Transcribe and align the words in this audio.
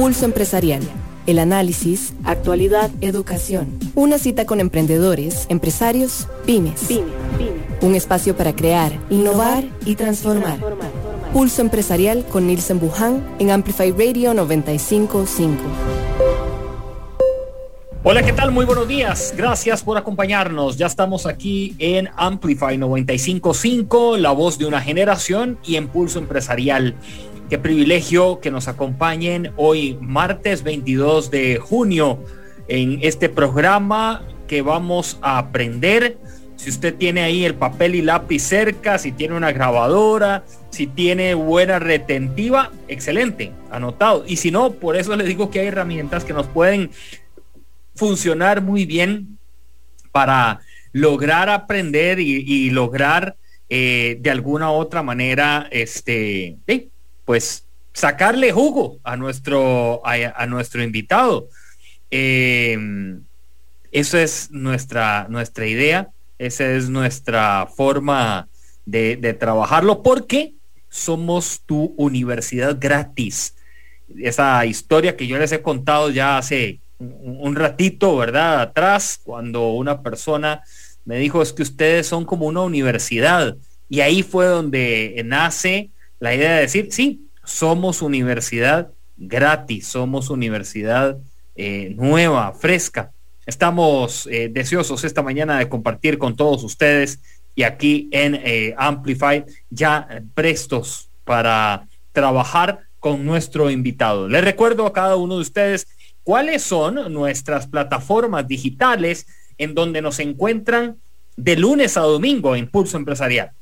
Pulso 0.00 0.24
Empresarial. 0.24 0.80
El 1.26 1.38
análisis, 1.38 2.14
actualidad, 2.24 2.90
educación. 3.02 3.78
Una 3.94 4.16
cita 4.16 4.46
con 4.46 4.58
emprendedores, 4.58 5.44
empresarios, 5.50 6.26
pymes. 6.46 6.88
Un 7.82 7.94
espacio 7.94 8.34
para 8.34 8.56
crear, 8.56 8.92
innovar 9.10 9.62
y 9.84 9.96
transformar. 9.96 10.58
Pulso 11.34 11.60
Empresarial 11.60 12.24
con 12.24 12.46
Nielsen 12.46 12.80
Buján 12.80 13.22
en 13.40 13.50
Amplify 13.50 13.90
Radio 13.90 14.32
955. 14.32 15.62
Hola, 18.02 18.22
¿qué 18.22 18.32
tal? 18.32 18.50
Muy 18.50 18.64
buenos 18.64 18.88
días. 18.88 19.34
Gracias 19.36 19.82
por 19.82 19.98
acompañarnos. 19.98 20.78
Ya 20.78 20.86
estamos 20.86 21.26
aquí 21.26 21.76
en 21.78 22.08
Amplify 22.16 22.78
955, 22.78 24.16
la 24.16 24.30
voz 24.30 24.56
de 24.56 24.64
una 24.64 24.80
generación 24.80 25.58
y 25.62 25.76
en 25.76 25.88
Pulso 25.88 26.18
Empresarial. 26.18 26.96
Qué 27.50 27.58
privilegio 27.58 28.38
que 28.38 28.52
nos 28.52 28.68
acompañen 28.68 29.52
hoy 29.56 29.98
martes 30.00 30.62
22 30.62 31.32
de 31.32 31.56
junio 31.56 32.24
en 32.68 33.00
este 33.02 33.28
programa 33.28 34.22
que 34.46 34.62
vamos 34.62 35.18
a 35.20 35.38
aprender. 35.38 36.16
Si 36.54 36.70
usted 36.70 36.94
tiene 36.94 37.22
ahí 37.22 37.44
el 37.44 37.56
papel 37.56 37.96
y 37.96 38.02
lápiz 38.02 38.38
cerca, 38.38 38.98
si 38.98 39.10
tiene 39.10 39.34
una 39.34 39.50
grabadora, 39.50 40.44
si 40.70 40.86
tiene 40.86 41.34
buena 41.34 41.80
retentiva, 41.80 42.70
excelente, 42.86 43.50
anotado. 43.72 44.22
Y 44.28 44.36
si 44.36 44.52
no, 44.52 44.74
por 44.74 44.94
eso 44.94 45.16
les 45.16 45.26
digo 45.26 45.50
que 45.50 45.58
hay 45.58 45.66
herramientas 45.66 46.24
que 46.24 46.32
nos 46.32 46.46
pueden 46.46 46.92
funcionar 47.96 48.62
muy 48.62 48.86
bien 48.86 49.38
para 50.12 50.60
lograr 50.92 51.48
aprender 51.48 52.20
y, 52.20 52.70
lograr 52.70 53.34
eh, 53.68 54.18
de 54.20 54.30
alguna 54.30 54.70
otra 54.70 55.02
manera, 55.02 55.66
este, 55.72 56.56
pues 57.30 57.64
sacarle 57.92 58.50
jugo 58.50 58.98
a 59.04 59.16
nuestro, 59.16 60.02
a, 60.04 60.46
nuestro 60.46 60.82
invitado. 60.82 61.46
Em, 62.10 63.22
eso 63.92 64.18
es 64.18 64.50
nuestra, 64.50 65.28
nuestra 65.28 65.64
idea, 65.68 66.08
esa 66.40 66.68
es 66.72 66.88
nuestra 66.88 67.68
forma 67.72 68.48
de, 68.84 69.14
de 69.14 69.32
trabajarlo, 69.32 70.02
porque 70.02 70.54
somos 70.88 71.62
tu 71.64 71.94
universidad 71.96 72.76
gratis. 72.80 73.54
Esa 74.18 74.66
historia 74.66 75.16
que 75.16 75.28
yo 75.28 75.38
les 75.38 75.52
he 75.52 75.62
contado 75.62 76.10
ya 76.10 76.36
hace 76.36 76.80
un 76.98 77.54
ratito, 77.54 78.16
¿verdad? 78.16 78.60
Atrás, 78.60 79.20
cuando 79.22 79.70
una 79.70 80.02
persona 80.02 80.64
me 81.04 81.20
dijo, 81.20 81.42
es 81.42 81.52
que 81.52 81.62
ustedes 81.62 82.08
son 82.08 82.24
como 82.24 82.46
una 82.46 82.62
universidad. 82.62 83.56
Y 83.88 84.00
ahí 84.00 84.24
fue 84.24 84.46
donde 84.46 85.22
nace 85.24 85.90
la 86.20 86.34
idea 86.34 86.54
de 86.56 86.60
decir, 86.60 86.88
sí, 86.92 87.26
somos 87.44 88.02
universidad 88.02 88.92
gratis, 89.16 89.88
somos 89.88 90.30
universidad 90.30 91.18
eh, 91.56 91.94
nueva, 91.96 92.52
fresca. 92.52 93.10
Estamos 93.46 94.28
eh, 94.30 94.48
deseosos 94.52 95.02
esta 95.02 95.22
mañana 95.22 95.58
de 95.58 95.68
compartir 95.68 96.18
con 96.18 96.36
todos 96.36 96.62
ustedes 96.62 97.20
y 97.54 97.64
aquí 97.64 98.08
en 98.12 98.34
eh, 98.36 98.74
Amplify 98.78 99.44
ya 99.70 100.22
prestos 100.34 101.08
para 101.24 101.88
trabajar 102.12 102.80
con 102.98 103.24
nuestro 103.24 103.70
invitado. 103.70 104.28
Les 104.28 104.44
recuerdo 104.44 104.86
a 104.86 104.92
cada 104.92 105.16
uno 105.16 105.36
de 105.36 105.40
ustedes 105.40 105.88
cuáles 106.22 106.62
son 106.62 107.12
nuestras 107.12 107.66
plataformas 107.66 108.46
digitales 108.46 109.26
en 109.56 109.74
donde 109.74 110.02
nos 110.02 110.18
encuentran 110.18 110.98
de 111.36 111.56
lunes 111.56 111.96
a 111.96 112.02
domingo 112.02 112.54
en 112.56 112.70
Pulso 112.70 112.98
Empresarial. 112.98 113.52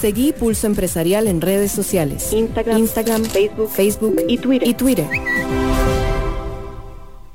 Seguí 0.00 0.34
Pulso 0.34 0.66
Empresarial 0.66 1.26
en 1.26 1.40
redes 1.40 1.72
sociales. 1.72 2.30
Instagram, 2.34 3.24
Facebook, 3.24 3.70
Facebook 3.70 4.16
y 4.28 4.36
Twitter. 4.36 4.68
y 4.68 4.74
Twitter. 4.74 5.06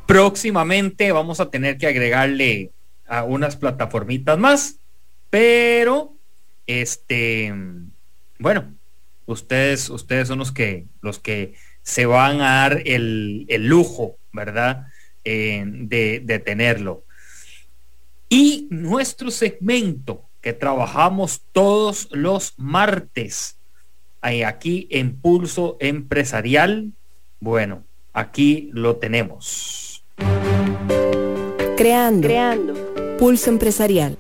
Próximamente 0.05 1.11
vamos 1.11 1.39
a 1.39 1.49
tener 1.49 1.79
que 1.79 1.87
agregarle 1.87 2.71
a 3.07 3.23
unas 3.23 3.55
plataformitas 3.55 4.37
más, 4.37 4.77
pero 5.31 6.13
este, 6.67 7.51
bueno, 8.37 8.75
ustedes, 9.25 9.89
ustedes 9.89 10.27
son 10.27 10.37
los 10.37 10.51
que, 10.51 10.85
los 11.01 11.17
que 11.17 11.55
se 11.81 12.05
van 12.05 12.41
a 12.41 12.61
dar 12.61 12.83
el, 12.85 13.47
lujo, 13.65 14.17
¿verdad? 14.31 14.85
Eh, 15.23 15.63
de, 15.65 16.21
de 16.23 16.37
tenerlo. 16.37 17.05
Y 18.29 18.67
nuestro 18.69 19.31
segmento 19.31 20.25
que 20.41 20.53
trabajamos 20.53 21.43
todos 21.51 22.09
los 22.11 22.53
martes 22.57 23.57
aquí 24.21 24.87
en 24.91 25.15
Pulso 25.15 25.77
Empresarial, 25.79 26.91
bueno, 27.39 27.83
aquí 28.13 28.69
lo 28.73 28.97
tenemos. 28.97 30.03
Creando. 31.75 32.27
Creando. 32.27 33.17
Pulso 33.17 33.49
Empresarial. 33.49 34.17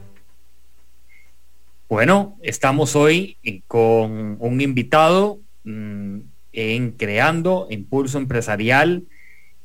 Bueno, 1.87 2.37
estamos 2.41 2.95
hoy 2.95 3.37
con 3.67 4.37
un 4.39 4.61
invitado 4.61 5.39
mm, 5.63 6.19
en 6.53 6.91
Creando 6.91 7.67
Impulso 7.69 8.17
Empresarial 8.17 9.03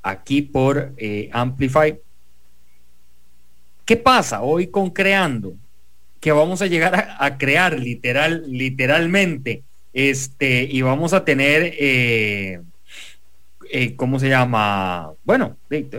aquí 0.02 0.42
por 0.42 0.92
eh, 0.96 1.30
Amplify. 1.32 1.98
¿Qué 3.84 3.96
pasa 3.96 4.42
hoy 4.42 4.66
con 4.66 4.90
Creando? 4.90 5.54
Que 6.20 6.32
vamos 6.32 6.62
a 6.62 6.66
llegar 6.66 7.16
a, 7.18 7.38
crear 7.38 7.78
literal, 7.78 8.44
literalmente, 8.46 9.62
este, 9.92 10.64
y 10.64 10.82
vamos 10.82 11.12
a 11.12 11.24
tener, 11.24 11.74
eh, 11.78 12.60
eh, 13.70 13.96
¿cómo 13.96 14.18
se 14.18 14.28
llama? 14.28 15.12
Bueno, 15.24 15.56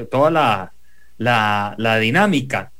toda 0.09 0.31
la, 0.31 0.73
la, 1.17 1.97
dinámica. 1.99 2.71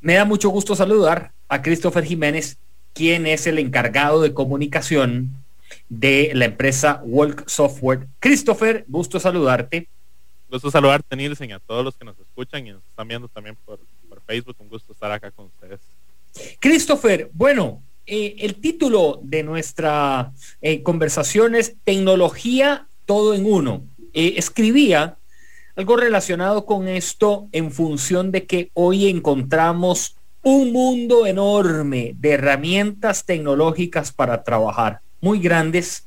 Me 0.00 0.14
da 0.14 0.24
mucho 0.24 0.50
gusto 0.50 0.74
saludar 0.76 1.32
a 1.48 1.62
Christopher 1.62 2.04
Jiménez, 2.04 2.58
quien 2.94 3.26
es 3.26 3.46
el 3.46 3.58
encargado 3.58 4.20
de 4.22 4.34
comunicación 4.34 5.32
de 5.88 6.30
la 6.34 6.46
empresa 6.46 7.00
Walk 7.04 7.48
Software. 7.48 8.06
Christopher, 8.20 8.84
gusto 8.88 9.20
saludarte. 9.20 9.88
Gusto 10.50 10.70
saludarte, 10.70 11.14
Nielsen, 11.14 11.52
a 11.52 11.60
todos 11.60 11.84
los 11.84 11.94
que 11.94 12.06
nos 12.06 12.18
escuchan 12.18 12.66
y 12.66 12.72
nos 12.72 12.82
están 12.84 13.06
viendo 13.06 13.28
también 13.28 13.56
por, 13.64 13.78
Facebook. 14.26 14.56
Un 14.58 14.68
gusto 14.68 14.92
estar 14.92 15.10
acá 15.10 15.30
con 15.30 15.46
ustedes. 15.46 15.80
Christopher, 16.60 17.30
bueno, 17.32 17.82
eh, 18.06 18.36
el 18.38 18.54
título 18.56 19.20
de 19.22 19.42
nuestra 19.42 20.32
eh, 20.62 20.82
conversación 20.82 21.54
es 21.54 21.74
Tecnología 21.84 22.88
todo 23.08 23.34
en 23.34 23.46
uno. 23.46 23.82
Eh, 24.12 24.34
escribía 24.36 25.16
algo 25.76 25.96
relacionado 25.96 26.66
con 26.66 26.88
esto 26.88 27.48
en 27.52 27.70
función 27.70 28.32
de 28.32 28.46
que 28.46 28.70
hoy 28.74 29.08
encontramos 29.08 30.16
un 30.42 30.72
mundo 30.72 31.26
enorme 31.26 32.14
de 32.18 32.30
herramientas 32.32 33.24
tecnológicas 33.24 34.12
para 34.12 34.42
trabajar 34.42 35.00
muy 35.20 35.38
grandes. 35.40 36.06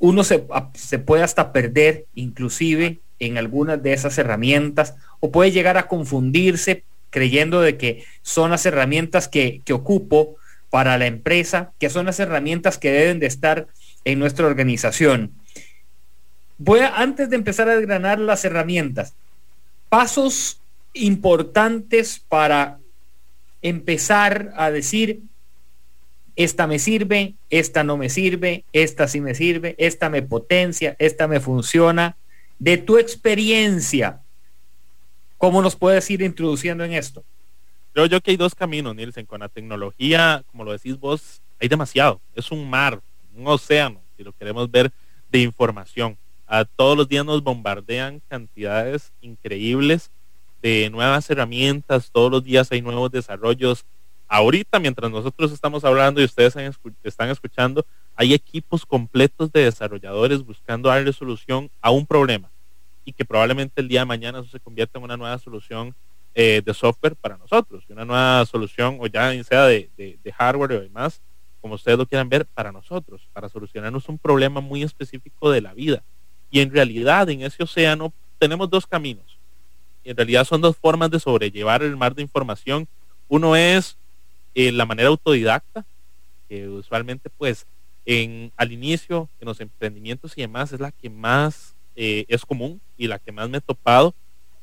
Uno 0.00 0.24
se, 0.24 0.38
puede 0.38 1.22
hasta 1.22 1.52
perder 1.52 2.06
inclusive 2.14 3.00
en 3.18 3.38
algunas 3.38 3.82
de 3.82 3.92
esas 3.92 4.16
herramientas 4.18 4.94
o 5.20 5.30
puede 5.30 5.52
llegar 5.52 5.76
a 5.76 5.88
confundirse 5.88 6.84
creyendo 7.10 7.60
de 7.60 7.76
que 7.76 8.04
son 8.22 8.50
las 8.50 8.64
herramientas 8.66 9.28
que, 9.28 9.60
que 9.64 9.72
ocupo 9.72 10.36
para 10.70 10.96
la 10.98 11.06
empresa, 11.06 11.72
que 11.78 11.90
son 11.90 12.06
las 12.06 12.20
herramientas 12.20 12.78
que 12.78 12.90
deben 12.92 13.18
de 13.18 13.26
estar 13.26 13.66
en 14.04 14.18
nuestra 14.18 14.46
organización. 14.46 15.32
Voy 16.58 16.80
a, 16.80 16.96
antes 16.96 17.30
de 17.30 17.36
empezar 17.36 17.68
a 17.68 17.76
desgranar 17.76 18.18
las 18.18 18.44
herramientas, 18.44 19.14
pasos 19.88 20.60
importantes 20.92 22.22
para 22.28 22.78
empezar 23.62 24.52
a 24.56 24.70
decir, 24.70 25.20
esta 26.36 26.66
me 26.66 26.78
sirve, 26.78 27.34
esta 27.50 27.84
no 27.84 27.96
me 27.96 28.08
sirve, 28.08 28.64
esta 28.72 29.08
sí 29.08 29.20
me 29.20 29.34
sirve, 29.34 29.74
esta 29.78 30.08
me 30.08 30.22
potencia, 30.22 30.96
esta 30.98 31.28
me 31.28 31.40
funciona. 31.40 32.16
De 32.58 32.76
tu 32.76 32.98
experiencia, 32.98 34.20
¿cómo 35.40 35.62
nos 35.62 35.74
puedes 35.74 36.08
ir 36.10 36.20
introduciendo 36.20 36.84
en 36.84 36.92
esto? 36.92 37.24
Creo 37.94 38.04
yo 38.04 38.20
que 38.20 38.30
hay 38.30 38.36
dos 38.36 38.54
caminos, 38.54 38.94
Nielsen. 38.94 39.24
Con 39.24 39.40
la 39.40 39.48
tecnología, 39.48 40.44
como 40.50 40.64
lo 40.64 40.72
decís 40.72 41.00
vos, 41.00 41.40
hay 41.58 41.66
demasiado. 41.66 42.20
Es 42.34 42.52
un 42.52 42.68
mar, 42.68 43.00
un 43.34 43.48
océano, 43.48 44.02
si 44.16 44.22
lo 44.22 44.34
queremos 44.34 44.70
ver, 44.70 44.92
de 45.30 45.40
información. 45.40 46.18
A 46.46 46.66
todos 46.66 46.94
los 46.94 47.08
días 47.08 47.24
nos 47.24 47.42
bombardean 47.42 48.20
cantidades 48.28 49.12
increíbles 49.22 50.10
de 50.60 50.90
nuevas 50.90 51.30
herramientas, 51.30 52.10
todos 52.12 52.30
los 52.30 52.44
días 52.44 52.70
hay 52.70 52.82
nuevos 52.82 53.10
desarrollos 53.10 53.86
ahorita, 54.28 54.78
mientras 54.78 55.10
nosotros 55.10 55.52
estamos 55.52 55.84
hablando 55.84 56.20
y 56.20 56.24
ustedes 56.24 56.54
están 57.02 57.30
escuchando, 57.30 57.86
hay 58.14 58.34
equipos 58.34 58.84
completos 58.84 59.50
de 59.50 59.64
desarrolladores 59.64 60.44
buscando 60.44 60.90
darle 60.90 61.14
solución 61.14 61.70
a 61.80 61.90
un 61.90 62.04
problema 62.04 62.49
y 63.10 63.12
que 63.12 63.24
probablemente 63.24 63.80
el 63.80 63.88
día 63.88 64.00
de 64.00 64.06
mañana 64.06 64.38
eso 64.38 64.48
se 64.48 64.60
convierta 64.60 64.98
en 64.98 65.04
una 65.04 65.16
nueva 65.16 65.36
solución 65.38 65.96
eh, 66.32 66.62
de 66.64 66.72
software 66.72 67.16
para 67.16 67.36
nosotros, 67.36 67.82
una 67.88 68.04
nueva 68.04 68.46
solución 68.46 68.98
o 69.00 69.08
ya 69.08 69.32
sea 69.42 69.64
de, 69.64 69.90
de 69.96 70.32
hardware 70.32 70.72
o 70.72 70.80
demás, 70.80 71.20
como 71.60 71.74
ustedes 71.74 71.98
lo 71.98 72.06
quieran 72.06 72.28
ver, 72.28 72.46
para 72.46 72.70
nosotros, 72.70 73.28
para 73.32 73.48
solucionarnos 73.48 74.08
un 74.08 74.16
problema 74.16 74.60
muy 74.60 74.84
específico 74.84 75.50
de 75.50 75.60
la 75.60 75.74
vida. 75.74 76.04
Y 76.52 76.60
en 76.60 76.72
realidad 76.72 77.28
en 77.30 77.42
ese 77.42 77.64
océano 77.64 78.12
tenemos 78.38 78.70
dos 78.70 78.86
caminos. 78.86 79.38
En 80.04 80.16
realidad 80.16 80.44
son 80.44 80.60
dos 80.60 80.76
formas 80.76 81.10
de 81.10 81.18
sobrellevar 81.18 81.82
el 81.82 81.96
mar 81.96 82.14
de 82.14 82.22
información. 82.22 82.86
Uno 83.26 83.56
es 83.56 83.96
eh, 84.54 84.70
la 84.70 84.86
manera 84.86 85.08
autodidacta, 85.08 85.84
que 86.48 86.68
usualmente 86.68 87.28
pues 87.28 87.66
en, 88.06 88.52
al 88.56 88.70
inicio 88.70 89.28
en 89.40 89.48
los 89.48 89.60
emprendimientos 89.60 90.32
y 90.36 90.42
demás 90.42 90.72
es 90.72 90.78
la 90.78 90.92
que 90.92 91.10
más 91.10 91.74
eh, 92.02 92.24
es 92.28 92.46
común 92.46 92.80
y 92.96 93.08
la 93.08 93.18
que 93.18 93.30
más 93.30 93.50
me 93.50 93.58
he 93.58 93.60
topado. 93.60 94.14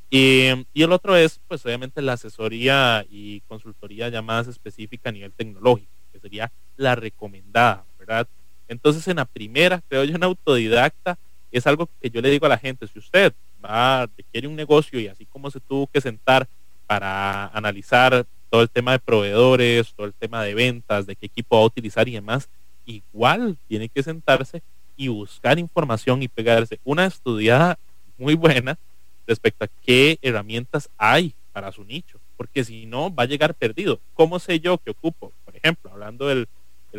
y 0.10 0.82
el 0.82 0.92
otro 0.92 1.16
es 1.16 1.40
pues 1.48 1.64
obviamente 1.68 2.02
la 2.02 2.14
asesoría 2.14 3.06
y 3.12 3.42
consultoría 3.42 4.10
ya 4.10 4.24
más 4.24 4.48
específica 4.48 5.10
a 5.10 5.12
nivel 5.12 5.32
tecnológico, 5.34 5.92
que 6.12 6.20
sería 6.20 6.52
la 6.78 6.96
recomendada, 6.96 7.86
¿verdad? 8.00 8.28
Entonces 8.68 9.08
en 9.08 9.18
la 9.18 9.26
primera, 9.26 9.84
creo 9.88 10.04
yo, 10.04 10.16
en 10.16 10.24
autodidacta, 10.24 11.20
es 11.52 11.68
algo 11.68 11.88
que 12.02 12.10
yo 12.10 12.22
le 12.22 12.32
digo 12.32 12.48
a 12.48 12.50
la 12.50 12.58
gente, 12.58 12.88
si 12.88 12.98
usted 12.98 13.32
va, 13.64 14.10
quiere 14.32 14.48
un 14.48 14.56
negocio 14.56 15.00
y 15.00 15.08
así 15.08 15.28
como 15.28 15.52
se 15.52 15.60
tuvo 15.60 15.86
que 15.86 16.02
sentar 16.02 16.48
para 16.88 17.50
analizar 17.50 18.26
todo 18.50 18.64
el 18.64 18.70
tema 18.72 18.94
de 18.94 19.00
proveedores, 19.00 19.94
todo 19.94 20.08
el 20.08 20.14
tema 20.16 20.44
de 20.44 20.56
ventas, 20.56 21.06
de 21.06 21.16
qué 21.16 21.28
equipo 21.28 21.58
va 21.58 21.62
a 21.62 21.68
utilizar 21.68 22.08
y 22.08 22.14
demás, 22.14 22.50
igual 22.88 23.60
tiene 23.68 23.90
que 23.90 24.02
sentarse 24.02 24.64
y 24.98 25.08
buscar 25.08 25.60
información 25.60 26.24
y 26.24 26.28
pegarse 26.28 26.80
una 26.84 27.06
estudiada 27.06 27.78
muy 28.18 28.34
buena 28.34 28.78
respecto 29.26 29.66
a 29.66 29.70
qué 29.86 30.18
herramientas 30.22 30.90
hay 30.98 31.34
para 31.54 31.72
su 31.72 31.84
nicho, 31.84 32.20
porque 32.36 32.64
si 32.64 32.86
no 32.86 33.14
va 33.14 33.24
a 33.24 33.28
llegar 33.28 33.54
perdido. 33.54 34.00
¿Cómo 34.14 34.40
sé 34.40 34.60
yo 34.60 34.78
que 34.78 34.92
ocupo? 34.92 35.32
Por 35.46 35.56
ejemplo, 35.56 35.92
hablando 35.92 36.28
del, 36.28 36.48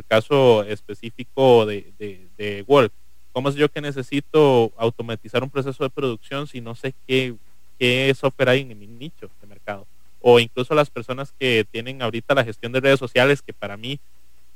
caso 0.06 0.62
específico 0.62 1.66
de, 1.66 1.92
de, 1.98 2.28
de 2.36 2.64
¿cómo 3.32 3.50
sé 3.50 3.58
yo 3.58 3.68
que 3.68 3.80
necesito 3.80 4.70
automatizar 4.76 5.42
un 5.42 5.50
proceso 5.50 5.82
de 5.82 5.90
producción 5.90 6.46
si 6.46 6.60
no 6.60 6.76
sé 6.76 6.94
qué, 7.08 7.34
qué 7.80 8.14
software 8.14 8.50
hay 8.50 8.60
en 8.60 8.78
mi 8.78 8.86
nicho 8.86 9.28
de 9.40 9.46
mercado? 9.48 9.88
o 10.20 10.38
incluso 10.38 10.74
las 10.74 10.90
personas 10.90 11.32
que 11.38 11.64
tienen 11.70 12.02
ahorita 12.02 12.34
la 12.34 12.44
gestión 12.44 12.72
de 12.72 12.80
redes 12.80 12.98
sociales, 12.98 13.42
que 13.42 13.52
para 13.52 13.76
mí 13.76 14.00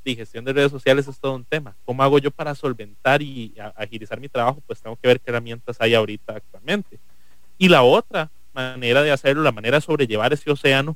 la 0.03 0.15
gestión 0.15 0.45
de 0.45 0.53
redes 0.53 0.71
sociales 0.71 1.07
es 1.07 1.19
todo 1.19 1.35
un 1.35 1.45
tema. 1.45 1.75
¿Cómo 1.85 2.03
hago 2.03 2.19
yo 2.19 2.31
para 2.31 2.55
solventar 2.55 3.21
y 3.21 3.53
agilizar 3.75 4.19
mi 4.19 4.29
trabajo? 4.29 4.61
Pues 4.65 4.81
tengo 4.81 4.95
que 4.95 5.07
ver 5.07 5.19
qué 5.19 5.31
herramientas 5.31 5.77
hay 5.79 5.93
ahorita 5.93 6.35
actualmente. 6.35 6.99
Y 7.57 7.69
la 7.69 7.83
otra 7.83 8.29
manera 8.53 9.01
de 9.01 9.11
hacerlo, 9.11 9.43
la 9.43 9.51
manera 9.51 9.77
de 9.77 9.81
sobrellevar 9.81 10.33
ese 10.33 10.51
océano, 10.51 10.95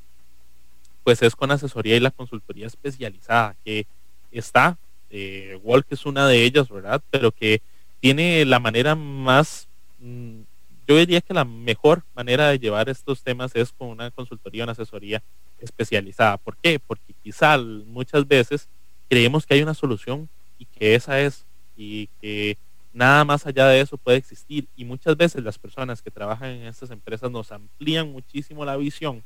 pues 1.04 1.22
es 1.22 1.34
con 1.34 1.50
asesoría 1.50 1.96
y 1.96 2.00
la 2.00 2.10
consultoría 2.10 2.66
especializada, 2.66 3.56
que 3.64 3.86
está, 4.30 4.76
eh, 5.10 5.58
Walk 5.62 5.86
es 5.90 6.04
una 6.04 6.26
de 6.26 6.44
ellas, 6.44 6.68
¿verdad? 6.68 7.00
Pero 7.10 7.32
que 7.32 7.62
tiene 8.00 8.44
la 8.44 8.60
manera 8.60 8.94
más 8.94 9.68
mm, 9.98 10.40
yo 10.88 10.96
diría 10.96 11.20
que 11.20 11.34
la 11.34 11.44
mejor 11.44 12.02
manera 12.14 12.48
de 12.48 12.58
llevar 12.58 12.88
estos 12.88 13.22
temas 13.22 13.54
es 13.54 13.72
con 13.72 13.88
una 13.88 14.10
consultoría, 14.10 14.64
una 14.64 14.72
asesoría 14.72 15.22
especializada. 15.58 16.38
¿Por 16.38 16.56
qué? 16.56 16.80
Porque 16.80 17.12
quizá 17.22 17.58
muchas 17.58 18.26
veces 18.26 18.68
creemos 19.08 19.46
que 19.46 19.54
hay 19.54 19.62
una 19.62 19.74
solución 19.74 20.28
y 20.58 20.64
que 20.66 20.94
esa 20.94 21.20
es 21.20 21.44
y 21.76 22.08
que 22.20 22.58
nada 22.92 23.24
más 23.24 23.46
allá 23.46 23.66
de 23.68 23.80
eso 23.80 23.96
puede 23.96 24.18
existir. 24.18 24.66
Y 24.76 24.84
muchas 24.84 25.16
veces 25.16 25.42
las 25.42 25.58
personas 25.58 26.02
que 26.02 26.10
trabajan 26.10 26.50
en 26.50 26.66
estas 26.66 26.90
empresas 26.90 27.30
nos 27.30 27.52
amplían 27.52 28.10
muchísimo 28.10 28.64
la 28.64 28.76
visión 28.76 29.22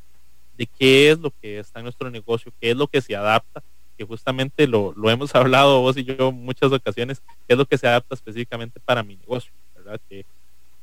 de 0.56 0.66
qué 0.66 1.10
es 1.10 1.18
lo 1.18 1.30
que 1.30 1.58
está 1.58 1.80
en 1.80 1.84
nuestro 1.84 2.10
negocio, 2.10 2.52
qué 2.60 2.70
es 2.70 2.76
lo 2.76 2.86
que 2.86 3.00
se 3.00 3.16
adapta, 3.16 3.62
que 3.96 4.04
justamente 4.04 4.66
lo, 4.66 4.92
lo 4.96 5.10
hemos 5.10 5.34
hablado 5.34 5.80
vos 5.80 5.96
y 5.96 6.04
yo 6.04 6.32
muchas 6.32 6.72
ocasiones, 6.72 7.22
qué 7.46 7.54
es 7.54 7.58
lo 7.58 7.66
que 7.66 7.78
se 7.78 7.86
adapta 7.86 8.14
específicamente 8.14 8.80
para 8.80 9.02
mi 9.02 9.16
negocio, 9.16 9.52
¿verdad? 9.74 10.00
Que 10.08 10.26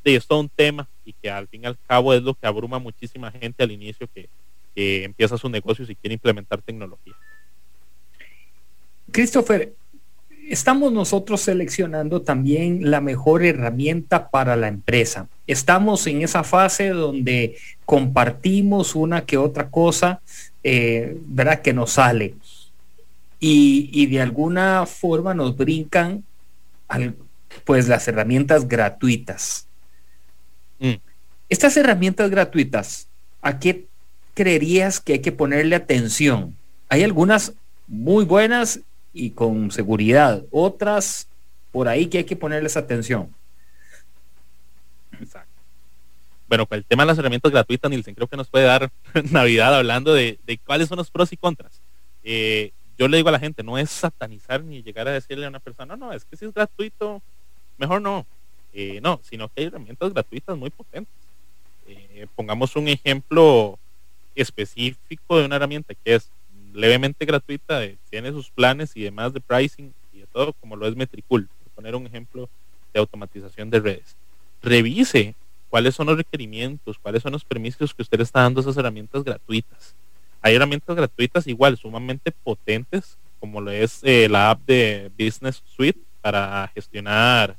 de 0.04 0.16
es 0.16 0.28
todo 0.28 0.40
un 0.40 0.50
tema 0.50 0.88
y 1.06 1.13
que 1.13 1.30
al 1.30 1.48
fin 1.48 1.63
y 1.63 1.68
al 1.68 1.78
cabo 1.88 2.13
es 2.13 2.22
lo 2.24 2.34
que 2.34 2.48
abruma 2.48 2.80
muchísima 2.80 3.31
gente 3.31 3.63
al 3.63 3.72
inicio 3.72 4.07
que, 4.13 4.30
empieza 4.75 5.38
su 5.38 5.50
negocio 5.50 5.84
y 5.90 5.94
quiere 5.94 6.13
implementar 6.13 6.62
tecnología. 6.62 7.13
Christopher, 9.12 9.74
estamos 10.50 10.92
nosotros 10.92 11.42
seleccionando 11.42 12.22
también 12.22 12.90
la 12.90 13.02
mejor 13.02 13.44
herramienta 13.44 14.30
para 14.30 14.56
la 14.56 14.68
empresa. 14.68 15.28
Estamos 15.48 16.06
en 16.08 16.22
esa 16.22 16.44
fase 16.44 16.90
donde 16.90 17.58
compartimos 17.86 18.96
una 18.96 19.26
que 19.26 19.38
otra 19.38 19.70
cosa, 19.70 20.22
eh, 20.64 21.18
¿verdad? 21.26 21.62
Que 21.62 21.74
nos 21.74 21.92
sale. 21.92 22.36
Y, 23.40 23.90
y, 23.94 24.08
de 24.08 24.22
alguna 24.22 24.86
forma 24.86 25.34
nos 25.34 25.56
brincan 25.56 26.26
al, 26.90 27.16
pues 27.64 27.88
las 27.88 28.08
herramientas 28.08 28.68
gratuitas. 28.68 29.66
Mm. 30.80 30.96
Estas 31.48 31.78
herramientas 31.78 32.30
gratuitas, 32.30 33.08
¿a 33.42 33.60
qué 33.60 33.86
creerías 34.34 35.00
que 35.00 35.14
hay 35.14 35.20
que 35.20 35.32
ponerle 35.32 35.76
atención? 35.76 36.56
Hay 36.90 37.04
algunas 37.04 37.54
muy 37.88 38.26
buenas 38.26 38.82
y 39.14 39.32
con 39.32 39.72
seguridad, 39.72 40.44
otras 40.52 41.28
por 41.72 41.88
ahí 41.88 42.08
que 42.08 42.20
hay 42.20 42.24
que 42.24 42.36
ponerles 42.36 42.78
atención. 42.78 43.34
Exacto. 45.20 45.50
Bueno, 46.48 46.66
con 46.66 46.78
el 46.78 46.86
tema 46.86 47.04
de 47.04 47.08
las 47.08 47.18
herramientas 47.20 47.52
gratuitas, 47.52 47.92
Nielsen, 47.92 48.16
creo 48.16 48.28
que 48.28 48.38
nos 48.38 48.50
puede 48.50 48.66
dar 48.66 48.92
Navidad 49.32 49.76
hablando 49.76 50.14
de, 50.14 50.40
cuáles 50.66 50.88
son 50.88 50.98
los 50.98 51.12
pros 51.12 51.32
y 51.32 51.38
contras. 51.38 51.82
Eh, 52.24 52.72
yo 52.98 53.08
le 53.08 53.18
digo 53.18 53.30
a 53.30 53.32
la 53.32 53.40
gente, 53.40 53.64
no 53.64 53.78
es 53.78 53.90
satanizar 53.90 54.64
ni 54.64 54.82
llegar 54.82 55.08
a 55.08 55.12
decirle 55.12 55.46
a 55.46 55.50
una 55.50 55.60
persona, 55.60 55.96
no, 55.96 56.08
no, 56.08 56.14
es 56.14 56.26
que 56.26 56.36
si 56.36 56.46
es 56.46 56.54
gratuito, 56.54 57.22
mejor 57.78 58.02
no. 58.02 58.26
Eh, 58.74 59.00
no, 59.02 59.20
sino 59.24 59.48
que 59.48 59.62
hay 59.62 59.68
herramientas 59.68 60.14
gratuitas 60.14 60.58
muy 60.58 60.70
potentes. 60.70 61.14
Eh, 61.88 62.28
pongamos 62.36 62.76
un 62.76 62.88
ejemplo 62.88 63.80
específico 64.36 65.38
de 65.38 65.46
una 65.46 65.56
herramienta 65.56 65.94
que 65.94 66.16
es 66.16 66.30
levemente 66.80 67.26
gratuita, 67.26 67.81
tiene 68.10 68.31
sus 68.31 68.50
planes 68.50 68.92
y 68.96 69.04
demás 69.04 69.34
de 69.34 69.42
pricing 69.42 69.94
y 70.14 70.20
de 70.20 70.28
todo, 70.28 70.54
como 70.54 70.76
lo 70.76 70.88
es 70.88 70.96
Metricool, 70.96 71.48
por 71.48 71.72
poner 71.74 71.96
un 71.96 72.08
ejemplo 72.08 72.50
de 72.94 73.00
automatización 73.00 73.70
de 73.70 73.80
redes. 73.80 74.16
Revise 74.62 75.36
cuáles 75.70 75.96
son 75.96 76.08
los 76.08 76.18
requerimientos, 76.18 76.98
cuáles 76.98 77.22
son 77.22 77.34
los 77.34 77.44
permisos 77.44 77.94
que 77.94 78.02
usted 78.02 78.22
está 78.22 78.42
dando 78.42 78.60
a 78.60 78.64
esas 78.64 78.78
herramientas 78.78 79.24
gratuitas. 79.24 79.94
Hay 80.42 80.56
herramientas 80.56 80.96
gratuitas 80.96 81.48
igual, 81.48 81.78
sumamente 81.78 82.31
potentes, 82.31 83.18
como 83.40 83.62
lo 83.62 83.72
es 83.72 84.00
eh, 84.04 84.28
la 84.30 84.52
app 84.52 84.62
de 84.66 85.12
Business 85.18 85.62
Suite 85.76 86.00
para 86.22 86.70
gestionar 86.74 87.58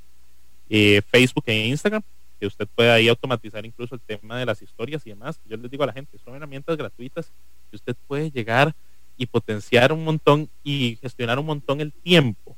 eh, 0.68 1.02
Facebook 1.10 1.44
e 1.46 1.66
Instagram, 1.66 2.02
que 2.38 2.46
usted 2.46 2.66
puede 2.74 2.90
ahí 2.90 3.08
automatizar 3.08 3.64
incluso 3.66 3.94
el 3.94 4.00
tema 4.00 4.38
de 4.38 4.46
las 4.46 4.62
historias 4.62 5.06
y 5.06 5.10
demás. 5.10 5.38
Yo 5.46 5.58
les 5.58 5.70
digo 5.70 5.84
a 5.84 5.88
la 5.88 5.92
gente, 5.92 6.18
son 6.24 6.34
herramientas 6.34 6.76
gratuitas 6.76 7.30
que 7.70 7.76
usted 7.76 7.94
puede 8.06 8.30
llegar 8.30 8.74
y 9.20 9.26
potenciar 9.26 9.92
un 9.92 10.02
montón 10.02 10.48
y 10.64 10.98
gestionar 11.02 11.38
un 11.38 11.46
montón 11.46 11.80
el 11.80 11.92
tiempo 11.92 12.56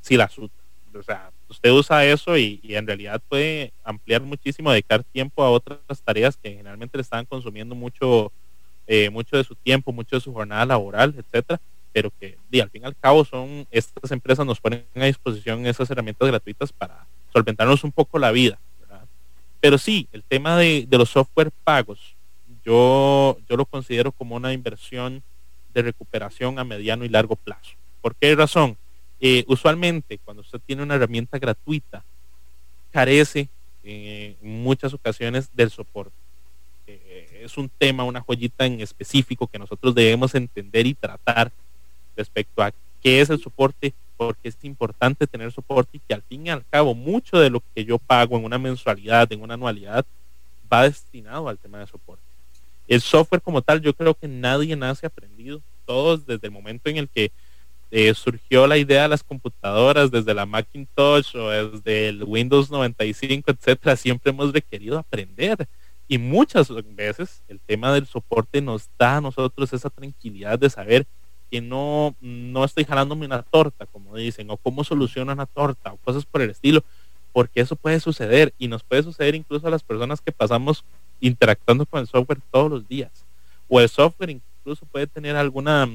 si 0.00 0.16
la 0.16 0.28
suta. 0.28 0.54
O 0.94 1.02
sea, 1.02 1.30
usted 1.48 1.70
usa 1.70 2.06
eso 2.06 2.38
y, 2.38 2.60
en 2.62 2.86
realidad 2.86 3.20
puede 3.28 3.72
ampliar 3.84 4.22
muchísimo, 4.22 4.70
dedicar 4.70 5.04
tiempo 5.04 5.42
a 5.42 5.50
otras 5.50 5.78
tareas 6.02 6.36
que 6.36 6.50
generalmente 6.50 6.96
le 6.96 7.02
están 7.02 7.26
consumiendo 7.26 7.74
mucho, 7.74 8.32
eh, 8.86 9.10
mucho 9.10 9.36
de 9.36 9.44
su 9.44 9.54
tiempo, 9.56 9.92
mucho 9.92 10.16
de 10.16 10.20
su 10.20 10.32
jornada 10.32 10.64
laboral, 10.64 11.14
etcétera 11.18 11.60
pero 11.94 12.12
que 12.18 12.36
al 12.60 12.70
fin 12.70 12.82
y 12.82 12.86
al 12.86 12.96
cabo 12.96 13.24
son 13.24 13.68
estas 13.70 14.10
empresas 14.10 14.44
nos 14.44 14.58
ponen 14.58 14.84
a 14.96 15.04
disposición 15.04 15.64
esas 15.64 15.88
herramientas 15.88 16.26
gratuitas 16.26 16.72
para 16.72 17.06
solventarnos 17.32 17.84
un 17.84 17.92
poco 17.92 18.18
la 18.18 18.32
vida. 18.32 18.58
Pero 19.60 19.78
sí, 19.78 20.08
el 20.12 20.24
tema 20.24 20.58
de, 20.58 20.86
los 20.90 21.08
software 21.08 21.52
pagos, 21.62 22.16
yo, 22.64 23.38
yo 23.48 23.56
lo 23.56 23.64
considero 23.64 24.10
como 24.10 24.34
una 24.34 24.52
inversión 24.52 25.22
de 25.74 25.82
recuperación 25.82 26.58
a 26.58 26.64
mediano 26.64 27.04
y 27.04 27.08
largo 27.08 27.36
plazo. 27.36 27.72
¿Por 28.00 28.14
qué 28.14 28.34
razón? 28.34 28.76
Eh, 29.20 29.44
usualmente 29.48 30.18
cuando 30.24 30.42
usted 30.42 30.60
tiene 30.64 30.82
una 30.82 30.94
herramienta 30.94 31.38
gratuita, 31.38 32.04
carece 32.90 33.48
eh, 33.82 34.36
en 34.40 34.62
muchas 34.62 34.94
ocasiones 34.94 35.50
del 35.54 35.70
soporte. 35.70 36.14
Eh, 36.86 37.42
es 37.44 37.56
un 37.58 37.68
tema, 37.68 38.04
una 38.04 38.20
joyita 38.20 38.66
en 38.66 38.80
específico 38.80 39.46
que 39.46 39.58
nosotros 39.58 39.94
debemos 39.94 40.34
entender 40.34 40.86
y 40.86 40.94
tratar 40.94 41.50
respecto 42.16 42.62
a 42.62 42.72
qué 43.02 43.20
es 43.20 43.30
el 43.30 43.40
soporte, 43.40 43.92
porque 44.16 44.48
es 44.48 44.56
importante 44.62 45.26
tener 45.26 45.50
soporte 45.52 45.96
y 45.96 46.00
que 46.00 46.14
al 46.14 46.22
fin 46.22 46.46
y 46.46 46.50
al 46.50 46.64
cabo 46.70 46.94
mucho 46.94 47.38
de 47.38 47.50
lo 47.50 47.62
que 47.74 47.84
yo 47.84 47.98
pago 47.98 48.36
en 48.36 48.44
una 48.44 48.58
mensualidad, 48.58 49.30
en 49.32 49.42
una 49.42 49.54
anualidad, 49.54 50.06
va 50.72 50.84
destinado 50.84 51.48
al 51.48 51.58
tema 51.58 51.78
de 51.78 51.86
soporte. 51.86 52.23
El 52.88 53.00
software 53.00 53.42
como 53.42 53.62
tal, 53.62 53.80
yo 53.80 53.94
creo 53.94 54.14
que 54.14 54.28
nadie 54.28 54.76
nace 54.76 55.06
aprendido. 55.06 55.62
Todos 55.86 56.26
desde 56.26 56.46
el 56.46 56.52
momento 56.52 56.88
en 56.88 56.96
el 56.96 57.08
que 57.08 57.30
eh, 57.90 58.12
surgió 58.14 58.66
la 58.66 58.78
idea 58.78 59.02
de 59.02 59.08
las 59.08 59.22
computadoras, 59.22 60.10
desde 60.10 60.34
la 60.34 60.46
Macintosh 60.46 61.36
o 61.36 61.50
desde 61.50 62.08
el 62.08 62.24
Windows 62.24 62.70
95, 62.70 63.50
etcétera, 63.50 63.96
siempre 63.96 64.30
hemos 64.30 64.52
requerido 64.52 64.98
aprender. 64.98 65.66
Y 66.08 66.18
muchas 66.18 66.68
veces 66.94 67.42
el 67.48 67.60
tema 67.60 67.92
del 67.92 68.06
soporte 68.06 68.60
nos 68.60 68.88
da 68.98 69.16
a 69.16 69.20
nosotros 69.20 69.72
esa 69.72 69.90
tranquilidad 69.90 70.58
de 70.58 70.70
saber 70.70 71.06
no, 71.60 72.14
no 72.20 72.64
estoy 72.64 72.84
jalándome 72.84 73.26
una 73.26 73.42
torta, 73.42 73.86
como 73.86 74.16
dicen, 74.16 74.50
o 74.50 74.56
cómo 74.56 74.84
soluciona 74.84 75.32
una 75.32 75.46
torta, 75.46 75.92
o 75.92 75.96
cosas 75.98 76.24
por 76.24 76.42
el 76.42 76.50
estilo, 76.50 76.82
porque 77.32 77.60
eso 77.60 77.76
puede 77.76 78.00
suceder 78.00 78.54
y 78.58 78.68
nos 78.68 78.82
puede 78.82 79.02
suceder 79.02 79.34
incluso 79.34 79.66
a 79.66 79.70
las 79.70 79.82
personas 79.82 80.20
que 80.20 80.32
pasamos 80.32 80.84
interactuando 81.20 81.86
con 81.86 82.00
el 82.00 82.06
software 82.06 82.40
todos 82.50 82.70
los 82.70 82.88
días. 82.88 83.10
O 83.68 83.80
el 83.80 83.88
software 83.88 84.30
incluso 84.30 84.86
puede 84.86 85.06
tener 85.06 85.36
alguna 85.36 85.88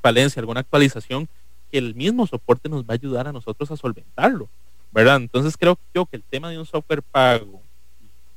falencia, 0.00 0.40
alguna 0.40 0.60
actualización 0.60 1.28
que 1.70 1.78
el 1.78 1.94
mismo 1.94 2.26
soporte 2.26 2.68
nos 2.68 2.82
va 2.82 2.90
a 2.90 2.94
ayudar 2.94 3.28
a 3.28 3.32
nosotros 3.32 3.70
a 3.70 3.76
solventarlo, 3.76 4.48
¿verdad? 4.92 5.16
Entonces 5.16 5.56
creo 5.56 5.78
yo 5.94 6.06
que 6.06 6.16
el 6.16 6.22
tema 6.22 6.50
de 6.50 6.58
un 6.58 6.66
software 6.66 7.02
pago 7.02 7.62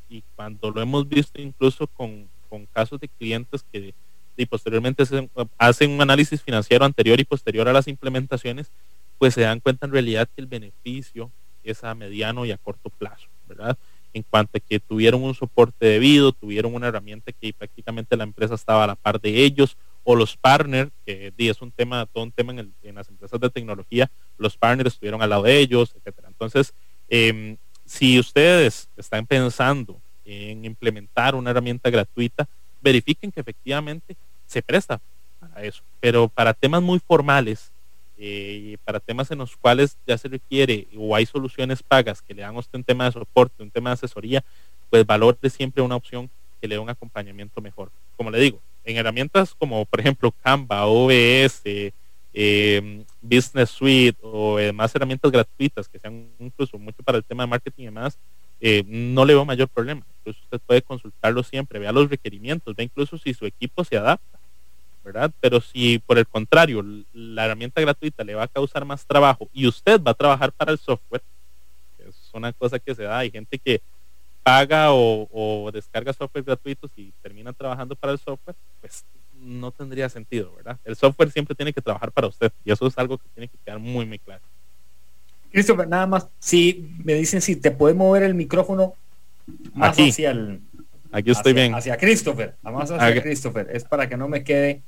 y 0.09 0.23
cuando 0.35 0.71
lo 0.71 0.81
hemos 0.81 1.07
visto 1.07 1.41
incluso 1.41 1.87
con, 1.87 2.27
con 2.49 2.65
casos 2.67 2.99
de 2.99 3.07
clientes 3.09 3.65
que 3.71 3.93
y 4.37 4.45
posteriormente 4.45 5.03
hacen, 5.57 5.91
un 5.91 6.01
análisis 6.01 6.41
financiero 6.41 6.85
anterior 6.85 7.19
y 7.19 7.23
posterior 7.23 7.67
a 7.67 7.73
las 7.73 7.87
implementaciones, 7.87 8.69
pues 9.17 9.33
se 9.33 9.41
dan 9.41 9.59
cuenta 9.59 9.85
en 9.85 9.93
realidad 9.93 10.27
que 10.27 10.41
el 10.41 10.47
beneficio 10.47 11.31
es 11.63 11.83
a 11.83 11.95
mediano 11.95 12.45
y 12.45 12.51
a 12.51 12.57
corto 12.57 12.89
plazo, 12.89 13.27
¿verdad? 13.47 13.77
En 14.15 14.23
cuanto 14.23 14.57
a 14.57 14.61
que 14.61 14.79
tuvieron 14.79 15.21
un 15.23 15.35
soporte 15.35 15.85
debido, 15.85 16.31
tuvieron 16.31 16.73
una 16.73 16.87
herramienta 16.87 17.33
que 17.33 17.51
prácticamente 17.51 18.15
la 18.15 18.23
empresa 18.23 18.55
estaba 18.55 18.85
a 18.85 18.87
la 18.87 18.95
par 18.95 19.19
de 19.19 19.43
ellos, 19.43 19.75
o 20.05 20.15
los 20.15 20.37
partners, 20.37 20.89
que 21.05 21.33
es 21.37 21.61
un 21.61 21.71
tema, 21.71 22.05
todo 22.05 22.23
un 22.23 22.31
tema 22.31 22.53
en, 22.53 22.95
las 22.95 23.09
empresas 23.09 23.39
de 23.41 23.49
tecnología, 23.49 24.09
los 24.37 24.55
partners 24.55 24.93
estuvieron 24.93 25.21
al 25.21 25.31
lado 25.31 25.43
de 25.43 25.57
ellos, 25.57 25.93
etcétera. 25.97 26.29
Entonces, 26.29 26.73
em, 27.09 27.57
si 27.83 28.17
ustedes 28.17 28.87
están 28.95 29.25
pensando 29.25 29.99
en 30.23 30.63
implementar 30.63 31.35
una 31.35 31.49
herramienta 31.49 31.89
gratuita, 31.89 32.47
verifiquen 32.81 33.33
que 33.33 33.41
efectivamente 33.41 34.15
se 34.45 34.61
presta 34.61 35.01
para 35.39 35.63
eso. 35.63 35.83
Pero 35.99 36.29
para 36.29 36.53
temas 36.53 36.81
muy 36.81 36.99
formales, 36.99 37.71
eh, 38.17 38.77
para 38.83 38.99
temas 38.99 39.29
en 39.31 39.39
los 39.39 39.55
cuales 39.57 39.97
ya 40.07 40.17
se 40.17 40.27
requiere 40.27 40.87
o 40.97 41.15
hay 41.15 41.25
soluciones 41.25 41.83
pagas 41.83 42.21
que 42.21 42.33
le 42.33 42.41
dan 42.41 42.55
usted 42.55 42.77
un 42.77 42.83
tema 42.83 43.05
de 43.05 43.11
soporte, 43.11 43.61
un 43.61 43.71
tema 43.71 43.89
de 43.89 43.95
asesoría, 43.95 44.43
pues 44.89 45.05
valore 45.05 45.49
siempre 45.49 45.83
una 45.83 45.95
opción 45.95 46.29
que 46.61 46.67
le 46.67 46.75
dé 46.75 46.79
un 46.79 46.89
acompañamiento 46.89 47.61
mejor. 47.61 47.91
Como 48.15 48.31
le 48.31 48.39
digo, 48.39 48.61
en 48.83 48.97
herramientas 48.97 49.53
como 49.55 49.85
por 49.85 49.99
ejemplo 49.99 50.33
Canva, 50.43 50.85
OBS, 50.85 51.93
eh, 52.33 53.03
Business 53.21 53.69
Suite 53.69 54.17
o 54.21 54.57
demás 54.57 54.93
herramientas 54.93 55.31
gratuitas 55.31 55.87
que 55.87 55.99
sean 55.99 56.27
incluso 56.39 56.77
mucho 56.77 57.01
para 57.03 57.17
el 57.17 57.23
tema 57.23 57.43
de 57.43 57.49
marketing 57.49 57.83
y 57.83 57.85
demás, 57.85 58.17
eh, 58.61 58.83
no 58.87 59.25
le 59.25 59.33
veo 59.33 59.45
mayor 59.45 59.69
problema. 59.69 60.05
Incluso 60.19 60.39
usted 60.43 60.59
puede 60.65 60.81
consultarlo 60.81 61.43
siempre, 61.43 61.79
vea 61.79 61.91
los 61.91 62.09
requerimientos, 62.09 62.75
vea 62.75 62.85
incluso 62.85 63.17
si 63.17 63.33
su 63.33 63.45
equipo 63.45 63.83
se 63.83 63.97
adapta, 63.97 64.34
¿verdad? 65.05 65.31
Pero 65.39 65.61
si 65.61 65.99
por 65.99 66.17
el 66.17 66.27
contrario 66.27 66.83
la 67.13 67.45
herramienta 67.45 67.79
gratuita 67.79 68.23
le 68.23 68.33
va 68.33 68.43
a 68.43 68.47
causar 68.47 68.83
más 68.85 69.05
trabajo 69.05 69.47
y 69.53 69.67
usted 69.67 70.01
va 70.01 70.11
a 70.11 70.15
trabajar 70.15 70.51
para 70.51 70.71
el 70.71 70.79
software, 70.79 71.21
es 71.99 72.15
una 72.33 72.51
cosa 72.51 72.79
que 72.79 72.95
se 72.95 73.03
da, 73.03 73.19
hay 73.19 73.29
gente 73.29 73.59
que 73.59 73.81
paga 74.41 74.87
o, 74.89 75.69
descarga 75.71 76.11
software 76.11 76.43
gratuitos 76.43 76.91
y 76.95 77.11
termina 77.21 77.53
trabajando 77.53 77.95
para 77.95 78.13
el 78.13 78.19
software, 78.19 78.55
pues 78.81 79.05
no 79.39 79.71
tendría 79.71 80.09
sentido, 80.09 80.53
¿verdad? 80.55 80.77
El 80.83 80.95
software 80.95 81.31
siempre 81.31 81.55
tiene 81.55 81.71
que 81.71 81.81
trabajar 81.81 82.11
para 82.11 82.27
usted 82.27 82.51
y 82.63 82.71
eso 82.71 82.87
es 82.87 82.97
algo 82.97 83.17
que 83.19 83.27
tiene 83.35 83.47
que 83.47 83.57
quedar 83.63 83.77
muy, 83.77 84.07
muy 84.07 84.17
claro. 84.17 84.41
Christopher, 85.51 85.87
nada 85.87 86.07
más, 86.07 86.27
si 86.39 86.89
me 87.03 87.13
dicen 87.13 87.41
si 87.41 87.55
te 87.55 87.69
puede 87.69 87.93
mover 87.93 88.23
el 88.23 88.33
micrófono 88.33 88.95
más 89.73 89.93
Aquí. 89.93 90.09
hacia 90.09 90.31
el... 90.31 90.59
Aquí 91.11 91.31
estoy 91.31 91.53
bien. 91.53 91.73
Hacia 91.73 91.95
Christopher, 91.95 92.55
más 92.63 92.91
hacia 92.91 93.21
Christopher. 93.21 93.69
Es 93.71 93.85
para 93.85 94.09
que 94.09 94.17
no 94.17 94.27
me 94.27 94.43
quede 94.43 94.81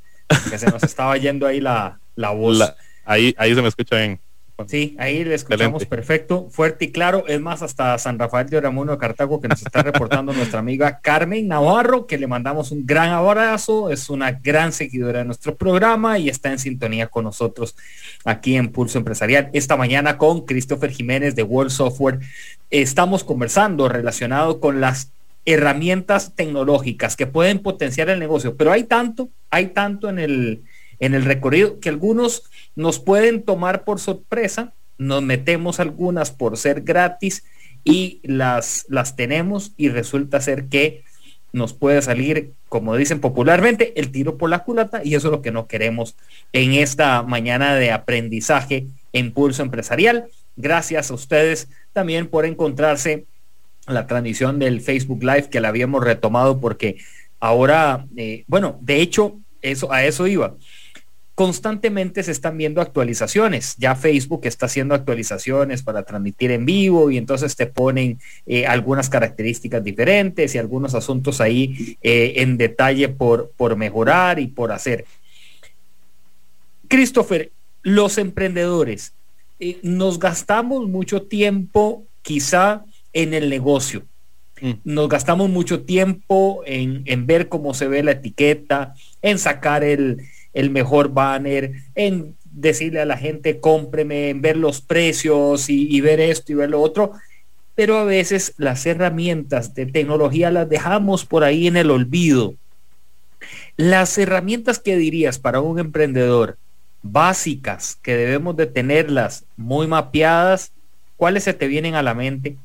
que 0.50 0.58
se 0.58 0.70
nos 0.70 0.84
estaba 0.84 1.18
yendo 1.18 1.48
ahí 1.48 1.60
la, 1.60 2.00
la 2.16 2.32
voz. 2.32 2.74
ahí, 3.06 3.34
ahí 3.38 3.56
se 3.56 3.62
me 3.62 3.68
escucha 3.68 3.98
bien. 3.98 4.20
Sí, 4.66 4.96
ahí 4.98 5.24
le 5.24 5.36
escuchamos 5.36 5.86
perfecto, 5.86 6.48
fuerte 6.50 6.86
y 6.86 6.92
claro. 6.92 7.26
Es 7.28 7.40
más, 7.40 7.62
hasta 7.62 7.96
San 8.00 8.18
Rafael 8.18 8.50
de 8.50 8.58
Oramuno 8.58 8.94
de 8.94 8.98
Cartago 8.98 9.40
que 9.40 9.48
nos 9.48 9.62
está 9.62 9.84
reportando 9.84 10.34
nuestra 10.34 10.60
amiga 10.60 11.00
Carmen 11.00 11.48
Navarro, 11.48 12.08
que 12.08 12.18
le 12.18 12.26
mandamos 12.26 12.72
un 12.72 12.84
gran 12.84 13.12
abrazo. 13.12 13.92
Es 13.92 14.10
una 14.10 14.32
gran 14.32 14.74
seguidora 14.74 15.20
de 15.20 15.26
nuestro 15.26 15.56
programa 15.56 16.18
y 16.18 16.30
está 16.30 16.52
en 16.52 16.58
sintonía 16.58 17.06
con 17.06 17.26
nosotros 17.26 17.76
aquí 18.26 18.56
en 18.56 18.70
Pulso 18.70 18.98
Empresarial. 18.98 19.52
Esta 19.54 19.78
mañana 19.78 20.18
con 20.18 20.44
Christopher 20.44 20.90
Jiménez 20.90 21.36
de 21.36 21.44
World 21.44 21.72
Software 21.72 22.20
estamos 22.72 23.24
conversando 23.24 23.88
relacionado 23.88 24.60
con 24.60 24.82
las 24.82 25.12
herramientas 25.48 26.36
tecnológicas 26.36 27.16
que 27.16 27.26
pueden 27.26 27.60
potenciar 27.60 28.10
el 28.10 28.20
negocio, 28.20 28.58
pero 28.58 28.74
hay 28.74 28.84
tanto, 28.84 29.30
hay 29.50 29.68
tanto 29.68 30.10
en 30.10 30.20
el, 30.20 30.64
en 31.00 31.16
el 31.16 31.24
recorrido 31.24 31.80
que 31.80 31.88
algunos 31.88 32.44
nos 32.76 33.00
pueden 33.00 33.42
tomar 33.44 33.86
por 33.86 34.02
sorpresa, 34.02 34.74
nos 34.98 35.24
metemos 35.24 35.80
algunas 35.80 36.32
por 36.32 36.58
ser 36.58 36.82
gratis 36.82 37.46
y 37.86 38.20
las, 38.24 38.86
las 38.90 39.16
tenemos 39.16 39.72
y 39.78 39.88
resulta 39.88 40.42
ser 40.42 40.66
que 40.66 41.06
nos 41.54 41.74
puede 41.74 42.02
salir, 42.02 42.52
como 42.68 42.98
dicen 42.98 43.22
popularmente, 43.22 43.94
el 43.96 44.12
tiro 44.12 44.38
por 44.38 44.50
la 44.50 44.66
culata 44.66 45.02
y 45.02 45.16
eso 45.16 45.30
es 45.30 45.32
lo 45.32 45.42
que 45.42 45.52
no 45.52 45.68
queremos 45.68 46.18
en 46.52 46.74
esta 46.74 47.24
mañana 47.24 47.76
de 47.76 47.94
aprendizaje 47.94 48.88
en 49.14 49.32
pulso 49.32 49.64
empresarial. 49.64 50.26
Gracias 50.58 51.10
a 51.10 51.14
ustedes 51.14 51.70
también 51.94 52.28
por 52.28 52.46
encontrarse 52.46 53.26
la 53.88 54.08
transmisión 54.08 54.60
del 54.60 54.82
Facebook 54.82 55.24
Live 55.24 55.50
que 55.50 55.62
la 55.62 55.70
habíamos 55.70 56.04
retomado 56.04 56.60
porque 56.60 56.98
ahora, 57.40 58.06
eh, 58.16 58.44
bueno, 58.48 58.78
de 58.82 59.02
hecho, 59.02 59.40
eso, 59.62 59.92
a 59.92 60.06
eso 60.06 60.28
iba 60.28 60.56
constantemente 61.38 62.24
se 62.24 62.32
están 62.32 62.58
viendo 62.58 62.82
actualizaciones. 62.82 63.76
Ya 63.78 63.94
Facebook 63.96 64.42
está 64.46 64.66
haciendo 64.66 64.96
actualizaciones 64.96 65.84
para 65.84 66.02
transmitir 66.02 66.50
en 66.50 66.66
vivo 66.66 67.12
y 67.12 67.20
entonces 67.20 67.56
te 67.56 67.68
ponen 67.68 68.20
eh, 68.48 68.66
algunas 68.66 69.08
características 69.08 69.84
diferentes 69.84 70.56
y 70.56 70.58
algunos 70.58 70.96
asuntos 70.96 71.40
ahí 71.40 71.96
eh, 72.02 72.34
en 72.38 72.58
detalle 72.58 73.10
por, 73.10 73.52
por 73.56 73.76
mejorar 73.76 74.40
y 74.40 74.48
por 74.48 74.72
hacer. 74.72 75.06
Christopher, 76.88 77.52
los 77.84 78.18
emprendedores, 78.18 79.14
nos 79.84 80.18
gastamos 80.18 80.90
mucho 80.90 81.22
tiempo 81.22 82.04
quizá 82.24 82.84
en 83.22 83.34
el 83.34 83.50
negocio. 83.50 84.04
Mm. 84.62 84.72
Nos 84.84 85.10
gastamos 85.10 85.50
mucho 85.50 85.82
tiempo 85.82 86.62
en, 86.66 87.04
en 87.06 87.28
ver 87.28 87.50
cómo 87.50 87.74
se 87.74 87.88
ve 87.88 88.04
la 88.04 88.12
etiqueta, 88.12 88.94
en 89.22 89.40
sacar 89.40 89.84
el, 89.84 90.22
el 90.54 90.70
mejor 90.72 91.10
banner, 91.10 91.72
en 91.94 92.36
decirle 92.44 93.02
a 93.02 93.06
la 93.06 93.18
gente 93.18 93.60
cómpreme, 93.60 94.30
en 94.30 94.42
ver 94.42 94.58
los 94.58 94.82
precios 94.82 95.70
y, 95.70 96.02
ver 96.02 96.20
esto 96.20 96.52
y 96.52 96.56
ver 96.56 96.72
lo 96.72 96.82
otro. 96.82 97.12
Pero 97.76 97.98
a 97.98 98.04
veces 98.04 98.54
las 98.58 98.86
herramientas 98.86 99.76
de 99.76 99.86
tecnología 99.86 100.50
las 100.50 100.68
dejamos 100.68 101.26
por 101.26 101.44
ahí 101.44 101.68
en 101.68 101.78
el 101.78 101.92
olvido. 101.92 102.56
Las 103.78 104.18
herramientas 104.18 104.80
que 104.80 104.98
dirías 104.98 105.38
para 105.38 105.62
un 105.62 105.78
emprendedor 105.80 106.58
básicas 107.04 107.98
que 108.02 108.16
debemos 108.16 108.58
de 108.58 108.66
tenerlas 108.66 109.46
muy 109.56 109.86
mapeadas, 109.86 110.72
¿cuáles 111.16 111.44
se 111.44 111.54
te 111.54 111.68
vienen 111.68 111.94
a 111.94 112.02
la 112.02 112.16
mente? 112.16 112.58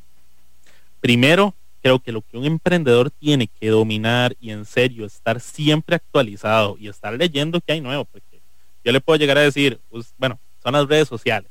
Primero, 1.02 1.52
creo 1.82 1.98
que 1.98 2.12
lo 2.12 2.22
que 2.22 2.38
un 2.38 2.44
emprendedor 2.44 3.10
tiene 3.10 3.48
que 3.48 3.70
dominar 3.70 4.36
y 4.40 4.52
en 4.52 4.64
serio 4.64 5.04
estar 5.04 5.40
siempre 5.40 5.96
actualizado 5.96 6.76
y 6.78 6.86
estar 6.86 7.12
leyendo 7.12 7.60
que 7.60 7.72
hay 7.72 7.80
nuevo, 7.80 8.04
porque 8.04 8.40
yo 8.84 8.92
le 8.92 9.00
puedo 9.00 9.18
llegar 9.18 9.36
a 9.36 9.40
decir, 9.40 9.80
bueno, 10.16 10.38
son 10.62 10.74
las 10.74 10.86
redes 10.86 11.08
sociales. 11.08 11.50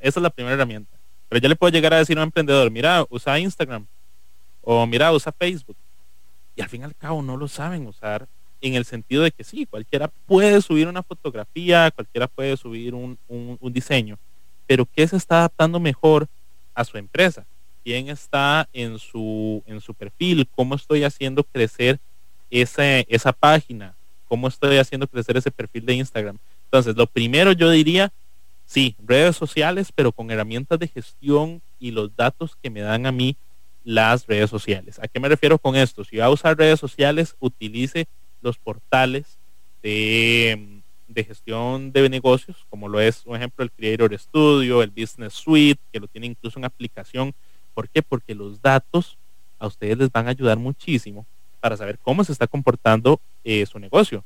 Esa 0.00 0.18
es 0.18 0.22
la 0.24 0.30
primera 0.30 0.56
herramienta. 0.56 0.90
Pero 1.28 1.40
yo 1.40 1.48
le 1.48 1.54
puedo 1.54 1.70
llegar 1.70 1.94
a 1.94 1.98
decir 1.98 2.18
a 2.18 2.22
un 2.22 2.26
emprendedor, 2.26 2.68
mira, 2.72 3.06
usa 3.10 3.38
Instagram 3.38 3.86
o 4.62 4.84
mira, 4.88 5.12
usa 5.12 5.30
Facebook. 5.30 5.76
Y 6.56 6.60
al 6.60 6.68
fin 6.68 6.80
y 6.80 6.84
al 6.84 6.96
cabo 6.96 7.22
no 7.22 7.36
lo 7.36 7.46
saben 7.46 7.86
usar 7.86 8.26
en 8.60 8.74
el 8.74 8.84
sentido 8.84 9.22
de 9.22 9.30
que 9.30 9.44
sí, 9.44 9.66
cualquiera 9.66 10.08
puede 10.26 10.60
subir 10.62 10.88
una 10.88 11.04
fotografía, 11.04 11.92
cualquiera 11.92 12.26
puede 12.26 12.56
subir 12.56 12.92
un 12.92 13.58
diseño, 13.72 14.18
pero 14.66 14.84
¿qué 14.84 15.06
se 15.06 15.16
está 15.16 15.38
adaptando 15.38 15.78
mejor 15.78 16.26
a 16.74 16.84
su 16.84 16.98
empresa? 16.98 17.46
Quién 17.88 18.10
está 18.10 18.68
en 18.74 18.98
su, 18.98 19.62
en 19.64 19.80
su 19.80 19.94
perfil, 19.94 20.46
cómo 20.54 20.74
estoy 20.74 21.04
haciendo 21.04 21.42
crecer 21.42 21.98
esa, 22.50 22.84
esa 23.00 23.32
página, 23.32 23.94
cómo 24.26 24.46
estoy 24.46 24.76
haciendo 24.76 25.06
crecer 25.06 25.38
ese 25.38 25.50
perfil 25.50 25.86
de 25.86 25.94
Instagram. 25.94 26.36
Entonces, 26.64 26.94
lo 26.96 27.06
primero 27.06 27.52
yo 27.52 27.70
diría, 27.70 28.12
sí, 28.66 28.94
redes 28.98 29.36
sociales, 29.36 29.90
pero 29.90 30.12
con 30.12 30.30
herramientas 30.30 30.78
de 30.78 30.88
gestión 30.88 31.62
y 31.78 31.92
los 31.92 32.14
datos 32.14 32.58
que 32.62 32.68
me 32.68 32.82
dan 32.82 33.06
a 33.06 33.10
mí 33.10 33.38
las 33.84 34.26
redes 34.26 34.50
sociales. 34.50 34.98
¿A 34.98 35.08
qué 35.08 35.18
me 35.18 35.30
refiero 35.30 35.56
con 35.56 35.74
esto? 35.74 36.04
Si 36.04 36.18
va 36.18 36.26
a 36.26 36.30
usar 36.30 36.58
redes 36.58 36.78
sociales, 36.78 37.36
utilice 37.40 38.04
los 38.42 38.58
portales 38.58 39.38
de, 39.82 40.82
de 41.06 41.24
gestión 41.24 41.90
de 41.90 42.06
negocios, 42.10 42.66
como 42.68 42.86
lo 42.86 43.00
es, 43.00 43.22
por 43.22 43.34
ejemplo, 43.34 43.64
el 43.64 43.72
Creator 43.72 44.18
Studio, 44.18 44.82
el 44.82 44.90
Business 44.90 45.32
Suite, 45.32 45.80
que 45.90 46.00
lo 46.00 46.06
tiene 46.06 46.26
incluso 46.26 46.58
en 46.58 46.66
aplicación 46.66 47.34
¿Por 47.78 47.88
qué? 47.88 48.02
Porque 48.02 48.34
los 48.34 48.60
datos 48.60 49.16
a 49.56 49.68
ustedes 49.68 49.96
les 49.96 50.10
van 50.10 50.26
a 50.26 50.30
ayudar 50.30 50.58
muchísimo 50.58 51.24
para 51.60 51.76
saber 51.76 51.96
cómo 51.96 52.24
se 52.24 52.32
está 52.32 52.48
comportando 52.48 53.20
eh, 53.44 53.64
su 53.66 53.78
negocio. 53.78 54.24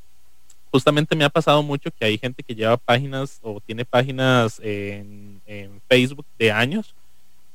Justamente 0.70 1.14
me 1.14 1.24
ha 1.24 1.28
pasado 1.28 1.62
mucho 1.62 1.90
que 1.90 2.06
hay 2.06 2.16
gente 2.16 2.42
que 2.42 2.54
lleva 2.54 2.78
páginas 2.78 3.40
o 3.42 3.60
tiene 3.60 3.84
páginas 3.84 4.58
en, 4.64 5.42
Facebook 5.86 6.24
de 6.38 6.50
años 6.50 6.94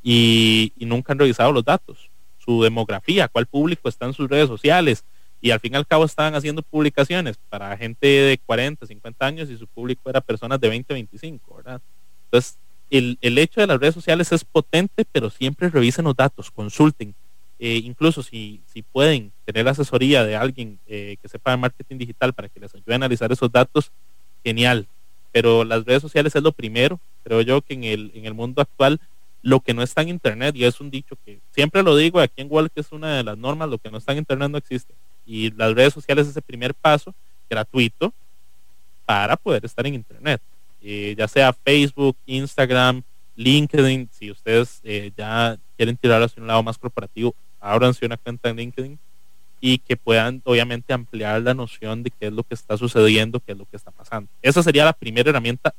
y, 0.04 0.72
nunca 0.78 1.14
han 1.14 1.18
revisado 1.18 1.52
los 1.52 1.66
datos, 1.66 2.12
su 2.38 2.62
demografía, 2.62 3.28
cuál 3.28 3.48
público 3.48 3.90
está 3.90 4.06
en 4.06 4.14
sus 4.14 4.30
redes 4.30 4.50
sociales, 4.50 5.04
y 5.42 5.50
al 5.50 5.60
fin 5.60 5.74
y 5.74 5.78
al 5.78 5.88
cabo 5.88 6.06
estaban 6.06 6.36
haciendo 6.36 6.62
publicaciones 6.62 7.40
para 7.50 7.76
gente 7.76 8.06
de 8.06 8.38
40, 8.46 8.86
50 8.86 9.26
años 9.26 9.50
y 9.50 9.58
su 9.58 9.66
público 9.66 10.12
era 10.12 10.22
personas 10.22 10.60
de 10.60 10.70
20, 10.70 10.94
25, 10.94 11.56
¿verdad? 11.56 11.82
Entonces, 12.26 12.56
el, 12.90 13.18
el 13.22 13.38
hecho 13.38 13.62
de 13.62 13.68
las 13.68 13.80
redes 13.80 13.96
sociales 13.96 14.32
es 14.32 14.44
potente, 14.44 15.06
pero 15.12 15.30
siempre 15.30 15.70
revisen 15.70 16.06
los 16.06 16.16
datos, 16.16 16.52
consulten. 16.52 17.14
Eh, 17.60 17.82
incluso 17.84 18.22
si, 18.22 18.62
si 18.72 18.84
pueden 18.84 19.32
tener 19.46 19.68
asesoría 19.68 20.24
de 20.24 20.36
alguien 20.36 20.80
eh, 20.88 21.18
que 21.22 21.28
sepa 21.28 21.52
de 21.52 21.58
marketing 21.58 21.98
digital 21.98 22.34
para 22.34 22.50
que 22.50 22.60
les 22.60 22.74
ayude 22.74 22.94
a 22.94 22.96
analizar 22.96 23.32
esos 23.32 23.52
datos, 23.52 23.92
genial. 24.44 24.88
Pero 25.32 25.64
las 25.64 25.84
redes 25.86 26.02
sociales 26.02 26.36
es 26.36 26.44
lo 26.44 26.52
primero. 26.52 27.00
Creo 27.24 27.42
yo 27.42 27.62
que 27.62 27.74
en 27.74 27.84
el, 27.84 28.12
en 28.14 28.26
el 28.26 28.34
mundo 28.34 28.62
actual 28.62 29.00
lo 29.42 29.60
que 29.60 29.74
no 29.74 29.82
está 29.82 30.02
en 30.02 30.10
internet, 30.10 30.56
y 30.56 30.66
es 30.66 30.82
un 30.82 30.90
dicho 30.90 31.16
que 31.26 31.40
siempre 31.52 31.84
lo 31.84 31.96
digo 31.96 32.20
aquí 32.20 32.42
en 32.42 32.48
Wall, 32.50 32.70
que 32.70 32.82
es 32.82 32.92
una 32.92 33.18
de 33.18 33.24
las 33.24 33.38
normas, 33.38 33.70
lo 33.70 33.78
que 33.78 33.90
no 33.90 33.98
está 33.98 34.12
en 34.12 34.20
internet 34.20 34.50
no 34.50 34.58
existe. 34.58 34.94
Y 35.26 35.52
las 35.52 35.74
redes 35.74 35.94
sociales 35.94 36.28
es 36.28 36.36
el 36.36 36.42
primer 36.42 36.74
paso 36.74 37.14
gratuito 37.50 38.14
para 39.06 39.38
poder 39.38 39.64
estar 39.64 39.86
en 39.88 39.94
internet. 39.94 40.42
Eh, 40.90 41.16
ya 41.18 41.28
sea 41.28 41.52
Facebook, 41.52 42.16
Instagram, 42.26 43.04
LinkedIn, 43.36 44.08
si 44.10 44.32
ustedes 44.32 44.80
eh, 44.86 45.12
ya 45.18 45.58
quieren 45.76 45.98
tirar 45.98 46.24
hacia 46.24 46.42
un 46.42 46.48
lado 46.48 46.64
más 46.64 46.78
corporativo, 46.78 47.36
ábranse 47.60 48.06
una 48.06 48.16
cuenta 48.16 48.48
en 48.48 48.56
LinkedIn 48.56 49.00
y 49.60 49.80
que 49.80 49.98
puedan 49.98 50.42
obviamente 50.46 50.94
ampliar 50.94 51.42
la 51.42 51.54
noción 51.54 52.04
de 52.04 52.10
qué 52.10 52.28
es 52.28 52.32
lo 52.32 52.42
que 52.44 52.54
está 52.54 52.78
sucediendo, 52.78 53.42
qué 53.42 53.52
es 53.52 53.58
lo 53.58 53.66
que 53.66 53.76
está 53.76 53.92
pasando. 53.92 54.30
Esa 54.42 54.64
sería 54.64 54.86
la 54.86 54.94
primera 54.94 55.30
herramienta 55.30 55.76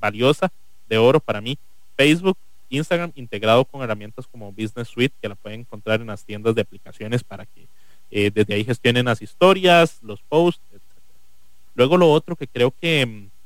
valiosa 0.00 0.50
de 0.88 0.98
oro 0.98 1.20
para 1.20 1.40
mí. 1.40 1.56
Facebook, 1.96 2.36
Instagram 2.68 3.12
integrado 3.14 3.64
con 3.64 3.82
herramientas 3.82 4.26
como 4.26 4.50
Business 4.50 4.88
Suite 4.88 5.14
que 5.22 5.28
la 5.28 5.36
pueden 5.36 5.60
encontrar 5.60 6.00
en 6.00 6.08
las 6.08 6.24
tiendas 6.24 6.56
de 6.56 6.62
aplicaciones 6.62 7.22
para 7.22 7.46
que 7.46 7.68
eh, 8.10 8.32
desde 8.34 8.54
ahí 8.54 8.64
gestionen 8.64 9.04
las 9.04 9.22
historias, 9.22 10.00
los 10.02 10.20
posts, 10.22 10.64
etc. 10.72 10.82
Luego 11.76 11.96
lo 11.96 12.10
otro 12.10 12.34
que 12.34 12.48
creo 12.48 12.74
que 12.80 13.06
mm, 13.06 13.37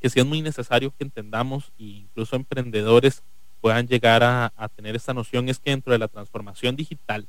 que 0.00 0.10
sí 0.10 0.20
es 0.20 0.26
muy 0.26 0.42
necesario 0.42 0.92
que 0.96 1.04
entendamos 1.04 1.72
e 1.78 1.84
incluso 1.84 2.36
emprendedores 2.36 3.22
puedan 3.60 3.86
llegar 3.86 4.22
a, 4.22 4.52
tener 4.76 4.94
esta 4.96 5.14
noción 5.14 5.48
es 5.48 5.58
que 5.58 5.70
dentro 5.70 5.92
de 5.92 5.98
la 5.98 6.08
transformación 6.08 6.76
digital, 6.76 7.26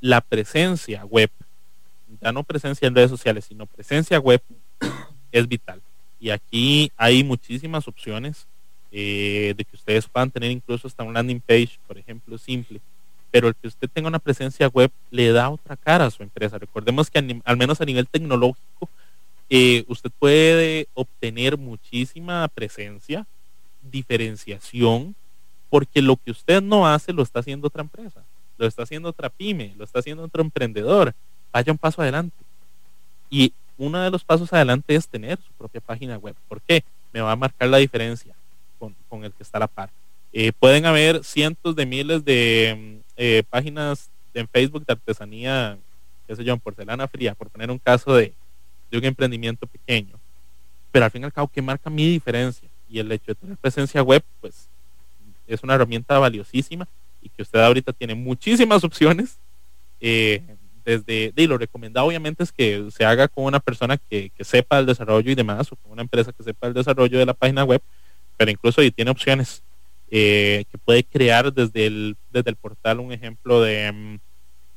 la 0.00 0.20
presencia 0.20 1.04
web, 1.04 1.30
ya 2.20 2.32
no 2.32 2.42
presencia 2.42 2.88
en 2.88 2.94
redes 2.94 3.10
sociales, 3.10 3.44
sino 3.44 3.66
presencia 3.66 4.18
web 4.18 4.42
es 5.32 5.46
vital. 5.48 5.82
Y 6.18 6.30
aquí 6.30 6.90
hay 6.96 7.24
muchísimas 7.24 7.88
opciones 7.88 8.46
eh, 8.90 9.54
de 9.56 9.64
que 9.64 9.76
ustedes 9.76 10.06
puedan 10.06 10.30
tener 10.30 10.50
incluso 10.50 10.86
hasta 10.86 11.02
un 11.02 11.14
landing 11.14 11.40
page, 11.40 11.78
por 11.86 11.98
ejemplo, 11.98 12.38
simple. 12.38 12.80
Pero 13.30 13.48
el 13.48 13.54
que 13.54 13.68
usted 13.68 13.88
tenga 13.88 14.08
una 14.08 14.18
presencia 14.18 14.68
web 14.68 14.90
le 15.10 15.32
da 15.32 15.48
otra 15.50 15.76
cara 15.76 16.06
a 16.06 16.10
su 16.10 16.22
empresa. 16.22 16.58
Recordemos 16.58 17.10
que 17.10 17.42
al 17.44 17.56
menos 17.56 17.80
a 17.80 17.84
nivel 17.84 18.06
tecnológico, 18.06 18.88
eh, 19.54 19.84
usted 19.86 20.10
puede 20.18 20.88
obtener 20.94 21.58
muchísima 21.58 22.48
presencia, 22.48 23.26
diferenciación, 23.82 25.14
porque 25.68 26.00
lo 26.00 26.16
que 26.16 26.30
usted 26.30 26.62
no 26.62 26.88
hace 26.88 27.12
lo 27.12 27.22
está 27.22 27.40
haciendo 27.40 27.66
otra 27.66 27.82
empresa, 27.82 28.22
lo 28.56 28.66
está 28.66 28.84
haciendo 28.84 29.10
otra 29.10 29.28
pyme, 29.28 29.74
lo 29.76 29.84
está 29.84 29.98
haciendo 29.98 30.24
otro 30.24 30.40
emprendedor. 30.40 31.14
Vaya 31.52 31.70
un 31.70 31.76
paso 31.76 32.00
adelante. 32.00 32.34
Y 33.28 33.52
uno 33.76 34.00
de 34.00 34.10
los 34.10 34.24
pasos 34.24 34.50
adelante 34.54 34.94
es 34.94 35.06
tener 35.06 35.36
su 35.36 35.52
propia 35.58 35.82
página 35.82 36.16
web. 36.16 36.34
¿Por 36.48 36.62
qué? 36.62 36.82
Me 37.12 37.20
va 37.20 37.32
a 37.32 37.36
marcar 37.36 37.68
la 37.68 37.76
diferencia 37.76 38.34
con, 38.78 39.22
el 39.22 39.32
que 39.34 39.42
está 39.42 39.58
a 39.58 39.60
la 39.60 39.66
par. 39.66 39.90
Eh, 40.32 40.52
pueden 40.58 40.86
haber 40.86 41.22
cientos 41.24 41.76
de 41.76 41.84
miles 41.84 42.24
de 42.24 42.74
mm, 42.74 43.10
eh, 43.18 43.42
páginas 43.50 44.08
en 44.32 44.48
Facebook 44.48 44.86
de 44.86 44.94
artesanía, 44.94 45.76
qué 46.26 46.36
sé 46.36 46.42
yo, 46.42 46.56
porcelana 46.56 47.06
fría, 47.06 47.34
por 47.34 47.50
poner 47.50 47.70
un 47.70 47.78
caso 47.78 48.14
de, 48.14 48.32
de 48.92 48.98
un 48.98 49.04
emprendimiento 49.06 49.66
pequeño. 49.66 50.20
Pero 50.92 51.06
al 51.06 51.10
fin 51.10 51.22
y 51.22 51.24
al 51.24 51.32
cabo, 51.32 51.50
¿qué 51.52 51.62
marca 51.62 51.88
mi 51.88 52.06
diferencia? 52.10 52.68
Y 52.88 52.98
el 52.98 53.10
hecho 53.10 53.24
de 53.28 53.34
tener 53.34 53.56
presencia 53.56 54.02
web, 54.02 54.22
pues 54.40 54.68
es 55.48 55.62
una 55.62 55.74
herramienta 55.74 56.18
valiosísima 56.18 56.86
y 57.22 57.30
que 57.30 57.42
usted 57.42 57.58
ahorita 57.58 57.92
tiene 57.94 58.14
muchísimas 58.14 58.84
opciones. 58.84 59.38
Eh, 60.00 60.42
desde, 60.84 61.32
y 61.34 61.46
lo 61.46 61.56
recomendado 61.56 62.06
obviamente 62.06 62.42
es 62.42 62.52
que 62.52 62.88
se 62.90 63.04
haga 63.04 63.28
con 63.28 63.44
una 63.44 63.60
persona 63.60 63.96
que, 63.96 64.30
sepa 64.40 64.78
el 64.78 64.86
desarrollo 64.86 65.30
y 65.30 65.34
demás, 65.34 65.72
o 65.72 65.76
con 65.76 65.92
una 65.92 66.02
empresa 66.02 66.32
que 66.32 66.42
sepa 66.42 66.66
el 66.66 66.74
desarrollo 66.74 67.18
de 67.18 67.26
la 67.26 67.34
página 67.34 67.64
web, 67.64 67.80
pero 68.36 68.50
incluso 68.50 68.80
ahí 68.80 68.90
tiene 68.90 69.10
opciones 69.10 69.62
eh, 70.10 70.64
que 70.70 70.78
puede 70.78 71.04
crear 71.04 71.52
desde 71.52 71.86
el, 71.86 72.16
desde 72.30 72.50
el 72.50 72.56
portal 72.56 73.00
un 73.00 73.12
ejemplo 73.12 73.62
de, 73.62 74.18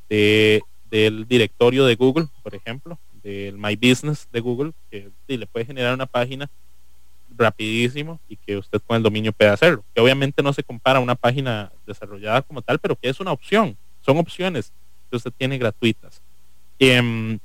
de, 0.08 0.62
del 0.90 1.28
directorio 1.28 1.86
de 1.86 1.96
Google, 1.96 2.28
por 2.44 2.54
ejemplo, 2.54 3.00
del 3.26 3.58
My 3.58 3.76
Business 3.76 4.28
de 4.32 4.40
Google, 4.40 4.72
que 4.92 5.12
le 5.28 5.48
puede 5.48 5.66
generar 5.66 5.96
una 5.96 6.06
página 6.06 6.50
rapidísimo 7.36 8.20
y 8.30 8.36
que 8.38 8.56
usted 8.58 8.80
con 8.86 8.98
el 8.98 9.04
dominio 9.04 9.34
puede 9.34 9.50
hacerlo. 9.50 9.84
Que 9.94 10.02
obviamente 10.02 10.44
no 10.44 10.54
se 10.54 10.64
compara 10.64 11.00
a 11.00 11.02
una 11.02 11.16
página 11.16 11.72
desarrollada 11.88 12.44
como 12.44 12.62
tal, 12.62 12.78
pero 12.78 12.96
que 12.96 13.10
es 13.10 13.20
una 13.20 13.32
opción. 13.32 13.76
Son 14.02 14.18
opciones 14.18 14.72
que 15.10 15.18
usted 15.18 15.32
tiene 15.36 15.58
gratuitas. 15.58 16.22
Em, 16.78 17.40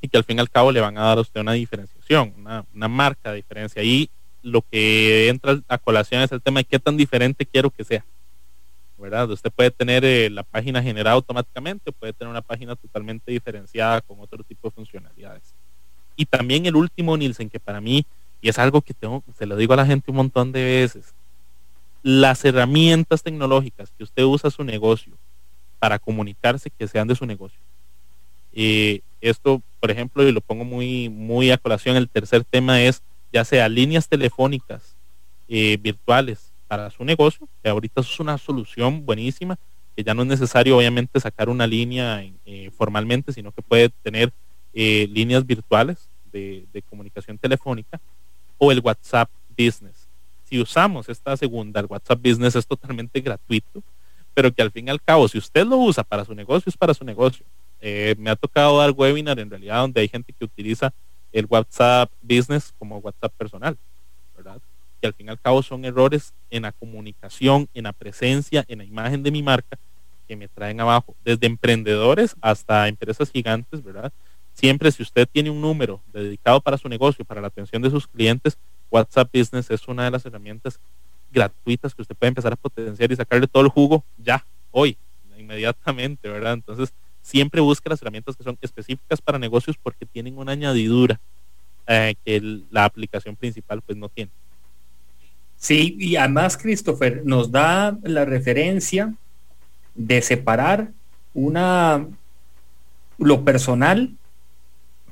y 0.00 0.08
que 0.08 0.16
al 0.16 0.24
fin 0.24 0.36
y 0.36 0.40
al 0.40 0.50
cabo 0.50 0.70
le 0.70 0.80
van 0.80 0.96
a 0.96 1.02
dar 1.02 1.18
a 1.18 1.22
usted 1.22 1.40
una 1.40 1.54
diferenciación, 1.54 2.32
una, 2.38 2.64
una 2.72 2.86
marca 2.86 3.30
de 3.30 3.36
diferencia. 3.36 3.82
Y 3.82 4.08
lo 4.42 4.62
que 4.62 5.28
entra 5.28 5.58
a 5.66 5.78
colación 5.78 6.22
es 6.22 6.30
el 6.30 6.40
tema 6.40 6.60
de 6.60 6.64
qué 6.64 6.78
tan 6.78 6.96
diferente 6.96 7.44
quiero 7.44 7.70
que 7.70 7.82
sea. 7.82 8.04
¿Verdad? 8.98 9.30
Usted 9.30 9.50
puede 9.50 9.70
tener 9.70 10.04
eh, 10.04 10.30
la 10.30 10.42
página 10.42 10.82
generada 10.82 11.14
automáticamente, 11.14 11.92
puede 11.92 12.12
tener 12.12 12.30
una 12.30 12.42
página 12.42 12.76
totalmente 12.76 13.30
diferenciada 13.30 14.00
con 14.00 14.20
otro 14.20 14.42
tipo 14.42 14.68
de 14.68 14.74
funcionalidades. 14.74 15.54
Y 16.16 16.24
también 16.24 16.66
el 16.66 16.76
último, 16.76 17.16
Nielsen, 17.16 17.50
que 17.50 17.60
para 17.60 17.80
mí, 17.80 18.06
y 18.40 18.48
es 18.48 18.58
algo 18.58 18.80
que 18.80 18.94
tengo, 18.94 19.22
se 19.38 19.46
lo 19.46 19.56
digo 19.56 19.74
a 19.74 19.76
la 19.76 19.86
gente 19.86 20.10
un 20.10 20.16
montón 20.16 20.52
de 20.52 20.64
veces, 20.64 21.14
las 22.02 22.44
herramientas 22.44 23.22
tecnológicas 23.22 23.90
que 23.96 24.04
usted 24.04 24.22
usa 24.22 24.50
su 24.50 24.64
negocio 24.64 25.12
para 25.78 25.98
comunicarse 25.98 26.70
que 26.70 26.88
sean 26.88 27.08
de 27.08 27.16
su 27.16 27.26
negocio. 27.26 27.58
Eh, 28.54 29.00
esto, 29.20 29.60
por 29.80 29.90
ejemplo, 29.90 30.22
y 30.22 30.32
lo 30.32 30.40
pongo 30.40 30.64
muy, 30.64 31.08
muy 31.08 31.50
a 31.50 31.58
colación, 31.58 31.96
el 31.96 32.08
tercer 32.08 32.44
tema 32.44 32.80
es 32.80 33.02
ya 33.32 33.44
sea 33.44 33.68
líneas 33.68 34.08
telefónicas 34.08 34.94
eh, 35.48 35.76
virtuales 35.80 36.45
para 36.68 36.90
su 36.90 37.04
negocio, 37.04 37.48
que 37.62 37.68
ahorita 37.68 38.00
es 38.00 38.20
una 38.20 38.38
solución 38.38 39.04
buenísima, 39.04 39.58
que 39.94 40.04
ya 40.04 40.14
no 40.14 40.22
es 40.22 40.28
necesario 40.28 40.76
obviamente 40.76 41.18
sacar 41.20 41.48
una 41.48 41.66
línea 41.66 42.22
eh, 42.44 42.70
formalmente, 42.76 43.32
sino 43.32 43.50
que 43.52 43.62
puede 43.62 43.88
tener 44.02 44.32
eh, 44.74 45.08
líneas 45.10 45.46
virtuales 45.46 46.10
de, 46.32 46.82
comunicación 46.90 47.38
telefónica 47.38 47.98
o 48.58 48.70
el 48.70 48.80
WhatsApp 48.80 49.30
Business. 49.56 50.06
Si 50.44 50.60
usamos 50.60 51.08
esta 51.08 51.34
segunda, 51.36 51.80
el 51.80 51.86
WhatsApp 51.86 52.20
Business 52.22 52.56
es 52.56 52.66
totalmente 52.66 53.20
gratuito, 53.20 53.82
pero 54.34 54.52
que 54.52 54.60
al 54.60 54.70
fin 54.70 54.88
y 54.88 54.90
al 54.90 55.00
cabo, 55.00 55.28
si 55.28 55.38
usted 55.38 55.64
lo 55.66 55.78
usa 55.78 56.04
para 56.04 56.26
su 56.26 56.34
negocio, 56.34 56.68
es 56.68 56.76
para 56.76 56.92
su 56.92 57.04
negocio. 57.04 57.46
Eh, 57.80 58.14
me 58.18 58.28
ha 58.28 58.36
tocado 58.36 58.78
dar 58.78 58.90
webinar 58.90 59.38
en 59.38 59.48
realidad 59.48 59.80
donde 59.80 60.02
hay 60.02 60.08
gente 60.08 60.34
que 60.38 60.44
utiliza 60.44 60.92
el 61.32 61.46
WhatsApp 61.48 62.10
Business 62.20 62.74
como 62.78 62.98
WhatsApp 62.98 63.32
personal, 63.32 63.78
¿verdad? 64.36 64.60
Al 65.06 65.14
fin 65.14 65.26
y 65.26 65.30
al 65.30 65.40
cabo 65.40 65.62
son 65.62 65.84
errores 65.84 66.34
en 66.50 66.62
la 66.62 66.72
comunicación, 66.72 67.68
en 67.74 67.84
la 67.84 67.92
presencia, 67.92 68.64
en 68.68 68.78
la 68.78 68.84
imagen 68.84 69.22
de 69.22 69.30
mi 69.30 69.42
marca 69.42 69.78
que 70.26 70.36
me 70.36 70.48
traen 70.48 70.80
abajo, 70.80 71.14
desde 71.24 71.46
emprendedores 71.46 72.34
hasta 72.40 72.88
empresas 72.88 73.30
gigantes, 73.30 73.82
¿verdad? 73.82 74.12
Siempre 74.54 74.90
si 74.90 75.02
usted 75.02 75.28
tiene 75.30 75.50
un 75.50 75.60
número 75.60 76.00
dedicado 76.12 76.60
para 76.60 76.78
su 76.78 76.88
negocio, 76.88 77.24
para 77.24 77.40
la 77.40 77.48
atención 77.48 77.80
de 77.82 77.90
sus 77.90 78.06
clientes, 78.06 78.58
WhatsApp 78.90 79.30
Business 79.32 79.70
es 79.70 79.86
una 79.88 80.04
de 80.04 80.10
las 80.10 80.24
herramientas 80.26 80.80
gratuitas 81.30 81.94
que 81.94 82.02
usted 82.02 82.16
puede 82.16 82.28
empezar 82.28 82.52
a 82.52 82.56
potenciar 82.56 83.10
y 83.12 83.16
sacarle 83.16 83.46
todo 83.46 83.62
el 83.62 83.68
jugo 83.68 84.04
ya, 84.16 84.44
hoy, 84.70 84.96
inmediatamente, 85.38 86.28
¿verdad? 86.28 86.54
Entonces, 86.54 86.92
siempre 87.22 87.60
busque 87.60 87.88
las 87.88 88.00
herramientas 88.00 88.36
que 88.36 88.44
son 88.44 88.56
específicas 88.60 89.20
para 89.20 89.38
negocios 89.38 89.76
porque 89.82 90.06
tienen 90.06 90.38
una 90.38 90.52
añadidura 90.52 91.20
eh, 91.86 92.14
que 92.24 92.62
la 92.70 92.84
aplicación 92.84 93.36
principal 93.36 93.82
pues 93.82 93.98
no 93.98 94.08
tiene. 94.08 94.30
Sí, 95.66 95.96
y 95.98 96.14
además 96.14 96.56
Christopher 96.56 97.22
nos 97.24 97.50
da 97.50 97.98
la 98.04 98.24
referencia 98.24 99.12
de 99.96 100.22
separar 100.22 100.92
una 101.34 102.06
lo 103.18 103.44
personal 103.44 104.14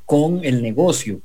con 0.07 0.45
el 0.45 0.63
negocio. 0.63 1.21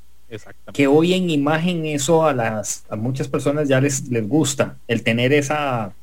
Que 0.74 0.88
hoy 0.88 1.13
en 1.13 1.30
imagen 1.30 1.86
eso 1.86 2.26
a 2.26 2.34
las 2.34 2.86
a 2.89 2.96
muchas 2.96 3.28
personas 3.28 3.70
ya 3.70 3.80
les, 3.80 4.10
les 4.10 4.28
gusta, 4.28 4.78
el 4.88 5.04
tener 5.04 5.32
esa, 5.32 5.94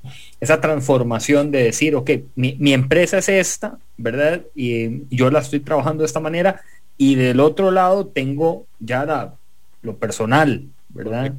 esa 0.40 0.60
transformación 0.60 1.50
de 1.50 1.64
decir, 1.64 1.96
ok, 1.96 2.10
mi, 2.36 2.54
mi 2.60 2.74
empresa 2.74 3.18
es 3.18 3.28
esta, 3.28 3.76
¿verdad? 3.96 4.42
Y 4.54 5.02
yo 5.12 5.32
la 5.32 5.40
estoy 5.40 5.58
trabajando 5.58 6.02
de 6.02 6.06
esta 6.06 6.20
manera, 6.20 6.60
y 6.96 7.16
del 7.16 7.40
otro 7.40 7.72
lado 7.72 8.06
tengo 8.06 8.66
ya 8.78 9.04
la, 9.04 9.34
lo 9.82 9.96
personal, 9.96 10.68
¿verdad? 10.90 11.34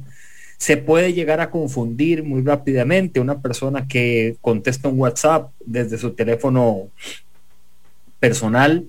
Se 0.58 0.76
puede 0.76 1.12
llegar 1.12 1.40
a 1.40 1.50
confundir 1.50 2.24
muy 2.24 2.42
rápidamente. 2.42 3.20
Una 3.20 3.40
persona 3.40 3.86
que 3.86 4.36
contesta 4.40 4.88
un 4.88 4.98
WhatsApp 4.98 5.50
desde 5.64 5.98
su 5.98 6.10
teléfono 6.10 6.88
personal 8.18 8.84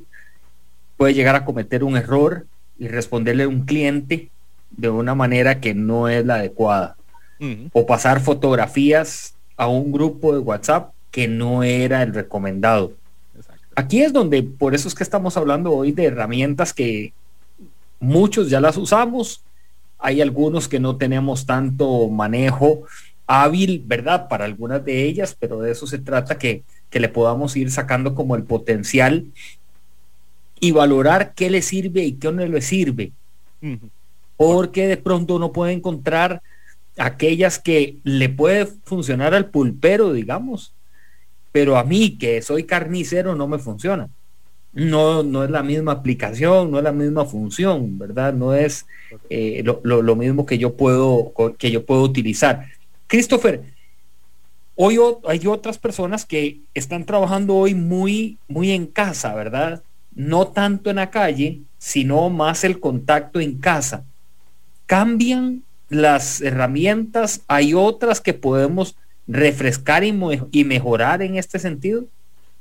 puede 0.97 1.13
llegar 1.13 1.35
a 1.35 1.45
cometer 1.45 1.83
un 1.83 1.95
error 1.95 2.47
y 2.79 2.87
responderle 2.87 3.43
a 3.43 3.47
un 3.47 3.65
cliente 3.65 4.29
de 4.71 4.89
una 4.89 5.13
manera 5.13 5.61
que 5.61 5.73
no 5.73 6.09
es 6.09 6.25
la 6.25 6.35
adecuada. 6.35 6.95
O 7.71 7.85
pasar 7.85 8.19
fotografías 8.19 9.33
a 9.55 9.67
un 9.67 9.93
grupo 9.93 10.33
de 10.33 10.39
WhatsApp 10.39 10.91
que 11.09 11.29
no 11.29 11.63
era 11.63 12.03
el 12.03 12.13
recomendado. 12.13 12.93
Aquí 13.75 14.01
es 14.01 14.11
donde, 14.11 14.43
por 14.43 14.75
eso 14.75 14.89
es 14.89 14.95
que 14.95 15.03
estamos 15.03 15.37
hablando 15.37 15.71
hoy 15.71 15.93
de 15.93 16.05
herramientas 16.05 16.73
que 16.73 17.13
muchos 18.01 18.49
ya 18.49 18.59
las 18.59 18.75
usamos, 18.75 19.41
hay 19.99 20.21
algunos 20.21 20.67
que 20.67 20.79
no 20.79 20.95
tenemos 20.95 21.45
tanto 21.45 22.07
manejo 22.07 22.83
hábil, 23.27 23.83
¿verdad? 23.85 24.27
Para 24.27 24.45
algunas 24.45 24.83
de 24.83 25.03
ellas, 25.03 25.35
pero 25.37 25.59
de 25.59 25.71
eso 25.71 25.85
se 25.85 25.99
trata 25.99 26.37
que, 26.37 26.63
que 26.89 26.99
le 26.99 27.09
podamos 27.09 27.55
ir 27.55 27.69
sacando 27.69 28.15
como 28.15 28.35
el 28.35 28.43
potencial 28.43 29.25
y 30.59 30.71
valorar 30.71 31.33
qué 31.35 31.49
le 31.49 31.61
sirve 31.61 32.03
y 32.03 32.13
qué 32.13 32.31
no 32.31 32.45
le 32.45 32.61
sirve. 32.61 33.11
Porque 34.37 34.87
de 34.87 34.97
pronto 34.97 35.35
uno 35.35 35.51
puede 35.51 35.73
encontrar 35.73 36.41
aquellas 36.97 37.59
que 37.59 37.97
le 38.03 38.29
puede 38.29 38.65
funcionar 38.65 39.33
al 39.33 39.49
pulpero, 39.49 40.13
digamos, 40.13 40.73
pero 41.51 41.77
a 41.77 41.83
mí 41.83 42.17
que 42.17 42.41
soy 42.41 42.63
carnicero 42.63 43.35
no 43.35 43.47
me 43.47 43.59
funciona 43.59 44.09
no, 44.73 45.23
no 45.23 45.43
es 45.43 45.49
la 45.49 45.63
misma 45.63 45.93
aplicación, 45.93 46.71
no 46.71 46.77
es 46.77 46.83
la 46.83 46.91
misma 46.91 47.25
función, 47.25 47.97
¿verdad? 47.97 48.33
No 48.33 48.53
es 48.53 48.85
eh, 49.29 49.63
lo, 49.63 50.15
mismo 50.15 50.45
que 50.45 50.57
yo 50.57 50.75
puedo, 50.75 51.33
que 51.57 51.71
yo 51.71 51.85
puedo 51.85 52.03
utilizar. 52.03 52.67
Christopher, 53.07 53.63
hoy 54.75 54.99
hay 55.27 55.47
otras 55.47 55.77
personas 55.77 56.25
que 56.25 56.59
están 56.73 57.05
trabajando 57.05 57.55
hoy 57.55 57.73
muy, 57.73 58.37
muy 58.47 58.71
en 58.71 58.85
casa, 58.85 59.33
¿verdad? 59.33 59.81
No 60.13 60.47
tanto 60.47 60.89
en 60.89 60.97
la 60.97 61.09
calle, 61.09 61.61
sino 61.77 62.29
más 62.29 62.63
el 62.63 62.79
contacto 62.79 63.39
en 63.39 63.57
casa. 63.57 64.03
¿Cambian 64.85 65.63
las 65.89 66.41
herramientas? 66.41 67.41
¿Hay 67.47 67.73
otras 67.73 68.21
que 68.21 68.33
podemos 68.33 68.95
refrescar 69.27 70.03
y, 70.03 70.13
y 70.51 70.63
mejorar 70.63 71.21
en 71.23 71.37
este 71.37 71.57
sentido? 71.57 72.05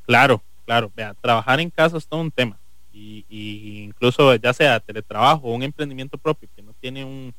Claro, 0.07 0.43
claro, 0.69 0.93
vea, 0.95 1.15
trabajar 1.15 1.61
en 1.61 1.71
casa 1.71 1.97
es 1.97 2.07
todo 2.07 2.21
un 2.21 2.31
tema. 2.31 2.59
Y, 2.93 3.25
incluso 3.85 4.35
ya 4.35 4.53
sea 4.53 4.79
teletrabajo 4.81 5.49
o 5.49 5.55
un 5.55 5.63
emprendimiento 5.63 6.19
propio 6.19 6.47
que 6.55 6.61
no 6.61 6.75
tiene 6.79 7.07
un 7.07 7.33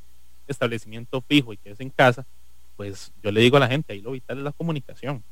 establecimiento 0.48 1.22
fijo 1.22 1.54
y 1.54 1.58
que 1.58 1.70
es 1.70 1.80
en 1.80 1.92
casa, 1.92 2.26
pues 2.76 3.12
yo 3.22 3.32
le 3.32 3.42
digo 3.42 3.58
a 3.58 3.60
la 3.60 3.68
gente, 3.68 3.94
ahí 3.94 4.02
lo 4.02 4.14
vital 4.14 4.40
es 4.40 4.44
la 4.44 4.52
comunicación. 4.52 5.24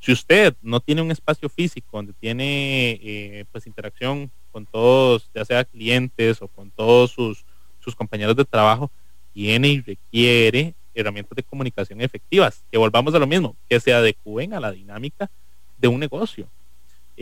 Si 0.00 0.12
usted 0.12 0.54
no 0.62 0.80
tiene 0.80 1.02
un 1.02 1.10
espacio 1.10 1.50
físico 1.50 1.88
donde 1.92 2.14
tiene 2.14 2.98
eh, 3.02 3.44
pues 3.52 3.66
interacción 3.66 4.30
con 4.50 4.64
todos, 4.64 5.28
ya 5.34 5.44
sea 5.44 5.64
clientes 5.64 6.40
o 6.40 6.48
con 6.48 6.70
todos 6.70 7.10
sus, 7.10 7.44
sus 7.80 7.94
compañeros 7.94 8.34
de 8.34 8.46
trabajo, 8.46 8.90
tiene 9.34 9.68
y 9.68 9.80
requiere 9.82 10.74
herramientas 10.94 11.36
de 11.36 11.42
comunicación 11.42 12.00
efectivas, 12.00 12.64
que 12.70 12.78
volvamos 12.78 13.14
a 13.14 13.18
lo 13.18 13.26
mismo, 13.26 13.56
que 13.68 13.78
se 13.78 13.92
adecúen 13.92 14.54
a 14.54 14.60
la 14.60 14.72
dinámica 14.72 15.30
de 15.76 15.88
un 15.88 16.00
negocio. 16.00 16.48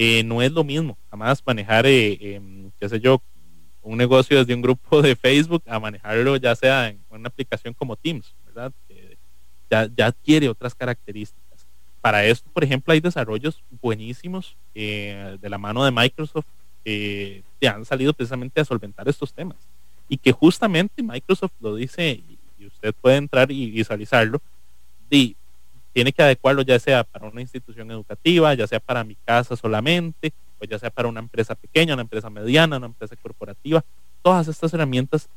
Eh, 0.03 0.25
no 0.25 0.41
es 0.41 0.51
lo 0.51 0.65
mismo. 0.65 0.97
Jamás 1.11 1.43
manejar, 1.45 1.85
eh, 1.85 2.17
em, 2.23 2.71
qué 2.81 2.89
sé 2.89 3.01
yo, 3.01 3.21
un 3.83 3.99
negocio 3.99 4.39
desde 4.39 4.55
un 4.55 4.63
grupo 4.63 5.03
de 5.03 5.15
Facebook 5.15 5.63
a 5.67 5.79
manejarlo 5.79 6.39
ya 6.39 6.57
sea 6.57 6.89
en 6.89 7.05
una 7.11 7.29
aplicación 7.29 7.75
como 7.75 7.97
Teams, 7.97 8.35
¿verdad? 8.47 8.73
ya, 9.71 10.07
adquiere 10.07 10.49
otras 10.49 10.75
características. 10.75 11.67
Para 12.01 12.25
esto, 12.25 12.49
por 12.51 12.65
ejemplo, 12.65 12.95
hay 12.95 13.01
desarrollos 13.01 13.63
buenísimos 13.83 14.57
eh, 14.75 15.37
de 15.39 15.51
la 15.51 15.59
mano 15.59 15.85
de 15.85 15.91
Microsoft 15.91 16.47
que 16.83 17.69
han 17.69 17.85
salido 17.85 18.15
precisamente 18.15 18.59
a 18.59 18.65
solventar 18.65 19.07
estos 19.07 19.35
temas. 19.35 19.59
Y 20.09 20.17
que 20.17 20.33
justamente 20.33 21.03
Microsoft 21.03 21.53
lo 21.61 21.75
dice, 21.75 22.23
y 22.59 22.67
usted 22.67 22.95
puede 23.03 23.19
entrar 23.19 23.53
y 23.53 23.71
visualizarlo, 23.71 24.41
y 25.11 25.37
tiene 25.92 26.12
que 26.12 26.22
adecuarlo 26.22 26.62
ya 26.62 26.79
sea 26.79 27.05
para 27.05 27.29
una 27.29 27.40
institución 27.40 27.90
educativa, 27.90 28.55
ya 28.55 28.66
sea 28.66 28.81
para 28.81 29.05
mi 29.05 29.16
casa 29.16 29.57
solamente, 29.57 30.33
o 30.61 30.64
ya 30.64 30.79
sea 30.79 30.90
para 30.90 31.09
una 31.09 31.20
empresa 31.20 31.55
pequeña, 31.55 31.94
una 31.94 32.03
empresa 32.03 32.31
mediana, 32.31 32.76
una 32.76 32.87
empresa 32.87 33.16
corporativa. 33.16 33.85
Todas 34.22 34.48
estas 34.48 34.72
herramientas 34.74 35.29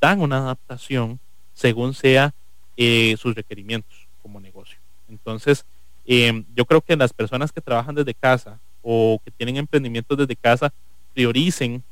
dan 0.00 0.20
una 0.20 0.38
adaptación 0.38 1.18
según 1.54 1.94
sea 1.94 2.34
eh, 2.76 3.16
sus 3.18 3.34
requerimientos 3.34 4.08
como 4.22 4.40
negocio. 4.40 4.78
Entonces, 5.08 5.64
em, 6.06 6.44
yo 6.54 6.64
creo 6.64 6.80
que 6.80 6.96
las 6.96 7.12
personas 7.12 7.52
que 7.52 7.60
trabajan 7.60 7.94
desde 7.94 8.14
casa 8.14 8.58
o 8.82 9.20
que 9.24 9.30
tienen 9.30 9.56
emprendimientos 9.56 10.18
desde 10.18 10.36
casa 10.36 10.72
prioricen 11.14 11.82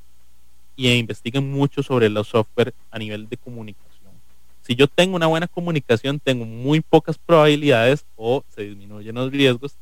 e 0.76 0.96
investiguen 0.96 1.50
mucho 1.50 1.82
sobre 1.82 2.08
los 2.08 2.28
software 2.28 2.74
a 2.90 2.98
nivel 2.98 3.28
de 3.28 3.36
comunicación 3.36 3.89
si 4.70 4.76
yo 4.76 4.86
tengo 4.86 5.16
una 5.16 5.26
buena 5.26 5.48
comunicación, 5.48 6.20
tengo 6.20 6.44
muy 6.46 6.80
pocas 6.80 7.18
probabilidades 7.18 8.06
o 8.14 8.44
se 8.54 8.62
disminuyen 8.62 9.16
los 9.16 9.32
riesgos 9.32 9.74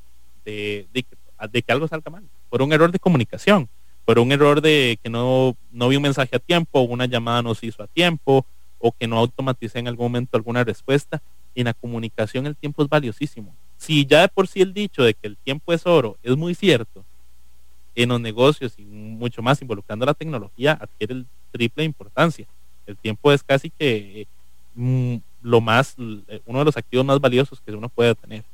de, 0.47 0.89
que, 0.95 1.73
algo 1.73 1.87
salga 1.87 2.11
mal, 2.11 2.23
por 2.49 2.63
un 2.63 2.73
error 2.73 2.91
de 2.91 2.99
comunicación, 2.99 3.69
por 4.07 4.19
un 4.19 4.33
error 4.33 4.63
de 4.63 4.99
que 5.03 5.11
no, 5.11 5.55
no 5.73 5.89
vi 5.89 5.97
un 5.97 6.05
mensaje 6.05 6.35
a 6.37 6.39
tiempo, 6.39 6.81
una 6.81 7.05
llamada 7.05 7.43
no 7.43 7.55
se 7.55 7.67
hizo 7.67 7.83
a 7.83 7.87
tiempo, 7.87 8.47
o 8.79 8.91
que 8.93 9.07
no 9.07 9.19
automaticé 9.19 9.79
en 9.79 9.89
algún 9.89 10.07
momento 10.07 10.39
alguna 10.39 10.65
respuesta. 10.65 11.21
En 11.55 11.67
la 11.67 11.75
comunicación 11.75 12.47
el 12.47 12.57
tiempo 12.57 12.83
es 12.83 12.89
valiosísimo. 12.89 13.55
Si 13.77 14.07
ya 14.07 14.23
de 14.23 14.29
por 14.29 14.49
sí 14.49 14.63
el 14.63 14.73
dicho 14.73 15.03
de 15.03 15.13
que 15.13 15.27
el 15.27 15.37
tiempo 15.37 15.75
es 15.75 15.85
oro 15.85 16.17
es 16.23 16.35
muy 16.35 16.55
cierto, 16.55 17.05
en 17.95 18.09
los 18.09 18.23
negocios 18.23 18.73
y 18.79 18.85
mucho 18.85 19.43
más 19.43 19.61
involucrando 19.61 20.07
la 20.07 20.15
tecnología 20.15 20.79
adquiere 20.81 21.13
el 21.13 21.27
triple 21.53 21.85
importancia. 21.85 22.47
El 22.87 22.97
tiempo 22.97 23.31
es 23.33 23.43
casi 23.43 23.69
que 23.69 24.27
lo 25.43 25.61
más, 25.61 25.97
eh, 26.29 26.41
uno 26.47 26.61
de 26.61 26.65
los 26.65 26.77
activos 26.77 27.05
más 27.05 27.21
valiosos 27.21 27.61
que 27.61 27.73
uno 27.73 27.89
puede 27.89 28.15
tener. 28.15 28.45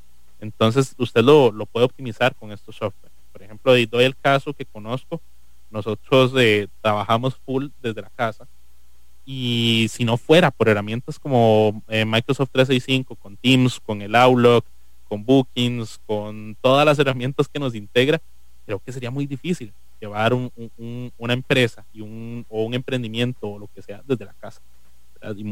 Entonces 0.40 0.94
usted 0.98 1.22
lo, 1.22 1.52
puede 1.66 1.86
optimizar 1.86 2.34
con 2.34 2.52
estos 2.52 2.76
software. 2.76 3.12
Por 3.32 3.42
ejemplo, 3.42 3.72
doy 3.72 4.04
el 4.04 4.16
caso 4.16 4.52
que 4.52 4.64
conozco, 4.64 5.20
nosotros 5.70 6.32
eh, 6.36 6.68
trabajamos 6.80 7.36
full 7.44 7.68
desde 7.82 8.02
la 8.02 8.10
casa 8.10 8.46
y 9.26 9.86
si 9.90 10.04
no 10.04 10.16
fuera 10.16 10.50
por 10.50 10.68
herramientas 10.68 11.18
como 11.18 11.82
eh, 11.88 12.04
Microsoft 12.04 12.50
365, 12.52 13.16
con 13.16 13.36
Teams, 13.36 13.80
con 13.80 14.02
el 14.02 14.14
Outlook, 14.14 14.64
con 15.08 15.24
Bookings, 15.24 15.98
con 16.06 16.56
todas 16.60 16.84
las 16.84 16.98
herramientas 16.98 17.48
que 17.48 17.58
nos 17.58 17.74
integra, 17.74 18.20
creo 18.66 18.80
que 18.84 18.92
sería 18.92 19.10
muy 19.10 19.26
difícil 19.26 19.72
llevar 20.00 20.34
una 20.34 21.32
empresa 21.32 21.84
y 21.92 22.02
un, 22.02 22.44
o 22.48 22.64
un 22.64 22.74
emprendimiento 22.74 23.48
o 23.48 23.58
lo 23.58 23.68
que 23.74 23.80
sea 23.80 24.02
desde 24.06 24.26
la 24.26 24.34
casa 24.34 24.60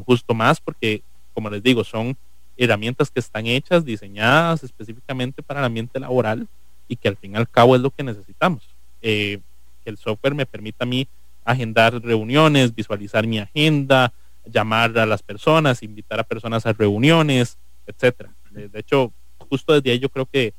justo 0.04 0.34
más 0.34 0.60
porque, 0.60 1.02
como 1.34 1.50
les 1.50 1.62
digo, 1.62 1.84
son 1.84 2.16
herramientas 2.56 3.10
que 3.10 3.20
están 3.20 3.46
hechas, 3.46 3.84
diseñadas 3.84 4.62
específicamente 4.62 5.42
para 5.42 5.60
el 5.60 5.66
ambiente 5.66 5.98
laboral 5.98 6.46
y 6.88 6.96
que 6.96 7.08
al 7.08 7.16
fin 7.16 7.32
y 7.32 7.36
al 7.36 7.48
cabo 7.48 7.74
es 7.74 7.82
lo 7.82 7.90
que 7.90 8.02
necesitamos. 8.02 8.62
Eh, 9.00 9.40
que 9.82 9.90
el 9.90 9.98
software 9.98 10.34
me 10.34 10.46
permita 10.46 10.84
a 10.84 10.86
mí 10.86 11.08
agendar 11.44 12.00
reuniones, 12.00 12.74
visualizar 12.74 13.26
mi 13.26 13.38
agenda, 13.38 14.12
llamar 14.44 14.96
a 14.98 15.06
las 15.06 15.22
personas, 15.22 15.82
invitar 15.82 16.20
a 16.20 16.24
personas 16.24 16.66
a 16.66 16.72
reuniones, 16.72 17.58
etcétera. 17.86 18.32
De, 18.50 18.78
hecho, 18.78 19.12
justo 19.38 19.72
desde 19.72 19.90
ahí 19.90 19.98
yo 19.98 20.08
creo 20.08 20.26
que 20.26 20.54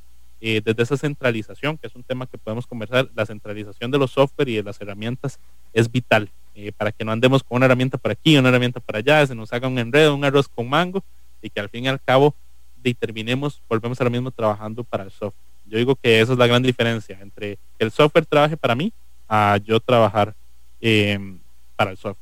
eh, 0.45 0.61
desde 0.63 0.83
esa 0.83 0.97
centralización, 0.97 1.77
que 1.77 1.87
es 1.87 1.95
un 1.95 2.03
tema 2.03 2.27
que 2.27 2.37
podemos 2.37 2.67
conversar, 2.67 3.09
la 3.15 3.25
centralización 3.25 3.89
de 3.91 3.97
los 3.97 4.11
software 4.11 4.49
y 4.49 4.55
de 4.55 4.63
las 4.63 4.79
herramientas 4.81 5.39
es 5.71 5.89
vital 5.89 6.29
eh, 6.53 6.73
para 6.75 6.91
que 6.91 7.05
no 7.05 7.13
andemos 7.13 7.41
con 7.43 7.55
una 7.55 7.65
herramienta 7.65 7.97
por 7.97 8.11
aquí, 8.11 8.37
una 8.37 8.49
herramienta 8.49 8.81
para 8.81 8.99
allá, 8.99 9.25
se 9.25 9.35
nos 9.35 9.53
haga 9.53 9.69
un 9.69 9.79
enredo, 9.79 10.13
un 10.13 10.25
arroz 10.25 10.49
con 10.49 10.67
mango 10.67 11.01
y 11.41 11.49
que 11.49 11.61
al 11.61 11.69
fin 11.69 11.85
y 11.85 11.87
al 11.87 12.01
cabo 12.01 12.35
determinemos, 12.83 13.61
volvemos 13.69 14.01
ahora 14.01 14.09
mismo 14.09 14.31
trabajando 14.31 14.83
para 14.83 15.05
el 15.05 15.11
software. 15.11 15.33
Yo 15.65 15.77
digo 15.77 15.95
que 15.95 16.19
esa 16.19 16.33
es 16.33 16.37
la 16.37 16.47
gran 16.47 16.61
diferencia 16.61 17.17
entre 17.21 17.57
que 17.77 17.85
el 17.85 17.91
software 17.91 18.25
trabaje 18.25 18.57
para 18.57 18.75
mí 18.75 18.91
a 19.29 19.57
yo 19.63 19.79
trabajar 19.79 20.35
em, 20.81 21.39
para 21.77 21.91
el 21.91 21.97
software. 21.97 22.17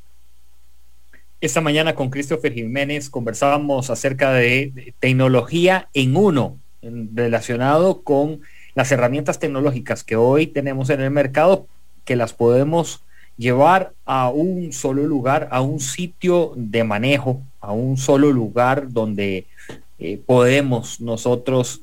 Esta 1.42 1.60
mañana 1.60 1.96
con 1.96 2.12
Christopher 2.12 2.54
Jiménez 2.54 3.10
conversábamos 3.10 3.90
acerca 3.90 4.32
de, 4.32 4.94
tecnología 5.00 5.90
en 5.96 6.16
uno, 6.16 6.60
relacionado 6.82 8.02
con 8.02 8.42
las 8.76 8.92
herramientas 8.92 9.40
tecnológicas 9.40 10.04
que 10.04 10.16
hoy 10.16 10.48
tenemos 10.48 10.90
en 10.90 11.02
el 11.02 11.12
mercado, 11.12 11.68
que 12.06 12.16
las 12.16 12.34
podemos 12.34 13.04
llevar 13.38 13.94
a 14.06 14.30
un 14.30 14.72
solo 14.72 15.04
lugar, 15.08 15.48
a 15.52 15.62
un 15.62 15.80
sitio 15.80 16.54
de 16.56 16.84
manejo, 16.84 17.42
a 17.60 17.72
un 17.72 17.98
solo 17.98 18.32
lugar 18.32 18.92
donde 18.92 19.46
eh, 20.00 20.20
podemos 20.26 21.02
nosotros 21.02 21.82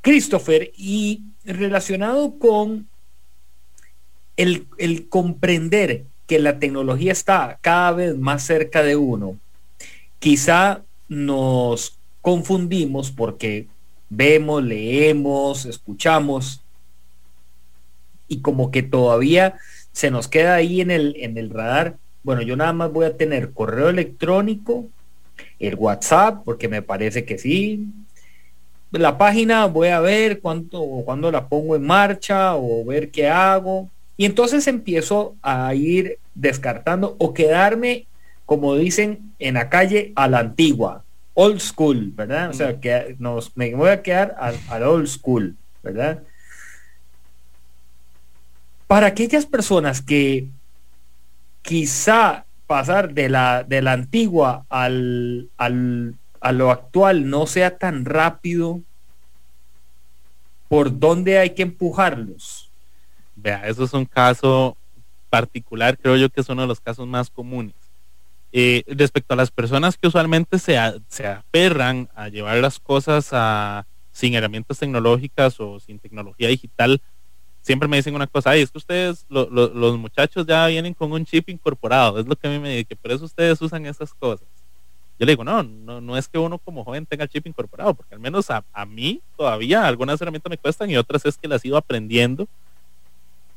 Christopher, 0.00 0.72
y 0.76 1.22
relacionado 1.44 2.38
con 2.38 2.88
el, 4.36 4.66
comprender 5.08 6.04
que 6.26 6.38
la 6.38 6.58
tecnología 6.58 7.12
está 7.12 7.58
cada 7.60 7.92
vez 7.92 8.16
más 8.16 8.42
cerca 8.42 8.82
de 8.82 8.96
uno, 8.96 9.38
quizá 10.18 10.82
nos 11.08 11.98
confundimos 12.20 13.10
porque 13.10 13.66
vemos, 14.08 14.62
leemos, 14.62 15.66
escuchamos 15.66 16.62
y 18.28 18.40
como 18.40 18.70
que 18.70 18.82
todavía 18.82 19.58
se 19.92 20.10
nos 20.10 20.28
queda 20.28 20.54
ahí 20.54 20.80
en 20.80 20.90
el, 20.90 21.14
en 21.18 21.36
el 21.38 21.50
radar. 21.50 21.96
Bueno, 22.22 22.42
yo 22.42 22.56
nada 22.56 22.72
más 22.72 22.90
voy 22.92 23.04
a 23.06 23.16
tener 23.16 23.52
correo 23.52 23.88
electrónico, 23.88 24.86
el 25.58 25.74
WhatsApp, 25.74 26.42
porque 26.44 26.68
me 26.68 26.82
parece 26.82 27.24
que 27.24 27.38
sí. 27.38 27.86
La 28.92 29.16
página 29.16 29.66
voy 29.66 29.88
a 29.88 30.00
ver 30.00 30.40
cuánto, 30.40 30.82
cuándo 31.04 31.30
la 31.30 31.48
pongo 31.48 31.76
en 31.76 31.86
marcha 31.86 32.56
o 32.56 32.84
ver 32.84 33.10
qué 33.10 33.28
hago. 33.28 33.88
Y 34.16 34.26
entonces 34.26 34.66
empiezo 34.66 35.34
a 35.42 35.74
ir 35.74 36.18
descartando 36.34 37.16
o 37.18 37.32
quedarme, 37.32 38.06
como 38.44 38.76
dicen 38.76 39.32
en 39.38 39.54
la 39.54 39.70
calle, 39.70 40.12
a 40.14 40.28
la 40.28 40.40
antigua, 40.40 41.04
old 41.34 41.60
school, 41.60 42.12
¿verdad? 42.14 42.50
O 42.50 42.52
sea, 42.52 42.80
que 42.80 43.16
nos, 43.18 43.56
me 43.56 43.74
voy 43.74 43.88
a 43.88 44.02
quedar 44.02 44.36
al, 44.38 44.56
al 44.68 44.82
old 44.82 45.06
school, 45.06 45.56
¿verdad? 45.82 46.22
Para 48.86 49.06
aquellas 49.06 49.46
personas 49.46 50.02
que 50.02 50.48
quizá 51.62 52.44
pasar 52.66 53.14
de 53.14 53.28
la, 53.28 53.64
de 53.64 53.82
la 53.82 53.92
antigua 53.92 54.66
al, 54.68 55.48
al, 55.56 56.14
a 56.42 56.52
lo 56.52 56.70
actual 56.70 57.30
no 57.30 57.46
sea 57.46 57.78
tan 57.78 58.04
rápido, 58.04 58.80
¿por 60.68 60.98
dónde 60.98 61.38
hay 61.38 61.50
que 61.50 61.62
empujarlos? 61.62 62.68
Vea, 63.36 63.68
eso 63.68 63.84
es 63.84 63.92
un 63.92 64.04
caso 64.04 64.76
particular, 65.30 65.96
creo 65.96 66.16
yo 66.16 66.28
que 66.28 66.40
es 66.40 66.48
uno 66.48 66.62
de 66.62 66.68
los 66.68 66.80
casos 66.80 67.06
más 67.06 67.30
comunes. 67.30 67.74
Eh, 68.52 68.82
respecto 68.86 69.32
a 69.32 69.36
las 69.36 69.50
personas 69.50 69.96
que 69.96 70.08
usualmente 70.08 70.58
se, 70.58 70.76
a, 70.76 70.94
se 71.08 71.26
aferran 71.26 72.08
a 72.14 72.28
llevar 72.28 72.56
las 72.58 72.78
cosas 72.78 73.28
a, 73.32 73.86
sin 74.10 74.34
herramientas 74.34 74.78
tecnológicas 74.78 75.58
o 75.60 75.80
sin 75.80 75.98
tecnología 75.98 76.48
digital, 76.48 77.00
siempre 77.62 77.88
me 77.88 77.96
dicen 77.96 78.14
una 78.14 78.26
cosa, 78.26 78.50
ay, 78.50 78.62
es 78.62 78.70
que 78.70 78.78
ustedes, 78.78 79.24
lo, 79.28 79.48
lo, 79.48 79.68
los 79.68 79.96
muchachos 79.96 80.44
ya 80.44 80.66
vienen 80.66 80.92
con 80.92 81.12
un 81.12 81.24
chip 81.24 81.48
incorporado, 81.48 82.18
es 82.18 82.26
lo 82.26 82.34
que 82.34 82.48
a 82.48 82.50
mí 82.50 82.58
me 82.58 82.76
dice, 82.76 82.96
por 82.96 83.12
eso 83.12 83.24
ustedes 83.24 83.62
usan 83.62 83.86
esas 83.86 84.12
cosas. 84.12 84.46
Yo 85.22 85.26
le 85.26 85.34
digo, 85.34 85.44
no, 85.44 85.62
no, 85.62 86.00
no 86.00 86.16
es 86.16 86.26
que 86.26 86.36
uno 86.36 86.58
como 86.58 86.82
joven 86.82 87.06
tenga 87.06 87.22
el 87.22 87.30
chip 87.30 87.46
incorporado, 87.46 87.94
porque 87.94 88.12
al 88.12 88.20
menos 88.20 88.50
a, 88.50 88.64
a 88.72 88.84
mí 88.84 89.22
todavía 89.36 89.86
algunas 89.86 90.20
herramientas 90.20 90.50
me 90.50 90.58
cuestan 90.58 90.90
y 90.90 90.96
otras 90.96 91.24
es 91.24 91.38
que 91.38 91.46
las 91.46 91.64
ido 91.64 91.76
aprendiendo, 91.76 92.48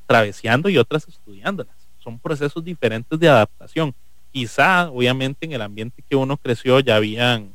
traveseando 0.06 0.70
y 0.70 0.78
otras 0.78 1.08
estudiándolas. 1.08 1.74
Son 2.04 2.20
procesos 2.20 2.64
diferentes 2.64 3.20
de 3.20 3.28
adaptación. 3.28 3.96
Quizá, 4.32 4.92
obviamente, 4.92 5.48
en 5.48 5.54
el 5.54 5.62
ambiente 5.64 6.04
que 6.08 6.16
uno 6.16 6.38
creció 6.38 6.82
ya 6.82 6.98
habían 6.98 7.50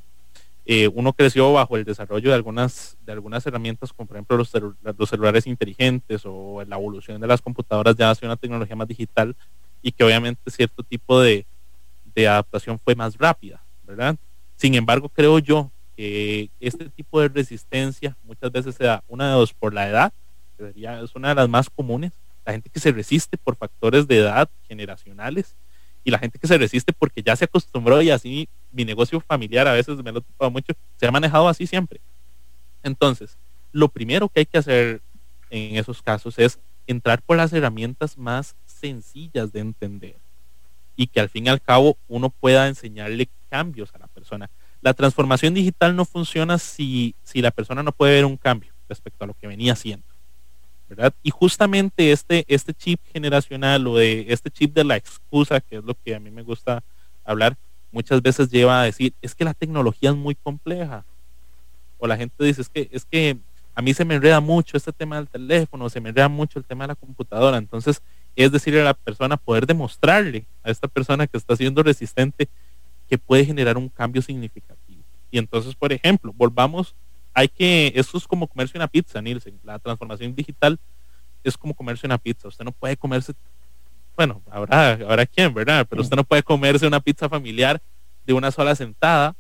eh, 0.66 0.88
uno 0.92 1.12
creció 1.12 1.52
bajo 1.52 1.76
el 1.76 1.84
desarrollo 1.84 2.30
de 2.30 2.34
algunas, 2.34 2.96
de 3.06 3.12
algunas 3.12 3.46
herramientas, 3.46 3.92
como 3.92 4.08
por 4.08 4.16
ejemplo 4.16 4.36
los, 4.38 4.52
los, 4.98 5.08
celulares 5.08 5.46
inteligentes 5.46 6.22
o 6.24 6.64
la 6.66 6.74
evolución 6.74 7.20
de 7.20 7.28
las 7.28 7.40
computadoras 7.40 7.94
ya 7.94 8.10
hacia 8.10 8.26
una 8.26 8.36
tecnología 8.36 8.74
más 8.74 8.88
digital 8.88 9.36
y 9.82 9.92
que 9.92 10.02
obviamente 10.02 10.50
cierto 10.50 10.82
tipo 10.82 11.20
de, 11.20 11.46
de 12.12 12.26
adaptación 12.26 12.76
fue 12.76 12.96
más 12.96 13.16
rápida, 13.16 13.62
¿verdad? 13.90 14.16
Sin 14.56 14.74
embargo, 14.74 15.08
creo 15.08 15.38
yo 15.38 15.70
que 15.96 16.50
este 16.60 16.88
tipo 16.90 17.20
de 17.20 17.28
resistencia 17.28 18.16
muchas 18.24 18.52
veces 18.52 18.74
se 18.76 18.84
da, 18.84 19.02
una 19.08 19.28
de 19.28 19.32
dos, 19.34 19.52
por 19.52 19.74
la 19.74 19.88
edad, 19.88 20.12
que 20.56 20.66
sería, 20.66 21.00
es 21.00 21.14
una 21.14 21.30
de 21.30 21.34
las 21.34 21.48
más 21.48 21.68
comunes, 21.68 22.12
la 22.46 22.52
gente 22.52 22.70
que 22.70 22.80
se 22.80 22.92
resiste 22.92 23.36
por 23.36 23.56
factores 23.56 24.06
de 24.06 24.18
edad 24.18 24.48
generacionales 24.68 25.56
y 26.04 26.10
la 26.10 26.18
gente 26.18 26.38
que 26.38 26.46
se 26.46 26.56
resiste 26.56 26.92
porque 26.92 27.22
ya 27.22 27.36
se 27.36 27.44
acostumbró 27.44 28.00
y 28.00 28.10
así 28.10 28.48
mi 28.72 28.84
negocio 28.84 29.20
familiar 29.20 29.66
a 29.68 29.72
veces 29.72 29.96
me 30.02 30.12
lo 30.12 30.24
he 30.40 30.50
mucho, 30.50 30.72
se 30.96 31.06
ha 31.06 31.10
manejado 31.10 31.48
así 31.48 31.66
siempre. 31.66 32.00
Entonces, 32.82 33.36
lo 33.72 33.88
primero 33.88 34.28
que 34.28 34.40
hay 34.40 34.46
que 34.46 34.58
hacer 34.58 35.02
en 35.50 35.76
esos 35.76 36.00
casos 36.00 36.38
es 36.38 36.58
entrar 36.86 37.20
por 37.22 37.36
las 37.36 37.52
herramientas 37.52 38.16
más 38.16 38.54
sencillas 38.64 39.52
de 39.52 39.60
entender 39.60 40.19
y 41.00 41.06
que 41.06 41.18
al 41.18 41.30
fin 41.30 41.46
y 41.46 41.48
al 41.48 41.62
cabo 41.62 41.96
uno 42.08 42.28
pueda 42.28 42.68
enseñarle 42.68 43.30
cambios 43.48 43.94
a 43.94 43.98
la 43.98 44.06
persona. 44.06 44.50
La 44.82 44.92
transformación 44.92 45.54
digital 45.54 45.96
no 45.96 46.04
funciona 46.04 46.58
si, 46.58 47.14
si 47.22 47.40
la 47.40 47.50
persona 47.50 47.82
no 47.82 47.92
puede 47.92 48.16
ver 48.16 48.26
un 48.26 48.36
cambio 48.36 48.74
respecto 48.86 49.24
a 49.24 49.26
lo 49.26 49.32
que 49.32 49.46
venía 49.46 49.72
haciendo. 49.72 50.04
¿verdad? 50.90 51.14
Y 51.22 51.30
justamente 51.30 52.12
este, 52.12 52.44
este 52.48 52.74
chip 52.74 53.00
generacional 53.14 53.86
o 53.86 53.96
de 53.96 54.26
este 54.28 54.50
chip 54.50 54.74
de 54.74 54.84
la 54.84 54.96
excusa, 54.96 55.62
que 55.62 55.76
es 55.76 55.84
lo 55.84 55.94
que 55.94 56.14
a 56.14 56.20
mí 56.20 56.30
me 56.30 56.42
gusta 56.42 56.84
hablar, 57.24 57.56
muchas 57.92 58.20
veces 58.20 58.50
lleva 58.50 58.82
a 58.82 58.84
decir, 58.84 59.14
es 59.22 59.34
que 59.34 59.44
la 59.44 59.54
tecnología 59.54 60.10
es 60.10 60.16
muy 60.16 60.34
compleja. 60.34 61.06
O 61.96 62.06
la 62.06 62.18
gente 62.18 62.44
dice, 62.44 62.60
es 62.60 62.68
que, 62.68 62.90
es 62.92 63.06
que 63.06 63.38
a 63.74 63.80
mí 63.80 63.94
se 63.94 64.04
me 64.04 64.16
enreda 64.16 64.40
mucho 64.40 64.76
este 64.76 64.92
tema 64.92 65.16
del 65.16 65.28
teléfono, 65.28 65.88
se 65.88 66.02
me 66.02 66.10
enreda 66.10 66.28
mucho 66.28 66.58
el 66.58 66.66
tema 66.66 66.84
de 66.84 66.88
la 66.88 66.94
computadora. 66.94 67.56
Entonces, 67.56 68.02
es 68.44 68.52
decirle 68.52 68.80
a 68.80 68.84
la 68.84 68.94
persona, 68.94 69.36
poder 69.36 69.66
demostrarle 69.66 70.46
a 70.62 70.70
esta 70.70 70.88
persona 70.88 71.26
que 71.26 71.36
está 71.36 71.56
siendo 71.56 71.82
resistente 71.82 72.48
que 73.08 73.18
puede 73.18 73.44
generar 73.44 73.76
un 73.76 73.88
cambio 73.88 74.22
significativo. 74.22 75.02
Y 75.30 75.38
entonces, 75.38 75.74
por 75.74 75.92
ejemplo, 75.92 76.32
volvamos 76.36 76.94
hay 77.32 77.48
que, 77.48 77.92
esto 77.94 78.18
es 78.18 78.26
como 78.26 78.46
comerse 78.46 78.76
una 78.76 78.88
pizza, 78.88 79.20
Nielsen. 79.20 79.58
La 79.64 79.78
transformación 79.78 80.34
digital 80.34 80.78
es 81.44 81.56
como 81.56 81.74
comerse 81.74 82.06
una 82.06 82.18
pizza. 82.18 82.48
Usted 82.48 82.64
no 82.64 82.72
puede 82.72 82.96
comerse, 82.96 83.32
bueno, 84.16 84.42
ahora, 84.50 84.98
ahora 85.08 85.26
quién, 85.26 85.54
¿verdad? 85.54 85.86
Pero 85.88 86.02
usted 86.02 86.16
no 86.16 86.24
puede 86.24 86.42
comerse 86.42 86.86
una 86.86 87.00
pizza 87.00 87.28
familiar 87.28 87.80
de 88.26 88.32
una 88.32 88.50
sola 88.50 88.74
sentada 88.74 89.34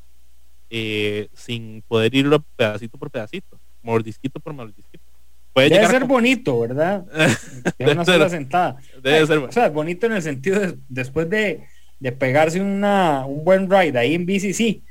eh, 0.70 1.28
sin 1.34 1.82
poder 1.88 2.14
irlo 2.14 2.44
pedacito 2.56 2.96
por 2.96 3.10
pedacito, 3.10 3.58
mordisquito 3.82 4.38
por 4.38 4.52
mordisquito. 4.52 5.04
Puede 5.52 5.68
debe 5.68 5.86
ser 5.88 6.04
bonito, 6.04 6.60
¿verdad? 6.60 7.04
de 7.78 7.92
una 7.92 8.04
sola 8.04 8.28
sentada. 8.28 8.76
Debe 9.02 9.26
ser 9.26 9.38
bueno. 9.38 9.50
O 9.50 9.52
sea, 9.52 9.68
bonito 9.68 10.06
en 10.06 10.12
el 10.12 10.22
sentido 10.22 10.60
de 10.60 10.78
después 10.88 11.28
de, 11.28 11.66
de 11.98 12.12
pegarse 12.12 12.60
una, 12.60 13.26
un 13.26 13.44
buen 13.44 13.70
ride 13.70 13.98
ahí 13.98 14.14
en 14.14 14.26
bici, 14.26 14.52
sí. 14.52 14.82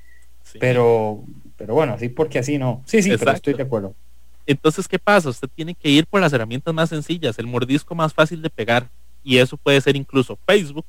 sí. 0.43 0.58
Pero 0.60 1.24
pero 1.60 1.74
bueno, 1.74 1.93
así 1.93 2.08
porque 2.08 2.39
así 2.39 2.58
no. 2.58 2.82
Sí, 2.86 3.04
sí, 3.04 3.10
Exacto. 3.10 3.26
pero 3.26 3.36
estoy 3.36 3.54
de 3.56 3.63
acuerdo. 3.63 3.93
Entonces, 4.48 4.88
¿qué 4.88 4.98
pasa? 4.98 5.28
Usted 5.28 5.50
tiene 5.54 5.76
que 5.76 5.89
ir 5.89 6.08
por 6.08 6.22
las 6.22 6.32
herramientas 6.32 6.74
más 6.74 6.89
sencillas, 6.89 7.38
el 7.38 7.48
mordisco 7.48 7.93
más 7.93 8.13
fácil 8.13 8.41
de 8.41 8.50
pegar. 8.50 8.89
Y 9.26 9.38
eso 9.38 9.58
puede 9.58 9.82
ser 9.82 9.98
incluso 9.98 10.39
Facebook 10.48 10.86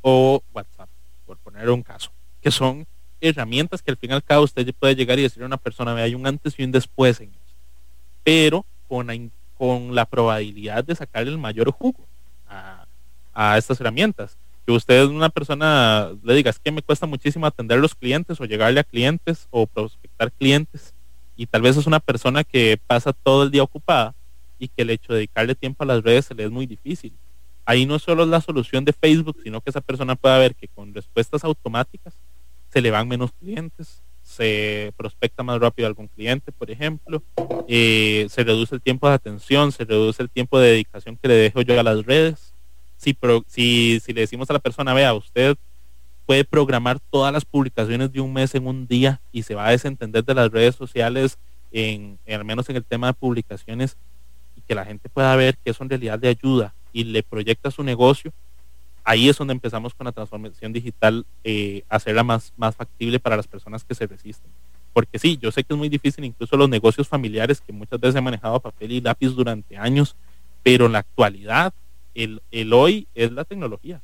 o 0.00 0.42
WhatsApp, 0.52 0.88
por 1.24 1.38
poner 1.38 1.70
un 1.70 1.84
caso, 1.84 2.10
que 2.42 2.50
son 2.50 2.84
herramientas 3.20 3.80
que 3.80 3.92
al 3.92 3.96
fin 3.96 4.10
y 4.10 4.14
al 4.14 4.24
cabo 4.24 4.42
usted 4.42 4.68
puede 4.76 4.96
llegar 4.96 5.20
y 5.20 5.22
decirle 5.22 5.44
a 5.44 5.46
una 5.46 5.56
persona, 5.56 5.94
hay 5.94 6.16
un 6.16 6.26
antes 6.26 6.54
y 6.58 6.64
un 6.64 6.72
después 6.72 7.20
en 7.20 7.28
eso. 7.28 7.54
Pero 8.24 8.66
con 9.56 9.94
la, 9.94 10.04
probabilidad 10.04 10.84
de 10.84 10.94
sacarle 10.94 11.30
el 11.30 11.38
mayor 11.38 11.70
jugo 11.70 12.06
a, 13.34 13.56
estas 13.56 13.80
herramientas 13.80 14.36
que 14.66 14.72
usted 14.72 15.02
es 15.02 15.08
una 15.08 15.30
persona 15.30 16.10
le 16.22 16.34
diga, 16.34 16.50
es 16.50 16.58
que 16.58 16.70
me 16.70 16.82
cuesta 16.82 17.06
muchísimo 17.06 17.46
atender 17.46 17.78
los 17.78 17.94
clientes 17.94 18.38
o 18.38 18.44
llegarle 18.44 18.80
a 18.80 18.84
clientes 18.84 19.48
o 19.50 19.66
prospectar 19.66 20.30
clientes 20.30 20.92
y 21.36 21.46
tal 21.46 21.62
vez 21.62 21.76
es 21.78 21.86
una 21.86 22.00
persona 22.00 22.44
que 22.44 22.78
pasa 22.86 23.12
todo 23.12 23.44
el 23.44 23.50
día 23.50 23.62
ocupada 23.62 24.14
y 24.58 24.68
que 24.68 24.82
el 24.82 24.90
hecho 24.90 25.14
de 25.14 25.20
dedicarle 25.20 25.54
tiempo 25.54 25.82
a 25.82 25.86
las 25.86 26.02
redes 26.02 26.26
se 26.26 26.34
le 26.34 26.44
es 26.44 26.50
muy 26.50 26.66
difícil. 26.66 27.12
Ahí 27.64 27.86
no 27.86 27.98
solo 27.98 28.24
es 28.24 28.28
la 28.28 28.40
solución 28.40 28.84
de 28.84 28.92
Facebook, 28.92 29.38
sino 29.42 29.60
que 29.60 29.70
esa 29.70 29.80
persona 29.80 30.14
puede 30.14 30.38
ver 30.38 30.54
que 30.54 30.68
con 30.68 30.92
respuestas 30.94 31.42
automáticas 31.42 32.14
se 32.70 32.80
le 32.80 32.90
van 32.90 33.08
menos 33.08 33.32
clientes, 33.40 34.02
se 34.32 34.92
prospecta 34.96 35.42
más 35.42 35.60
rápido 35.60 35.86
a 35.86 35.90
algún 35.90 36.08
cliente, 36.08 36.50
por 36.52 36.70
ejemplo, 36.70 37.22
eh, 37.68 38.26
se 38.30 38.42
reduce 38.42 38.74
el 38.74 38.80
tiempo 38.80 39.08
de 39.08 39.14
atención, 39.14 39.70
se 39.72 39.84
reduce 39.84 40.22
el 40.22 40.30
tiempo 40.30 40.58
de 40.58 40.70
dedicación 40.70 41.16
que 41.16 41.28
le 41.28 41.34
dejo 41.34 41.62
yo 41.62 41.78
a 41.78 41.82
las 41.82 42.04
redes. 42.04 42.54
Si, 42.96 43.16
si, 43.46 44.00
si 44.00 44.12
le 44.12 44.22
decimos 44.22 44.48
a 44.50 44.54
la 44.54 44.58
persona, 44.58 44.94
vea, 44.94 45.14
usted 45.14 45.56
puede 46.26 46.44
programar 46.44 46.98
todas 47.10 47.32
las 47.32 47.44
publicaciones 47.44 48.12
de 48.12 48.20
un 48.20 48.32
mes 48.32 48.54
en 48.54 48.66
un 48.66 48.86
día 48.86 49.20
y 49.32 49.42
se 49.42 49.54
va 49.54 49.66
a 49.66 49.70
desentender 49.70 50.24
de 50.24 50.34
las 50.34 50.50
redes 50.50 50.74
sociales, 50.74 51.38
en, 51.72 52.18
al 52.28 52.44
menos 52.44 52.68
en 52.68 52.76
el 52.76 52.84
tema 52.84 53.08
de 53.08 53.14
publicaciones, 53.14 53.96
y 54.56 54.60
que 54.62 54.74
la 54.74 54.84
gente 54.84 55.08
pueda 55.08 55.34
ver 55.36 55.56
que 55.58 55.70
eso 55.70 55.82
en 55.82 55.90
realidad 55.90 56.18
le 56.22 56.28
ayuda 56.28 56.74
y 56.92 57.04
le 57.04 57.22
proyecta 57.22 57.70
su 57.70 57.82
negocio, 57.82 58.32
ahí 59.04 59.28
es 59.28 59.36
donde 59.36 59.52
empezamos 59.52 59.94
con 59.94 60.04
la 60.04 60.12
transformación 60.12 60.72
digital, 60.72 61.26
eh, 61.44 61.84
hacerla 61.88 62.22
más, 62.22 62.52
más 62.56 62.76
factible 62.76 63.18
para 63.18 63.36
las 63.36 63.46
personas 63.46 63.84
que 63.84 63.94
se 63.94 64.06
resisten. 64.06 64.50
Porque 64.92 65.18
sí, 65.18 65.38
yo 65.40 65.50
sé 65.50 65.64
que 65.64 65.72
es 65.72 65.78
muy 65.78 65.88
difícil, 65.88 66.24
incluso 66.24 66.56
los 66.56 66.68
negocios 66.68 67.08
familiares 67.08 67.60
que 67.60 67.72
muchas 67.72 67.98
veces 67.98 68.16
han 68.16 68.24
manejado 68.24 68.60
papel 68.60 68.92
y 68.92 69.00
lápiz 69.00 69.30
durante 69.30 69.76
años, 69.76 70.16
pero 70.62 70.86
en 70.86 70.92
la 70.92 70.98
actualidad, 70.98 71.72
el, 72.14 72.42
el 72.50 72.72
hoy 72.72 73.08
es 73.14 73.32
la 73.32 73.44
tecnología. 73.44 74.02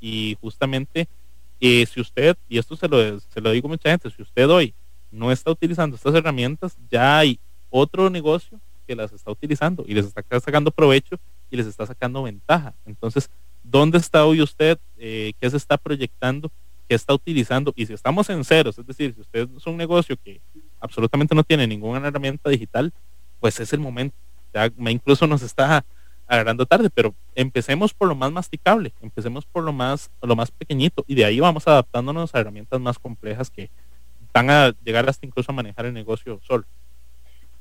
Y 0.00 0.36
justamente, 0.40 1.08
eh, 1.60 1.84
si 1.86 2.00
usted, 2.00 2.36
y 2.48 2.58
esto 2.58 2.74
se 2.74 2.88
lo, 2.88 3.20
se 3.20 3.40
lo 3.40 3.50
digo 3.50 3.68
mucha 3.68 3.90
gente, 3.90 4.10
si 4.10 4.22
usted 4.22 4.48
hoy 4.48 4.74
no 5.10 5.30
está 5.30 5.50
utilizando 5.50 5.96
estas 5.96 6.14
herramientas, 6.14 6.76
ya 6.90 7.18
hay 7.18 7.38
otro 7.68 8.08
negocio 8.08 8.60
que 8.86 8.96
las 8.96 9.12
está 9.12 9.30
utilizando 9.30 9.84
y 9.86 9.94
les 9.94 10.06
está 10.06 10.22
sacando 10.40 10.70
provecho 10.70 11.16
y 11.50 11.56
les 11.56 11.66
está 11.66 11.84
sacando 11.86 12.22
ventaja. 12.22 12.74
Entonces, 12.86 13.30
¿dónde 13.62 13.98
está 13.98 14.24
hoy 14.24 14.42
usted? 14.42 14.78
Eh, 14.98 15.32
¿Qué 15.40 15.50
se 15.50 15.56
está 15.56 15.76
proyectando? 15.76 16.50
¿Qué 16.88 16.94
está 16.94 17.14
utilizando? 17.14 17.72
Y 17.76 17.86
si 17.86 17.92
estamos 17.92 18.28
en 18.30 18.44
ceros, 18.44 18.78
es 18.78 18.86
decir, 18.86 19.14
si 19.14 19.20
usted 19.20 19.48
es 19.56 19.66
un 19.66 19.76
negocio 19.76 20.16
que 20.22 20.40
absolutamente 20.80 21.34
no 21.34 21.44
tiene 21.44 21.66
ninguna 21.66 22.08
herramienta 22.08 22.50
digital, 22.50 22.92
pues 23.38 23.60
es 23.60 23.72
el 23.72 23.80
momento. 23.80 24.16
Ya 24.52 24.70
me 24.76 24.90
incluso 24.90 25.26
nos 25.26 25.42
está 25.42 25.84
agarrando 26.26 26.64
tarde, 26.64 26.90
pero 26.90 27.14
empecemos 27.34 27.92
por 27.92 28.08
lo 28.08 28.14
más 28.14 28.30
masticable, 28.30 28.92
empecemos 29.02 29.44
por 29.46 29.64
lo 29.64 29.72
más, 29.72 30.10
lo 30.22 30.36
más 30.36 30.52
pequeñito 30.52 31.04
y 31.08 31.16
de 31.16 31.24
ahí 31.24 31.40
vamos 31.40 31.66
adaptándonos 31.66 32.34
a 32.34 32.40
herramientas 32.40 32.80
más 32.80 33.00
complejas 33.00 33.50
que 33.50 33.68
van 34.32 34.48
a 34.48 34.72
llegar 34.84 35.08
hasta 35.08 35.26
incluso 35.26 35.50
a 35.50 35.54
manejar 35.54 35.86
el 35.86 35.94
negocio 35.94 36.40
solo. 36.46 36.64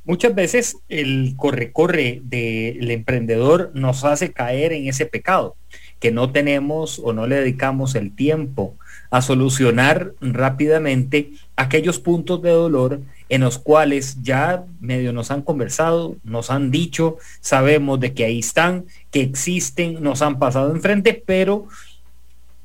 Muchas 0.06 0.34
veces 0.34 0.78
el 0.88 1.34
corre-corre 1.36 2.22
del 2.24 2.90
emprendedor 2.92 3.72
nos 3.74 4.06
hace 4.06 4.32
caer 4.32 4.72
en 4.72 4.88
ese 4.88 5.06
pecado, 5.06 5.56
que 6.00 6.12
no 6.12 6.32
tenemos 6.32 7.00
o 7.04 7.14
no 7.14 7.28
le 7.28 7.38
dedicamos 7.38 7.96
el 7.96 8.16
tiempo 8.16 8.76
a 9.12 9.22
solucionar 9.22 10.14
rápidamente 10.22 11.32
aquellos 11.56 12.00
puntos 12.00 12.42
de 12.42 12.52
dolor 12.52 13.02
en 13.28 13.42
los 13.42 13.58
cuales 13.60 14.18
ya 14.22 14.66
medio 14.80 15.14
nos 15.14 15.30
han 15.32 15.42
conversado, 15.42 16.16
nos 16.24 16.50
han 16.50 16.72
dicho, 16.72 17.18
sabemos 17.42 18.00
de 18.00 18.14
que 18.14 18.26
ahí 18.26 18.40
están, 18.40 18.86
que 19.12 19.22
existen, 19.22 20.02
nos 20.02 20.22
han 20.22 20.40
pasado 20.40 20.72
enfrente, 20.72 21.22
pero 21.26 21.68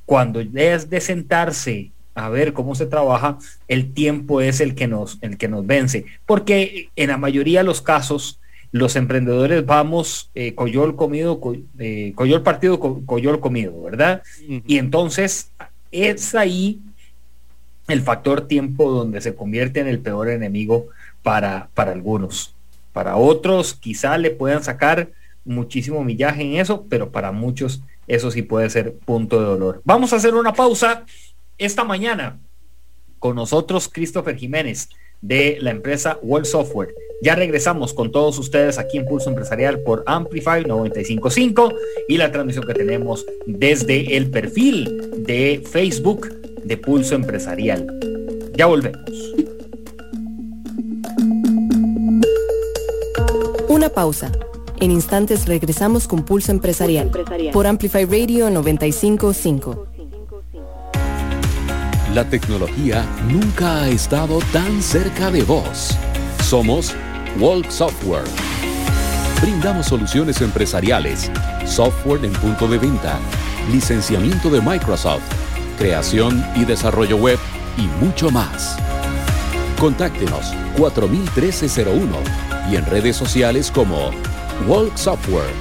cuando 0.07 0.41
es 0.41 0.89
de 0.89 1.01
sentarse 1.01 1.91
a 2.15 2.29
ver 2.29 2.53
cómo 2.53 2.75
se 2.75 2.87
trabaja, 2.87 3.39
el 3.69 3.93
tiempo 3.93 4.41
es 4.41 4.61
el 4.61 4.75
que 4.75 4.87
nos, 4.87 5.19
el 5.21 5.37
que 5.37 5.49
nos 5.49 5.67
vence. 5.67 6.07
Porque 6.27 6.91
en 6.97 7.09
la 7.09 7.19
mayoría 7.19 7.61
de 7.61 7.65
los 7.65 7.83
casos, 7.83 8.39
los 8.75 8.97
emprendedores 8.97 9.65
vamos 9.65 10.33
eh, 10.35 10.57
coyol 10.57 10.97
comido, 10.97 11.41
eh, 11.79 12.13
coyol 12.17 12.43
partido, 12.43 12.81
coyol 12.81 13.39
comido, 13.39 13.81
¿verdad? 13.81 14.25
Y 14.67 14.79
entonces 14.79 15.53
es 15.93 16.35
ahí 16.35 16.81
el 17.87 18.03
factor 18.03 18.49
tiempo 18.49 18.91
donde 18.91 19.21
se 19.21 19.37
convierte 19.37 19.79
en 19.79 19.87
el 19.87 20.01
peor 20.01 20.29
enemigo 20.29 20.89
para, 21.23 21.69
para 21.75 21.93
algunos. 21.93 22.57
Para 22.93 23.15
otros 23.15 23.75
quizá 23.75 24.19
le 24.19 24.33
puedan 24.33 24.65
sacar 24.65 25.09
muchísimo 25.45 26.03
millaje 26.03 26.43
en 26.43 26.57
eso, 26.57 26.85
pero 26.89 27.13
para 27.13 27.31
muchos 27.31 27.81
eso 28.09 28.33
sí 28.33 28.43
puede 28.43 28.71
ser 28.71 28.97
punto 28.97 29.39
de 29.39 29.47
dolor. 29.47 29.83
Vamos 29.85 30.13
a 30.13 30.17
hacer 30.17 30.35
una 30.35 30.53
pausa 30.53 31.05
esta 31.59 31.85
mañana 31.85 32.41
con 33.21 33.37
nosotros 33.37 33.89
Christopher 33.89 34.37
Jiménez 34.37 34.89
de 35.25 35.57
la 35.61 35.71
empresa 35.71 36.19
World 36.23 36.47
Software. 36.47 36.95
Ya 37.23 37.35
regresamos 37.35 37.95
con 37.95 38.13
todos 38.13 38.39
ustedes 38.39 38.79
aquí 38.79 38.99
en 38.99 39.07
Pulso 39.07 39.31
Empresarial 39.31 39.81
por 39.81 40.05
Amplify 40.07 40.63
955 40.63 41.73
y 42.09 42.19
la 42.19 42.31
transmisión 42.31 42.67
que 42.67 42.75
tenemos 42.75 43.25
desde 43.47 44.17
el 44.17 44.31
perfil 44.31 45.25
de 45.25 45.63
Facebook 45.65 46.29
de 46.63 46.77
Pulso 46.77 47.15
Empresarial. 47.15 47.87
Ya 48.55 48.67
volvemos. 48.67 49.35
Una 53.69 53.89
pausa. 53.89 54.31
En 54.81 54.91
instantes 54.91 55.47
regresamos 55.47 56.07
con 56.07 56.25
Pulso 56.25 56.53
Empresarial, 56.53 57.11
por 57.53 57.67
Amplify 57.67 58.05
Radio 58.05 58.51
955. 58.51 59.94
La 62.15 62.23
tecnología 62.23 63.05
nunca 63.27 63.81
ha 63.81 63.89
estado 63.89 64.39
tan 64.53 64.81
cerca 64.81 65.33
de 65.33 65.43
vos. 65.43 65.99
Somos 66.45 66.95
Walk 67.41 67.69
Software. 67.71 68.23
Brindamos 69.43 69.87
soluciones 69.87 70.41
empresariales, 70.41 71.29
software 71.67 72.25
en 72.25 72.33
punto 72.35 72.69
de 72.69 72.79
venta, 72.79 73.19
licenciamiento 73.73 74.49
de 74.49 74.61
Microsoft, 74.61 75.25
creación 75.77 76.47
y 76.55 76.65
desarrollo 76.65 77.17
web 77.17 77.41
y 77.77 78.05
mucho 78.05 78.31
más. 78.31 78.77
Contáctenos 79.81 80.55
401301 80.79 82.17
y 82.71 82.77
en 82.77 82.87
redes 82.87 83.17
sociales 83.17 83.73
como 83.73 84.13
Walk 84.69 84.97
Software. 84.97 85.53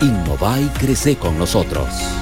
Innova 0.00 0.58
y 0.58 0.68
crece 0.78 1.16
con 1.16 1.36
nosotros. 1.36 2.17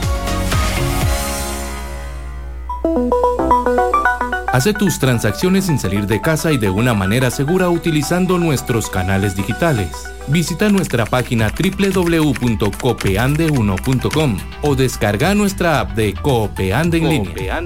Hace 4.56 4.72
tus 4.72 4.98
transacciones 4.98 5.66
sin 5.66 5.78
salir 5.78 6.06
de 6.06 6.22
casa 6.22 6.50
y 6.50 6.56
de 6.56 6.70
una 6.70 6.94
manera 6.94 7.30
segura 7.30 7.68
utilizando 7.68 8.38
nuestros 8.38 8.88
canales 8.88 9.36
digitales. 9.36 9.90
Visita 10.28 10.70
nuestra 10.70 11.04
página 11.04 11.50
www.copeande1.com 11.50 14.38
o 14.62 14.74
descarga 14.74 15.34
nuestra 15.34 15.80
app 15.80 15.90
de 15.90 16.14
Coopeande 16.14 16.96
en, 16.96 17.06
línea. 17.06 17.60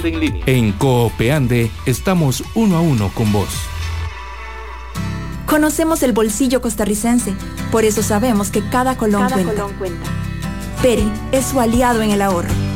en 0.46 0.72
Coopeande 0.72 1.70
estamos 1.86 2.42
uno 2.56 2.76
a 2.76 2.80
uno 2.80 3.12
con 3.14 3.32
vos. 3.32 3.50
Conocemos 5.46 6.02
el 6.02 6.10
bolsillo 6.10 6.60
costarricense, 6.60 7.34
por 7.70 7.84
eso 7.84 8.02
sabemos 8.02 8.50
que 8.50 8.68
cada 8.68 8.96
colón, 8.96 9.30
cuenta. 9.30 9.52
colón 9.52 9.72
cuenta. 9.78 10.10
Peri 10.82 11.08
es 11.30 11.46
su 11.46 11.60
aliado 11.60 12.02
en 12.02 12.10
el 12.10 12.20
ahorro 12.20 12.69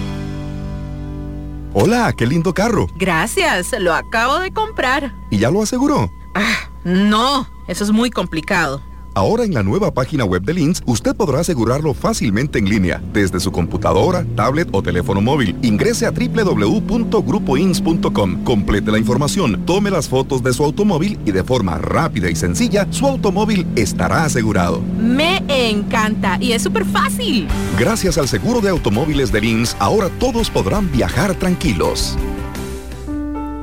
Hola, 1.76 2.12
qué 2.16 2.24
lindo 2.24 2.54
carro. 2.54 2.86
Gracias, 2.94 3.74
lo 3.80 3.94
acabo 3.94 4.38
de 4.38 4.52
comprar. 4.52 5.12
¿Y 5.28 5.38
ya 5.38 5.50
lo 5.50 5.60
aseguró? 5.60 6.08
Ah, 6.32 6.70
no, 6.84 7.48
eso 7.66 7.82
es 7.82 7.90
muy 7.90 8.10
complicado. 8.10 8.80
Ahora 9.14 9.44
en 9.44 9.54
la 9.54 9.62
nueva 9.62 9.94
página 9.94 10.24
web 10.24 10.42
de 10.42 10.54
Lins, 10.54 10.82
usted 10.86 11.14
podrá 11.14 11.38
asegurarlo 11.38 11.94
fácilmente 11.94 12.58
en 12.58 12.68
línea, 12.68 13.00
desde 13.12 13.38
su 13.38 13.52
computadora, 13.52 14.26
tablet 14.34 14.66
o 14.72 14.82
teléfono 14.82 15.20
móvil. 15.20 15.56
Ingrese 15.62 16.06
a 16.06 16.10
www.grupoins.com, 16.10 18.42
complete 18.42 18.90
la 18.90 18.98
información, 18.98 19.64
tome 19.64 19.92
las 19.92 20.08
fotos 20.08 20.42
de 20.42 20.52
su 20.52 20.64
automóvil 20.64 21.20
y 21.24 21.30
de 21.30 21.44
forma 21.44 21.78
rápida 21.78 22.28
y 22.28 22.34
sencilla, 22.34 22.88
su 22.90 23.06
automóvil 23.06 23.68
estará 23.76 24.24
asegurado. 24.24 24.82
Me 24.98 25.44
encanta 25.48 26.36
y 26.40 26.50
es 26.50 26.62
súper 26.62 26.84
fácil. 26.84 27.46
Gracias 27.78 28.18
al 28.18 28.26
seguro 28.26 28.60
de 28.60 28.70
automóviles 28.70 29.30
de 29.30 29.42
Lins, 29.42 29.76
ahora 29.78 30.10
todos 30.18 30.50
podrán 30.50 30.90
viajar 30.90 31.36
tranquilos. 31.36 32.18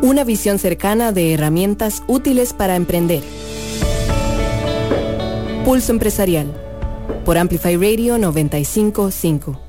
Una 0.02 0.24
visión 0.24 0.60
cercana 0.60 1.12
de 1.12 1.34
herramientas 1.34 2.04
útiles 2.08 2.54
para 2.54 2.78
emprender. 2.78 3.22
Pulso 5.66 5.92
Empresarial 5.92 6.52
por 7.24 7.38
Amplify 7.38 7.76
Radio 7.76 8.18
955. 8.18 9.62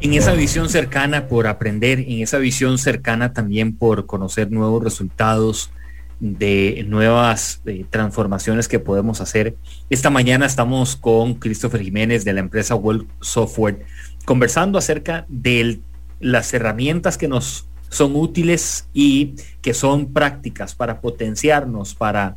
En 0.00 0.14
esa 0.14 0.32
visión 0.32 0.68
cercana 0.68 1.28
por 1.28 1.46
aprender, 1.46 2.00
en 2.00 2.22
esa 2.22 2.38
visión 2.38 2.78
cercana 2.78 3.32
también 3.32 3.76
por 3.76 4.06
conocer 4.06 4.50
nuevos 4.50 4.82
resultados 4.82 5.70
de 6.18 6.84
nuevas 6.88 7.62
eh, 7.66 7.84
transformaciones 7.88 8.66
que 8.66 8.80
podemos 8.80 9.20
hacer. 9.20 9.54
Esta 9.88 10.10
mañana 10.10 10.44
estamos 10.44 10.96
con 10.96 11.34
Christopher 11.34 11.82
Jiménez 11.82 12.24
de 12.24 12.32
la 12.32 12.40
empresa 12.40 12.74
World 12.74 13.06
Software 13.20 13.86
conversando 14.24 14.78
acerca 14.78 15.26
de 15.28 15.80
las 16.18 16.52
herramientas 16.54 17.16
que 17.16 17.28
nos 17.28 17.68
son 17.88 18.16
útiles 18.16 18.88
y 18.92 19.36
que 19.62 19.74
son 19.74 20.12
prácticas 20.12 20.74
para 20.74 21.00
potenciarnos, 21.00 21.94
para 21.94 22.36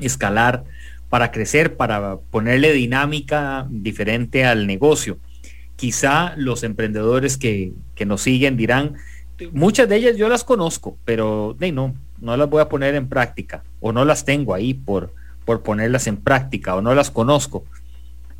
escalar, 0.00 0.64
para 1.08 1.30
crecer, 1.30 1.76
para 1.76 2.16
ponerle 2.30 2.72
dinámica 2.72 3.66
diferente 3.70 4.44
al 4.44 4.66
negocio. 4.66 5.18
Quizá 5.76 6.34
los 6.36 6.62
emprendedores 6.62 7.36
que, 7.36 7.72
nos 8.04 8.22
siguen 8.22 8.56
dirán, 8.56 8.94
muchas 9.52 9.88
de 9.88 9.96
ellas 9.96 10.16
yo 10.16 10.28
las 10.28 10.44
conozco, 10.44 10.96
pero 11.04 11.54
de 11.58 11.72
no, 11.72 11.94
no 12.20 12.36
las 12.36 12.48
voy 12.48 12.62
a 12.62 12.68
poner 12.68 12.94
en 12.94 13.08
práctica 13.08 13.62
o 13.80 13.92
no 13.92 14.04
las 14.04 14.24
tengo 14.24 14.54
ahí 14.54 14.74
por, 14.74 15.14
por 15.44 15.62
ponerlas 15.62 16.06
en 16.06 16.16
práctica 16.16 16.74
o 16.74 16.82
no 16.82 16.94
las 16.94 17.10
conozco. 17.10 17.64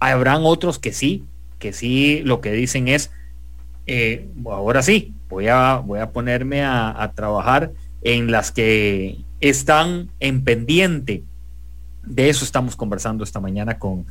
Habrán 0.01 0.43
otros 0.45 0.79
que 0.79 0.93
sí, 0.93 1.25
que 1.59 1.73
sí 1.73 2.23
lo 2.25 2.41
que 2.41 2.53
dicen 2.53 2.89
es, 2.89 3.11
eh, 3.87 4.27
ahora 4.45 4.83
sí, 4.83 5.15
voy 5.29 5.49
a, 5.49 5.77
voy 5.77 6.01
a 6.01 6.11
ponerme 6.11 6.65
a, 6.65 7.13
trabajar 7.15 7.73
en 8.03 8.31
las 8.31 8.51
que 8.51 9.19
están 9.41 10.11
en 10.21 10.43
pendiente. 10.43 11.23
De 12.07 12.29
eso 12.29 12.45
estamos 12.45 12.77
conversando 12.77 13.25
esta 13.25 13.41
mañana 13.41 13.79
con, 13.79 14.07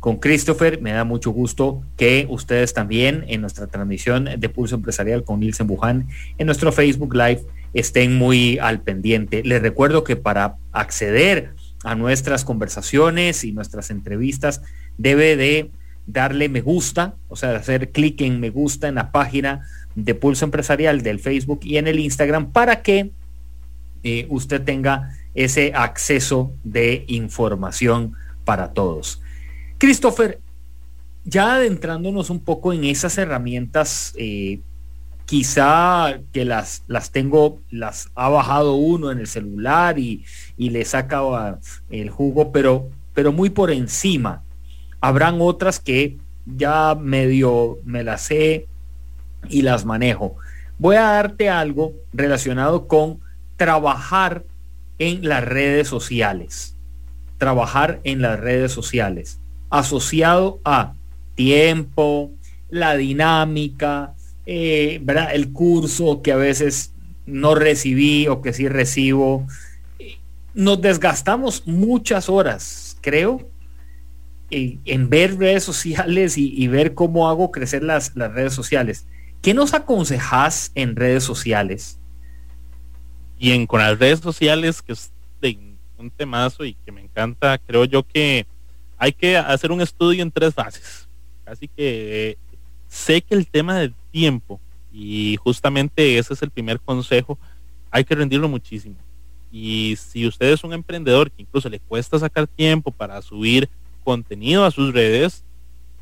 con 0.00 0.16
Christopher. 0.16 0.80
Me 0.80 0.92
da 0.92 1.04
mucho 1.04 1.30
gusto 1.30 1.82
que 1.96 2.26
ustedes 2.28 2.74
también 2.74 3.24
en 3.28 3.40
nuestra 3.40 3.66
transmisión 3.66 4.28
de 4.38 4.48
Pulso 4.48 4.74
Empresarial 4.74 5.24
con 5.24 5.40
Nielsen 5.40 5.66
Buján 5.66 6.08
en 6.38 6.46
nuestro 6.46 6.72
Facebook 6.72 7.14
Live 7.14 7.42
estén 7.72 8.16
muy 8.16 8.58
al 8.58 8.80
pendiente. 8.80 9.42
Les 9.44 9.62
recuerdo 9.62 10.04
que 10.04 10.16
para 10.16 10.56
acceder 10.72 11.54
a 11.84 11.94
nuestras 11.94 12.44
conversaciones 12.44 13.44
y 13.44 13.52
nuestras 13.52 13.90
entrevistas 13.90 14.62
debe 14.98 15.36
de 15.36 15.70
darle 16.06 16.48
me 16.48 16.60
gusta, 16.60 17.14
o 17.28 17.36
sea, 17.36 17.56
hacer 17.56 17.90
clic 17.90 18.20
en 18.20 18.40
me 18.40 18.50
gusta 18.50 18.88
en 18.88 18.94
la 18.94 19.10
página 19.10 19.66
de 19.94 20.14
Pulso 20.14 20.44
Empresarial 20.44 21.02
del 21.02 21.18
Facebook 21.20 21.60
y 21.62 21.78
en 21.78 21.86
el 21.86 21.98
Instagram 21.98 22.52
para 22.52 22.82
que 22.82 23.10
eh, 24.02 24.26
usted 24.30 24.62
tenga 24.62 25.16
ese 25.36 25.72
acceso 25.74 26.50
de 26.64 27.04
información 27.06 28.14
para 28.44 28.72
todos. 28.72 29.20
Christopher, 29.78 30.40
ya 31.24 31.54
adentrándonos 31.54 32.30
un 32.30 32.40
poco 32.40 32.72
en 32.72 32.84
esas 32.84 33.18
herramientas, 33.18 34.14
eh, 34.16 34.60
quizá 35.26 36.18
que 36.32 36.44
las, 36.44 36.82
las 36.86 37.10
tengo, 37.10 37.60
las 37.70 38.08
ha 38.14 38.28
bajado 38.28 38.74
uno 38.74 39.10
en 39.10 39.18
el 39.18 39.26
celular 39.26 39.98
y, 39.98 40.24
y 40.56 40.70
le 40.70 40.84
saca 40.84 41.58
el 41.90 42.10
jugo, 42.10 42.50
pero, 42.50 42.88
pero 43.12 43.32
muy 43.32 43.50
por 43.50 43.70
encima. 43.70 44.42
Habrán 45.00 45.40
otras 45.40 45.78
que 45.78 46.16
ya 46.46 46.94
medio 46.94 47.78
me 47.84 48.02
las 48.02 48.22
sé 48.22 48.66
y 49.48 49.62
las 49.62 49.84
manejo. 49.84 50.36
Voy 50.78 50.96
a 50.96 51.02
darte 51.02 51.50
algo 51.50 51.92
relacionado 52.12 52.86
con 52.86 53.20
trabajar 53.56 54.44
en 54.98 55.28
las 55.28 55.44
redes 55.44 55.88
sociales. 55.88 56.76
Trabajar 57.38 58.00
en 58.04 58.22
las 58.22 58.40
redes 58.40 58.72
sociales. 58.72 59.40
Asociado 59.70 60.60
a 60.64 60.94
tiempo, 61.34 62.30
la 62.70 62.96
dinámica, 62.96 64.14
eh, 64.46 65.02
el 65.32 65.52
curso 65.52 66.22
que 66.22 66.32
a 66.32 66.36
veces 66.36 66.92
no 67.26 67.54
recibí 67.54 68.28
o 68.28 68.40
que 68.40 68.52
sí 68.52 68.68
recibo. 68.68 69.46
Nos 70.54 70.80
desgastamos 70.80 71.66
muchas 71.66 72.28
horas, 72.28 72.96
creo, 73.02 73.50
en, 74.50 75.10
ver 75.10 75.36
redes 75.36 75.64
sociales 75.64 76.38
y, 76.38 76.66
ver 76.68 76.94
cómo 76.94 77.28
hago 77.28 77.50
crecer 77.50 77.82
las, 77.82 78.14
las 78.16 78.32
redes 78.32 78.54
sociales. 78.54 79.06
¿Qué 79.42 79.54
nos 79.54 79.74
aconsejas 79.74 80.70
en 80.74 80.96
redes 80.96 81.24
sociales? 81.24 81.98
Bien, 83.38 83.66
con 83.66 83.80
las 83.80 83.98
redes 83.98 84.20
sociales, 84.20 84.80
que 84.80 84.92
es 84.92 85.12
de 85.42 85.58
un 85.98 86.10
temazo 86.10 86.64
y 86.64 86.72
que 86.72 86.92
me 86.92 87.02
encanta, 87.02 87.58
creo 87.58 87.84
yo 87.84 88.02
que 88.02 88.46
hay 88.96 89.12
que 89.12 89.36
hacer 89.36 89.70
un 89.72 89.82
estudio 89.82 90.22
en 90.22 90.30
tres 90.30 90.54
fases. 90.54 91.06
Así 91.44 91.68
que 91.68 92.30
eh, 92.30 92.38
sé 92.88 93.20
que 93.20 93.34
el 93.34 93.46
tema 93.46 93.76
del 93.76 93.94
tiempo, 94.10 94.58
y 94.90 95.36
justamente 95.42 96.16
ese 96.16 96.32
es 96.32 96.42
el 96.42 96.50
primer 96.50 96.80
consejo, 96.80 97.38
hay 97.90 98.04
que 98.04 98.14
rendirlo 98.14 98.48
muchísimo. 98.48 98.96
Y 99.52 99.96
si 99.96 100.26
usted 100.26 100.52
es 100.52 100.64
un 100.64 100.72
emprendedor 100.72 101.30
que 101.30 101.42
incluso 101.42 101.68
le 101.68 101.80
cuesta 101.80 102.18
sacar 102.18 102.46
tiempo 102.46 102.90
para 102.90 103.20
subir 103.20 103.68
contenido 104.02 104.64
a 104.64 104.70
sus 104.70 104.94
redes, 104.94 105.44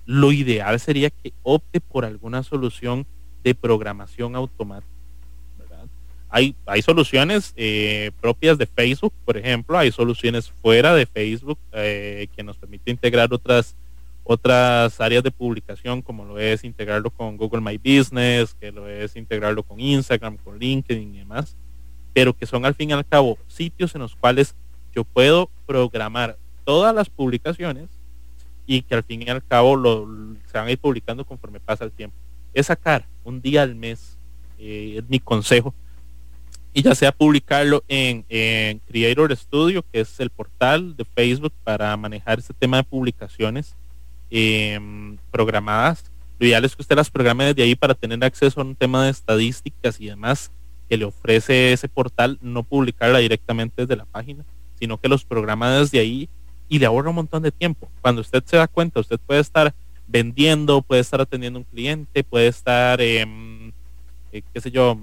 lo 0.06 0.30
ideal 0.30 0.78
sería 0.78 1.10
que 1.10 1.32
opte 1.42 1.80
por 1.80 2.04
alguna 2.04 2.44
solución 2.44 3.06
de 3.42 3.54
programación 3.54 4.36
automática. 4.36 4.93
Hay, 6.36 6.56
hay 6.66 6.82
soluciones 6.82 7.52
eh, 7.54 8.10
propias 8.20 8.58
de 8.58 8.66
Facebook, 8.66 9.12
por 9.24 9.36
ejemplo, 9.36 9.78
hay 9.78 9.92
soluciones 9.92 10.50
fuera 10.50 10.92
de 10.92 11.06
Facebook 11.06 11.60
eh, 11.70 12.26
que 12.34 12.42
nos 12.42 12.56
permite 12.56 12.90
integrar 12.90 13.32
otras, 13.32 13.76
otras 14.24 15.00
áreas 15.00 15.22
de 15.22 15.30
publicación, 15.30 16.02
como 16.02 16.24
lo 16.24 16.40
es 16.40 16.64
integrarlo 16.64 17.10
con 17.10 17.36
Google 17.36 17.60
My 17.60 17.78
Business, 17.78 18.52
que 18.52 18.72
lo 18.72 18.88
es 18.88 19.14
integrarlo 19.14 19.62
con 19.62 19.78
Instagram, 19.78 20.36
con 20.38 20.58
LinkedIn 20.58 21.14
y 21.14 21.18
demás, 21.18 21.56
pero 22.12 22.32
que 22.32 22.46
son 22.46 22.66
al 22.66 22.74
fin 22.74 22.90
y 22.90 22.94
al 22.94 23.06
cabo 23.06 23.38
sitios 23.46 23.94
en 23.94 24.00
los 24.00 24.16
cuales 24.16 24.56
yo 24.92 25.04
puedo 25.04 25.48
programar 25.66 26.36
todas 26.64 26.92
las 26.92 27.08
publicaciones 27.08 27.90
y 28.66 28.82
que 28.82 28.96
al 28.96 29.04
fin 29.04 29.22
y 29.22 29.30
al 29.30 29.44
cabo 29.46 29.76
lo, 29.76 30.08
se 30.50 30.58
van 30.58 30.66
a 30.66 30.72
ir 30.72 30.78
publicando 30.78 31.24
conforme 31.24 31.60
pasa 31.60 31.84
el 31.84 31.92
tiempo. 31.92 32.16
Es 32.52 32.66
sacar 32.66 33.06
un 33.22 33.40
día 33.40 33.62
al 33.62 33.76
mes, 33.76 34.18
eh, 34.58 34.96
es 34.98 35.08
mi 35.08 35.20
consejo, 35.20 35.72
y 36.74 36.82
ya 36.82 36.94
sea 36.96 37.12
publicarlo 37.12 37.84
en, 37.86 38.24
Creator 38.88 39.34
Studio, 39.36 39.84
que 39.92 40.00
es 40.00 40.18
el 40.18 40.28
portal 40.28 40.96
de 40.96 41.04
Facebook 41.04 41.52
para 41.62 41.96
manejar 41.96 42.40
este 42.40 42.52
tema 42.52 42.78
de 42.78 42.82
publicaciones 42.82 43.76
em, 44.28 45.16
programadas. 45.30 46.10
Lo 46.40 46.46
ideal 46.46 46.64
es 46.64 46.74
que 46.74 46.82
usted 46.82 46.96
las 46.96 47.10
programe 47.10 47.44
desde 47.44 47.62
ahí 47.62 47.76
para 47.76 47.94
tener 47.94 48.22
acceso 48.24 48.60
a 48.60 48.64
un 48.64 48.74
tema 48.74 49.04
de 49.04 49.10
estadísticas 49.12 50.00
y 50.00 50.06
demás 50.06 50.50
que 50.88 50.96
le 50.96 51.04
ofrece 51.04 51.72
ese 51.72 51.88
portal, 51.88 52.38
no 52.42 52.64
publicarla 52.64 53.20
directamente 53.20 53.82
desde 53.82 53.94
la 53.94 54.04
página, 54.04 54.44
sino 54.76 54.98
que 54.98 55.08
los 55.08 55.24
programa 55.24 55.78
desde 55.78 56.00
ahí 56.00 56.28
y 56.68 56.80
le 56.80 56.86
ahorra 56.86 57.10
un 57.10 57.16
montón 57.16 57.44
de 57.44 57.52
tiempo. 57.52 57.88
Cuando 58.00 58.20
usted 58.20 58.42
se 58.44 58.56
da 58.56 58.66
cuenta, 58.66 58.98
usted 58.98 59.20
puede 59.24 59.40
estar 59.40 59.72
vendiendo, 60.08 60.82
puede 60.82 61.02
estar 61.02 61.20
atendiendo 61.20 61.60
un 61.60 61.64
cliente, 61.64 62.24
puede 62.24 62.48
estar, 62.48 63.00
em, 63.00 63.70
eh, 64.32 64.42
qué 64.52 64.60
sé 64.60 64.72
yo, 64.72 64.98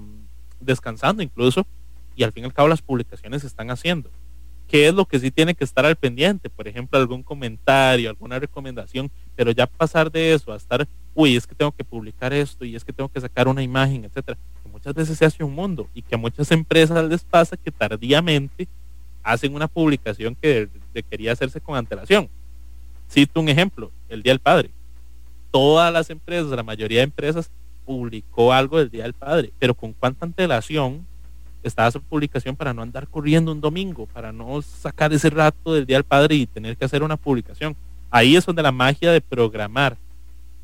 descansando 0.64 1.22
incluso, 1.22 1.66
y 2.16 2.22
al 2.22 2.32
fin 2.32 2.44
y 2.44 2.46
al 2.46 2.54
cabo 2.54 2.68
las 2.68 2.82
publicaciones 2.82 3.42
se 3.42 3.46
están 3.46 3.70
haciendo. 3.70 4.10
¿Qué 4.68 4.88
es 4.88 4.94
lo 4.94 5.04
que 5.04 5.18
sí 5.18 5.30
tiene 5.30 5.54
que 5.54 5.64
estar 5.64 5.84
al 5.84 5.96
pendiente? 5.96 6.48
Por 6.48 6.66
ejemplo, 6.66 6.98
algún 6.98 7.22
comentario, 7.22 8.08
alguna 8.08 8.38
recomendación, 8.38 9.10
pero 9.36 9.50
ya 9.50 9.66
pasar 9.66 10.10
de 10.10 10.32
eso 10.32 10.52
a 10.52 10.56
estar, 10.56 10.88
uy, 11.14 11.36
es 11.36 11.46
que 11.46 11.54
tengo 11.54 11.72
que 11.72 11.84
publicar 11.84 12.32
esto 12.32 12.64
y 12.64 12.74
es 12.74 12.84
que 12.84 12.92
tengo 12.92 13.10
que 13.10 13.20
sacar 13.20 13.48
una 13.48 13.62
imagen, 13.62 14.04
etcétera, 14.04 14.38
que 14.62 14.70
muchas 14.70 14.94
veces 14.94 15.18
se 15.18 15.26
hace 15.26 15.44
un 15.44 15.54
mundo 15.54 15.88
y 15.94 16.00
que 16.00 16.14
a 16.14 16.18
muchas 16.18 16.50
empresas 16.52 17.04
les 17.06 17.22
pasa 17.22 17.56
que 17.56 17.70
tardíamente 17.70 18.66
hacen 19.22 19.54
una 19.54 19.68
publicación 19.68 20.34
que 20.40 20.68
quería 21.10 21.32
hacerse 21.32 21.60
con 21.60 21.76
antelación. 21.76 22.30
Cito 23.10 23.40
un 23.40 23.50
ejemplo, 23.50 23.90
el 24.08 24.22
Día 24.22 24.32
del 24.32 24.40
Padre. 24.40 24.70
Todas 25.50 25.92
las 25.92 26.08
empresas, 26.08 26.50
la 26.50 26.62
mayoría 26.62 27.00
de 27.00 27.04
empresas, 27.04 27.50
publicó 27.84 28.52
algo 28.52 28.78
del 28.78 28.90
Día 28.90 29.04
del 29.04 29.12
Padre, 29.12 29.52
pero 29.58 29.74
con 29.74 29.92
cuánta 29.92 30.26
antelación 30.26 31.06
estaba 31.62 31.90
su 31.90 32.00
publicación 32.00 32.56
para 32.56 32.74
no 32.74 32.82
andar 32.82 33.06
corriendo 33.08 33.52
un 33.52 33.60
domingo, 33.60 34.06
para 34.06 34.32
no 34.32 34.60
sacar 34.62 35.12
ese 35.12 35.30
rato 35.30 35.74
del 35.74 35.86
Día 35.86 35.96
del 35.96 36.04
Padre 36.04 36.34
y 36.34 36.46
tener 36.46 36.76
que 36.76 36.84
hacer 36.84 37.02
una 37.02 37.16
publicación. 37.16 37.76
Ahí 38.10 38.36
es 38.36 38.44
donde 38.44 38.62
la 38.62 38.72
magia 38.72 39.12
de 39.12 39.20
programar 39.20 39.96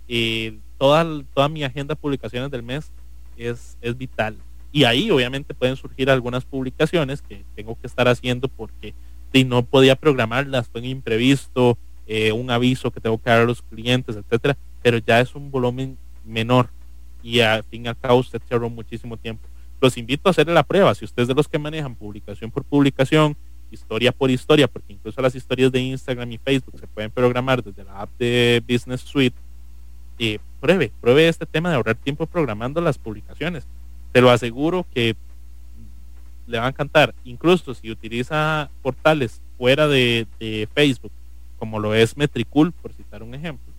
eh, 0.09 0.59
toda, 0.77 1.07
toda 1.35 1.49
mi 1.49 1.65
agenda 1.65 1.95
de 1.95 2.01
publicaciones 2.01 2.51
del 2.51 2.63
mes 2.63 2.91
es, 3.37 3.77
es 3.81 3.97
vital. 3.97 4.37
Y 4.73 4.85
ahí 4.85 5.11
obviamente 5.11 5.55
pueden 5.55 5.77
surgir 5.77 6.11
algunas 6.11 6.45
publicaciones 6.45 7.23
que 7.23 7.45
tengo 7.55 7.79
que 7.81 7.87
estar 7.87 8.07
haciendo 8.09 8.49
porque 8.49 8.95
si 9.33 9.45
no 9.45 9.63
podía 9.65 9.97
programarlas, 9.97 10.69
fue 10.69 10.81
un 10.81 10.87
imprevisto, 10.87 11.79
eh, 12.07 12.33
un 12.33 12.51
aviso 12.51 12.91
que 12.91 13.01
tengo 13.01 13.19
que 13.19 13.31
dar 13.31 13.43
a 13.43 13.45
los 13.45 13.63
clientes, 13.63 14.17
etcétera, 14.17 14.57
pero 14.83 14.99
ya 14.99 15.21
es 15.21 15.35
un 15.35 15.51
volumen 15.51 15.99
menor 16.25 16.71
y 17.23 17.41
al 17.41 17.65
fin 17.65 17.87
y 17.87 17.89
al 17.89 17.99
cabo 17.99 18.21
usted 18.21 18.41
se 18.47 18.55
ahorró 18.55 18.71
muchísimo 18.71 19.17
tiempo. 19.17 19.47
Los 19.81 19.97
invito 19.97 20.29
a 20.29 20.31
hacerle 20.31 20.55
la 20.55 20.63
prueba, 20.63 20.95
si 20.95 21.05
ustedes 21.05 21.29
de 21.29 21.35
los 21.35 21.49
que 21.49 21.59
manejan 21.59 21.95
publicación 21.95 22.51
por 22.51 22.65
publicación, 22.65 23.37
historia 23.71 24.13
por 24.13 24.31
historia, 24.31 24.67
porque 24.67 24.93
incluso 24.93 25.21
las 25.21 25.35
historias 25.35 25.71
de 25.71 25.81
Instagram 25.81 26.33
y 26.33 26.39
Facebook 26.39 26.79
se 26.81 26.87
pueden 26.87 27.11
programar 27.11 27.63
desde 27.63 27.85
la 27.85 28.01
app 28.01 28.11
de 28.19 28.63
Business 28.69 29.03
Suite, 29.03 29.37
eh, 30.19 30.39
pruebe, 30.61 30.91
pruebe 31.01 31.29
este 31.29 31.47
tema 31.47 31.71
de 31.71 31.77
ahorrar 31.77 31.95
tiempo 31.95 32.27
programando 32.27 32.81
las 32.81 32.99
publicaciones. 32.99 33.67
Te 34.13 34.21
lo 34.21 34.31
aseguro 34.31 34.87
que 34.93 35.15
le 36.47 36.59
va 36.59 36.67
a 36.67 36.71
encantar. 36.71 37.15
Incluso 37.25 37.75
si 37.75 37.91
utiliza 37.91 38.71
portales 38.83 39.41
fuera 39.57 39.87
de, 39.87 40.27
Facebook, 40.75 41.13
como 41.59 41.79
lo 41.79 41.95
es 41.95 42.17
Metricool, 42.17 42.73
por 42.73 42.93
citar 42.93 43.23
un 43.23 43.35
ejemplo, 43.35 43.73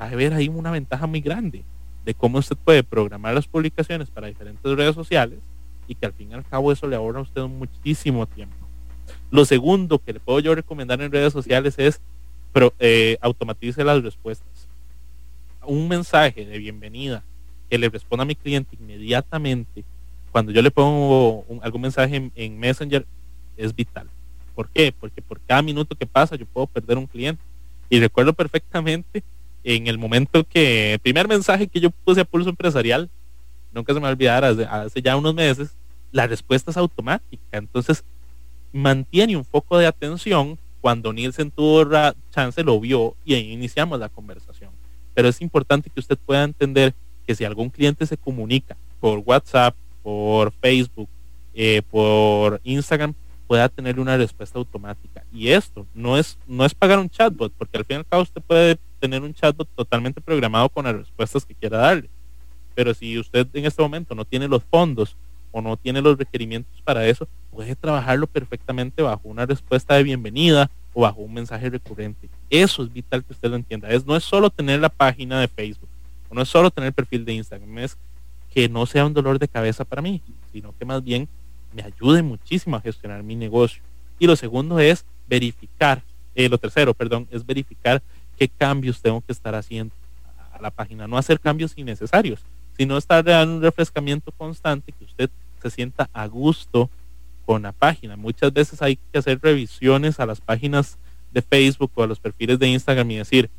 va 0.00 0.06
a 0.06 0.14
ver 0.14 0.32
ahí 0.32 0.48
una 0.48 0.70
ventaja 0.70 1.06
muy 1.06 1.20
grande 1.20 1.64
de 2.06 2.14
cómo 2.14 2.38
usted 2.38 2.56
puede 2.56 2.84
programar 2.84 3.34
las 3.34 3.48
publicaciones 3.48 4.08
para 4.08 4.28
diferentes 4.28 4.62
redes 4.76 4.94
sociales 4.94 5.40
y 5.88 5.94
que 5.96 6.06
al 6.06 6.12
fin 6.12 6.30
y 6.30 6.34
al 6.34 6.44
cabo 6.44 6.70
eso 6.72 6.86
le 6.86 6.96
ahorra 6.96 7.18
a 7.18 7.22
usted 7.22 7.42
muchísimo 7.42 8.26
tiempo. 8.26 8.56
Lo 9.30 9.44
segundo 9.44 9.98
que 9.98 10.12
le 10.12 10.20
puedo 10.20 10.38
yo 10.38 10.54
recomendar 10.54 11.02
en 11.02 11.10
redes 11.10 11.32
sociales 11.32 11.74
es 11.78 12.00
pero, 12.52 12.72
eh, 12.78 13.18
automatice 13.20 13.84
las 13.84 14.02
respuestas. 14.02 14.68
Un 15.66 15.88
mensaje 15.88 16.46
de 16.46 16.58
bienvenida 16.58 17.24
que 17.68 17.76
le 17.76 17.88
responda 17.88 18.22
a 18.22 18.26
mi 18.26 18.36
cliente 18.36 18.76
inmediatamente 18.80 19.84
cuando 20.30 20.52
yo 20.52 20.62
le 20.62 20.70
pongo 20.70 21.44
algún 21.60 21.82
mensaje 21.82 22.30
en, 22.34 22.58
Messenger 22.58 23.04
es 23.56 23.74
vital. 23.74 24.08
¿Por 24.54 24.68
qué? 24.68 24.94
Porque 24.98 25.20
por 25.20 25.40
cada 25.40 25.60
minuto 25.60 25.96
que 25.96 26.06
pasa 26.06 26.36
yo 26.36 26.46
puedo 26.46 26.68
perder 26.68 26.98
un 26.98 27.06
cliente. 27.06 27.42
Y 27.90 27.98
recuerdo 27.98 28.32
perfectamente 28.32 29.24
en 29.66 29.88
el 29.88 29.98
momento 29.98 30.44
que, 30.44 30.92
el 30.92 31.00
primer 31.00 31.26
mensaje 31.26 31.66
que 31.66 31.80
yo 31.80 31.90
puse 31.90 32.20
a 32.20 32.24
Pulso 32.24 32.50
Empresarial, 32.50 33.10
nunca 33.72 33.92
se 33.92 33.98
me 33.98 34.04
va 34.04 34.10
a 34.10 34.12
olvidar, 34.12 34.44
hace, 34.44 35.02
ya 35.02 35.16
unos 35.16 35.34
meses, 35.34 35.74
la 36.12 36.28
respuesta 36.28 36.70
es 36.70 36.76
automática. 36.76 37.42
Entonces, 37.50 38.04
mantiene 38.72 39.36
un 39.36 39.44
foco 39.44 39.76
de 39.76 39.88
atención. 39.88 40.56
Cuando 40.80 41.12
Nielsen 41.12 41.50
tuvo 41.50 41.84
chance, 42.30 42.62
lo 42.62 42.78
vio 42.78 43.16
y 43.24 43.34
ahí 43.34 43.50
iniciamos 43.50 43.98
la 43.98 44.08
conversación. 44.08 44.70
Pero 45.14 45.26
es 45.26 45.40
importante 45.40 45.90
que 45.90 45.98
usted 45.98 46.16
pueda 46.16 46.44
entender 46.44 46.94
que 47.26 47.34
si 47.34 47.44
algún 47.44 47.68
cliente 47.68 48.06
se 48.06 48.16
comunica 48.16 48.76
por 49.00 49.18
WhatsApp, 49.26 49.74
por 50.04 50.52
Facebook, 50.52 51.08
eh, 51.54 51.82
por 51.90 52.60
Instagram, 52.62 53.14
pueda 53.48 53.68
tener 53.68 53.98
una 53.98 54.16
respuesta 54.16 54.60
automática. 54.60 55.24
Y 55.32 55.48
esto 55.48 55.88
no 55.92 56.16
es, 56.16 56.38
no 56.46 56.64
es 56.64 56.72
pagar 56.72 57.00
un 57.00 57.10
chatbot, 57.10 57.52
porque 57.58 57.78
al 57.78 57.84
fin 57.84 57.96
y 57.96 57.98
al 57.98 58.06
cabo 58.06 58.22
usted 58.22 58.42
puede 58.42 58.78
tener 58.98 59.22
un 59.22 59.34
chatbot 59.34 59.68
totalmente 59.74 60.20
programado 60.20 60.68
con 60.68 60.84
las 60.84 60.96
respuestas 60.96 61.44
que 61.44 61.54
quiera 61.54 61.78
darle. 61.78 62.08
Pero 62.74 62.92
si 62.92 63.18
usted 63.18 63.46
en 63.54 63.64
este 63.64 63.82
momento 63.82 64.14
no 64.14 64.24
tiene 64.24 64.48
los 64.48 64.62
fondos 64.64 65.16
o 65.50 65.62
no 65.62 65.76
tiene 65.76 66.02
los 66.02 66.18
requerimientos 66.18 66.82
para 66.82 67.06
eso, 67.06 67.26
puede 67.50 67.74
trabajarlo 67.74 68.26
perfectamente 68.26 69.02
bajo 69.02 69.22
una 69.24 69.46
respuesta 69.46 69.94
de 69.94 70.02
bienvenida 70.02 70.70
o 70.92 71.02
bajo 71.02 71.20
un 71.22 71.32
mensaje 71.32 71.70
recurrente. 71.70 72.28
Eso 72.50 72.82
es 72.82 72.92
vital 72.92 73.24
que 73.24 73.32
usted 73.32 73.48
lo 73.48 73.56
entienda. 73.56 73.88
Es, 73.88 74.04
no 74.04 74.16
es 74.16 74.24
solo 74.24 74.50
tener 74.50 74.80
la 74.80 74.88
página 74.88 75.40
de 75.40 75.48
Facebook, 75.48 75.88
o 76.28 76.34
no 76.34 76.42
es 76.42 76.48
solo 76.48 76.70
tener 76.70 76.88
el 76.88 76.92
perfil 76.92 77.24
de 77.24 77.32
Instagram, 77.32 77.78
es 77.78 77.96
que 78.52 78.68
no 78.68 78.86
sea 78.86 79.06
un 79.06 79.14
dolor 79.14 79.38
de 79.38 79.48
cabeza 79.48 79.84
para 79.84 80.02
mí, 80.02 80.20
sino 80.52 80.74
que 80.78 80.84
más 80.84 81.02
bien 81.02 81.28
me 81.74 81.82
ayude 81.82 82.22
muchísimo 82.22 82.76
a 82.76 82.80
gestionar 82.80 83.22
mi 83.22 83.36
negocio. 83.36 83.82
Y 84.18 84.26
lo 84.26 84.36
segundo 84.36 84.78
es 84.78 85.04
verificar, 85.28 86.02
eh, 86.34 86.48
lo 86.48 86.58
tercero, 86.58 86.94
perdón, 86.94 87.28
es 87.30 87.44
verificar 87.44 88.02
qué 88.38 88.48
cambios 88.48 89.00
tengo 89.00 89.20
que 89.20 89.32
estar 89.32 89.54
haciendo 89.54 89.94
a 90.52 90.60
la 90.60 90.70
página, 90.70 91.06
no 91.06 91.18
hacer 91.18 91.40
cambios 91.40 91.72
innecesarios, 91.76 92.40
sino 92.76 92.96
estar 92.96 93.24
dando 93.24 93.56
un 93.56 93.62
refrescamiento 93.62 94.32
constante, 94.32 94.92
que 94.92 95.04
usted 95.04 95.30
se 95.62 95.70
sienta 95.70 96.08
a 96.12 96.26
gusto 96.26 96.90
con 97.44 97.62
la 97.62 97.72
página. 97.72 98.16
Muchas 98.16 98.52
veces 98.52 98.82
hay 98.82 98.96
que 98.96 99.18
hacer 99.18 99.40
revisiones 99.40 100.20
a 100.20 100.26
las 100.26 100.40
páginas 100.40 100.98
de 101.32 101.42
Facebook 101.42 101.92
o 101.94 102.02
a 102.02 102.06
los 102.06 102.18
perfiles 102.18 102.58
de 102.58 102.68
Instagram 102.68 103.10
y 103.10 103.16
decir, 103.16 103.50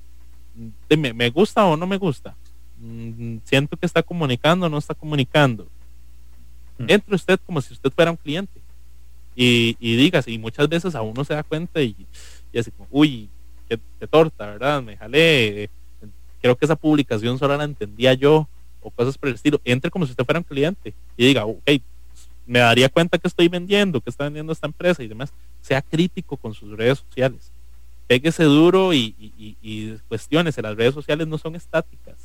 ¿me, 0.89 1.13
me 1.13 1.29
gusta 1.29 1.65
o 1.65 1.77
no 1.77 1.87
me 1.87 1.97
gusta? 1.97 2.35
Mm, 2.79 3.37
siento 3.43 3.77
que 3.77 3.85
está 3.85 4.03
comunicando 4.03 4.65
o 4.65 4.69
no 4.69 4.77
está 4.77 4.93
comunicando. 4.93 5.67
Mm. 6.77 6.85
Entre 6.89 7.15
usted 7.15 7.39
como 7.45 7.61
si 7.61 7.73
usted 7.73 7.91
fuera 7.91 8.11
un 8.11 8.17
cliente 8.17 8.59
y, 9.35 9.77
y 9.79 9.95
digas, 9.95 10.27
y 10.27 10.37
muchas 10.37 10.67
veces 10.67 10.95
a 10.95 11.01
uno 11.01 11.23
se 11.23 11.33
da 11.33 11.43
cuenta 11.43 11.81
y, 11.81 11.95
y 12.51 12.59
así 12.59 12.71
como, 12.71 12.87
uy, 12.91 13.29
qué, 13.69 14.07
torta, 14.07 14.45
¿verdad? 14.47 14.81
Me 14.81 14.97
jalé, 14.97 15.69
creo 16.41 16.55
que 16.55 16.65
esa 16.65 16.75
publicación 16.75 17.37
solo 17.37 17.57
la 17.57 17.63
entendía 17.63 18.13
yo 18.13 18.47
o 18.81 18.91
cosas 18.91 19.17
por 19.17 19.29
el 19.29 19.35
estilo. 19.35 19.59
Entre 19.65 19.91
como 19.91 20.05
si 20.05 20.11
usted 20.11 20.25
fuera 20.25 20.39
un 20.39 20.43
cliente 20.43 20.93
y 21.15 21.27
diga, 21.27 21.45
ok, 21.45 21.69
me 22.45 22.59
daría 22.59 22.89
cuenta 22.89 23.17
que 23.17 23.27
estoy 23.27 23.49
vendiendo, 23.49 23.99
que 23.99 24.09
está 24.09 24.23
vendiendo 24.23 24.53
esta 24.53 24.67
empresa 24.67 25.03
y 25.03 25.07
demás. 25.07 25.33
Sea 25.61 25.81
crítico 25.81 26.37
con 26.37 26.53
sus 26.53 26.75
redes 26.77 26.99
sociales. 26.99 27.51
Péguese 28.07 28.45
duro 28.45 28.93
y, 28.93 29.13
y, 29.19 29.57
y 29.61 29.97
cuestiones. 30.07 30.57
Las 30.57 30.77
redes 30.77 30.93
sociales 30.93 31.27
no 31.27 31.37
son 31.37 31.55
estáticas. 31.55 32.15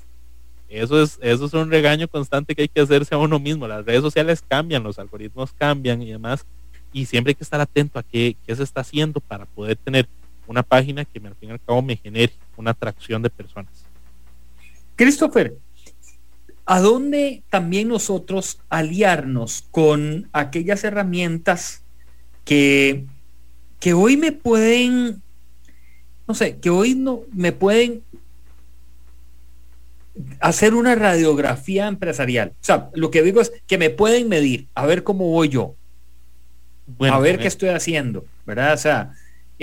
Eso 0.69 1.03
es, 1.03 1.19
eso 1.21 1.45
es 1.45 1.53
un 1.53 1.71
regaño 1.71 2.09
constante 2.09 2.55
que 2.55 2.63
hay 2.63 2.69
que 2.69 2.81
hacerse 2.81 3.15
a 3.15 3.19
uno 3.19 3.39
mismo. 3.39 3.69
Las 3.69 3.85
redes 3.85 4.01
sociales 4.01 4.43
cambian, 4.47 4.83
los 4.83 4.99
algoritmos 4.99 5.53
cambian 5.53 6.01
y 6.01 6.13
demás. 6.13 6.47
Y 6.95 7.07
siempre 7.07 7.33
hay 7.33 7.35
que 7.35 7.45
estar 7.45 7.61
atento 7.61 7.99
a 7.99 8.03
qué, 8.03 8.37
qué 8.47 8.57
se 8.57 8.63
está 8.63 8.81
haciendo 8.81 9.21
para 9.21 9.45
poder 9.45 9.77
tener 9.77 10.09
una 10.47 10.63
página 10.63 11.05
que 11.05 11.19
al 11.19 11.35
fin 11.37 11.51
y 11.51 11.53
al 11.53 11.61
cabo 11.61 11.83
me 11.83 11.97
genere 11.97 12.33
una 12.57 12.73
atracción 12.73 13.23
de 13.23 13.31
personas. 13.31 13.73
Christopher, 14.97 15.57
¿a 16.67 16.81
dónde 16.81 17.43
también 17.51 17.89
nosotros 17.89 18.59
aliarnos 18.69 19.65
con 19.71 20.29
aquellas 20.33 20.85
herramientas 20.85 21.83
que, 22.45 23.05
que 23.81 23.95
hoy 23.95 24.17
me 24.17 24.33
pueden, 24.33 25.23
no 26.27 26.35
sé, 26.35 26.59
que 26.59 26.71
hoy 26.71 26.95
no 26.95 27.23
me 27.33 27.53
pueden 27.53 28.03
hacer 30.41 30.75
una 30.75 30.95
radiografía 30.95 31.87
empresarial. 31.87 32.51
O 32.51 32.65
sea, 32.65 32.91
lo 32.95 33.11
que 33.11 33.23
digo 33.23 33.41
es 33.41 33.53
que 33.67 33.79
me 33.79 33.91
pueden 33.91 34.29
medir, 34.29 34.69
a 34.75 34.87
ver 34.87 35.05
cómo 35.05 35.31
voy 35.31 35.49
yo, 35.49 35.75
a 37.01 37.19
ver 37.19 37.39
qué 37.39 37.49
estoy 37.49 37.71
haciendo, 37.71 38.25
¿verdad? 38.45 38.75
O 38.75 38.79
sea, 38.79 39.15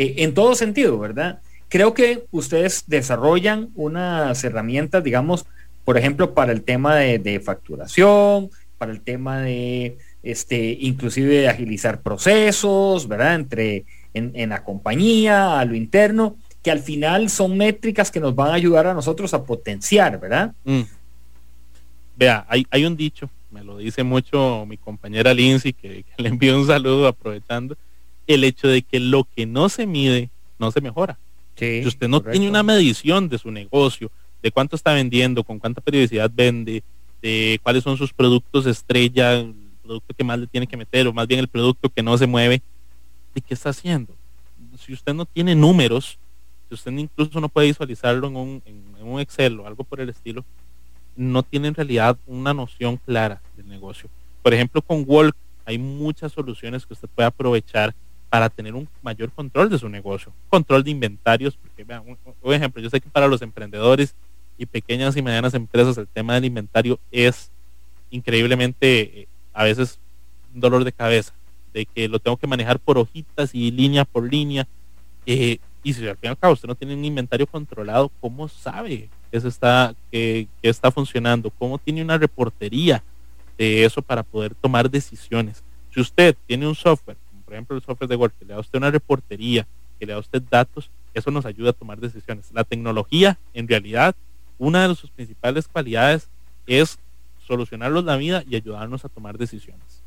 eh, 0.02 0.24
en 0.24 0.34
todo 0.34 0.56
sentido, 0.56 0.98
¿verdad? 0.98 1.42
Creo 1.68 1.94
que 1.94 2.26
ustedes 2.32 2.86
desarrollan 2.88 3.70
unas 3.76 4.44
herramientas, 4.44 5.04
digamos, 5.04 5.46
por 5.84 5.98
ejemplo, 5.98 6.34
para 6.34 6.52
el 6.52 6.64
tema 6.64 6.96
de, 6.96 7.42
facturación, 7.44 8.50
para 8.78 8.92
el 8.92 9.02
tema 9.02 9.42
de, 9.42 9.98
este, 10.24 10.78
inclusive 10.80 11.42
de 11.42 11.50
agilizar 11.50 12.02
procesos, 12.02 13.08
¿verdad? 13.08 13.36
Entre 13.36 13.86
en, 14.14 14.32
en 14.36 14.50
la 14.50 14.64
compañía, 14.64 15.60
a 15.60 15.66
lo 15.66 15.76
interno 15.76 16.38
que 16.64 16.72
al 16.72 16.80
final 16.80 17.30
son 17.30 17.58
métricas 17.58 18.12
que 18.12 18.20
nos 18.20 18.36
van 18.36 18.52
a 18.52 18.56
ayudar 18.56 18.88
a 18.88 18.94
nosotros 18.94 19.34
a 19.34 19.44
potenciar, 19.44 20.20
¿verdad? 20.20 20.54
Mm. 20.64 20.82
Vea, 22.18 22.46
hay, 22.50 22.66
hay, 22.70 22.86
un 22.86 22.98
dicho, 22.98 23.30
me 23.50 23.64
lo 23.64 23.78
dice 23.78 24.04
mucho 24.04 24.66
mi 24.68 24.78
compañera 24.78 25.34
Lindsay, 25.34 25.72
que, 25.74 26.04
le 26.18 26.30
envío 26.30 26.58
un 26.58 26.68
saludo 26.68 27.08
aprovechando, 27.08 27.78
el 28.36 28.44
hecho 28.44 28.68
de 28.68 28.84
que 28.84 29.00
lo 29.00 29.24
que 29.36 29.46
no 29.46 29.70
se 29.70 29.86
mide 29.88 30.30
no 30.60 30.72
se 30.72 30.82
mejora. 30.82 31.18
si 31.56 31.86
usted 31.86 32.08
no 32.08 32.22
tiene 32.22 32.48
una 32.48 32.64
medición 32.64 33.28
de 33.28 33.38
su 33.38 33.52
negocio, 33.52 34.12
de 34.42 34.52
cuánto 34.52 34.76
está 34.76 34.94
vendiendo, 34.94 35.44
con 35.44 35.60
cuánta 35.60 35.82
periodicidad 35.82 36.32
vende, 36.34 36.84
de 37.22 37.60
cuáles 37.64 37.84
son 37.84 37.98
sus 37.98 38.14
productos 38.14 38.66
estrella, 38.66 39.40
el 39.40 39.54
producto 39.84 40.14
que 40.14 40.24
más 40.24 40.40
le 40.40 40.48
tiene 40.48 40.68
que 40.68 40.78
meter, 40.78 41.08
o 41.08 41.14
más 41.14 41.28
bien 41.28 41.40
el 41.40 41.48
producto 41.48 41.90
que 41.90 42.04
no 42.04 42.18
se 42.18 42.28
mueve, 42.28 42.62
¿de 43.34 43.42
qué 43.42 43.54
está 43.54 43.70
haciendo? 43.70 44.16
Si 44.78 44.94
usted 44.94 45.14
no 45.14 45.26
tiene 45.26 45.56
números, 45.56 46.18
si 46.68 46.76
usted 46.76 46.92
incluso 46.92 47.42
no 47.42 47.50
puede 47.50 47.68
visualizarlo 47.68 48.28
en 48.28 48.36
un, 48.36 48.62
en, 48.66 49.08
un 49.08 49.20
Excel 49.20 49.60
o 49.60 49.68
algo 49.68 49.84
por 49.84 50.00
el 50.00 50.10
estilo, 50.10 50.46
no 51.16 51.44
tiene 51.44 51.68
en 51.68 51.74
realidad 51.74 52.18
una 52.28 52.54
noción 52.54 52.98
clara 52.98 53.42
del 53.58 53.68
negocio. 53.68 54.10
Por 54.42 54.54
ejemplo, 54.54 54.82
con 54.82 55.04
Walk 55.06 55.36
hay 55.66 55.78
muchas 55.78 56.32
soluciones 56.32 56.86
que 56.86 56.94
usted 56.94 57.10
puede 57.14 57.28
aprovechar 57.28 57.94
para 58.30 58.50
tener 58.50 58.76
un 58.76 58.88
mayor 59.02 59.32
control 59.32 59.70
de 59.70 59.80
su 59.80 59.90
negocio. 59.90 60.32
Control 60.50 60.84
de 60.84 60.92
inventarios, 60.92 61.58
porque 61.58 61.84
vean, 61.84 62.04
un, 62.06 62.54
ejemplo, 62.54 62.82
yo 62.82 62.90
sé 62.90 63.02
que 63.02 63.10
para 63.10 63.28
los 63.28 63.42
emprendedores 63.42 64.16
y 64.58 64.66
pequeñas 64.66 65.18
y 65.18 65.22
medianas 65.22 65.54
empresas 65.54 65.98
el 65.98 66.08
tema 66.08 66.36
del 66.36 66.46
inventario 66.46 67.00
es 67.12 67.52
increíblemente 68.12 69.22
eh, 69.22 69.28
a 69.54 69.64
veces 69.64 70.00
un 70.54 70.62
dolor 70.62 70.84
de 70.84 70.92
cabeza, 70.92 71.34
de 71.74 71.86
que 71.86 72.08
lo 72.08 72.20
tengo 72.20 72.38
que 72.38 72.48
manejar 72.48 72.80
por 72.80 72.98
hojitas 72.98 73.54
y 73.54 73.72
línea 73.72 74.06
por 74.06 74.30
línea. 74.30 74.68
Eh, 75.26 75.60
y 75.84 75.94
si 75.94 76.08
al 76.08 76.18
fin 76.18 76.28
y 76.28 76.28
al 76.28 76.38
cabo 76.38 76.54
usted 76.54 76.68
no 76.68 76.76
tiene 76.76 76.94
un 76.94 77.06
inventario 77.06 77.48
controlado, 77.48 78.12
¿cómo 78.20 78.48
sabe 78.48 79.10
que, 79.32 79.38
está, 79.38 79.96
que, 80.12 80.48
está 80.62 80.92
funcionando? 80.92 81.50
¿Cómo 81.52 81.78
tiene 81.78 82.02
una 82.02 82.18
reportería 82.18 83.04
de 83.58 83.86
eso 83.86 84.02
para 84.02 84.24
poder 84.24 84.54
tomar 84.56 84.90
decisiones? 84.90 85.64
Si 85.94 86.02
usted 86.02 86.36
tiene 86.46 86.68
un 86.68 86.76
software, 86.76 87.18
por 87.50 87.56
ejemplo 87.56 87.76
el 87.76 87.82
software 87.82 88.08
de 88.08 88.16
Word, 88.16 88.32
que 88.38 88.46
le 88.46 88.54
da 88.54 88.58
a 88.58 88.60
usted 88.60 88.78
una 88.78 88.92
reportería, 88.92 89.66
que 89.98 90.06
le 90.06 90.12
da 90.12 90.18
a 90.18 90.22
usted 90.22 90.40
datos, 90.52 90.92
eso 91.16 91.32
nos 91.32 91.48
ayuda 91.48 91.72
a 91.72 91.74
tomar 91.74 92.00
decisiones. 92.00 92.52
La 92.54 92.64
tecnología, 92.64 93.40
en 93.56 93.68
realidad, 93.68 94.16
una 94.60 94.88
de 94.88 94.94
sus 94.94 95.10
principales 95.10 95.68
cualidades 95.68 96.30
es 96.68 97.00
solucionarnos 97.48 98.04
la 98.04 98.18
vida 98.18 98.44
y 98.48 98.56
ayudarnos 98.56 99.04
a 99.04 99.10
tomar 99.10 99.40
decisiones. 99.40 100.04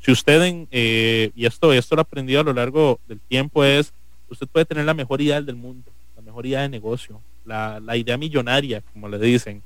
Si 0.00 0.10
usted, 0.10 0.42
en, 0.44 0.66
eh, 0.70 1.30
y 1.36 1.44
esto, 1.44 1.74
esto 1.74 1.94
lo 1.94 2.00
aprendido 2.00 2.40
a 2.40 2.44
lo 2.44 2.54
largo 2.54 3.00
del 3.06 3.20
tiempo, 3.20 3.64
es 3.64 3.92
usted 4.30 4.46
puede 4.46 4.64
tener 4.64 4.86
la 4.86 4.94
mejor 4.94 5.20
idea 5.20 5.42
del 5.42 5.56
mundo, 5.56 5.90
la 6.16 6.22
mejor 6.22 6.46
idea 6.46 6.62
de 6.62 6.70
negocio, 6.70 7.20
la, 7.44 7.82
idea 7.98 8.16
millonaria, 8.16 8.82
como 8.94 9.10
le 9.10 9.18
dicen. 9.18 9.62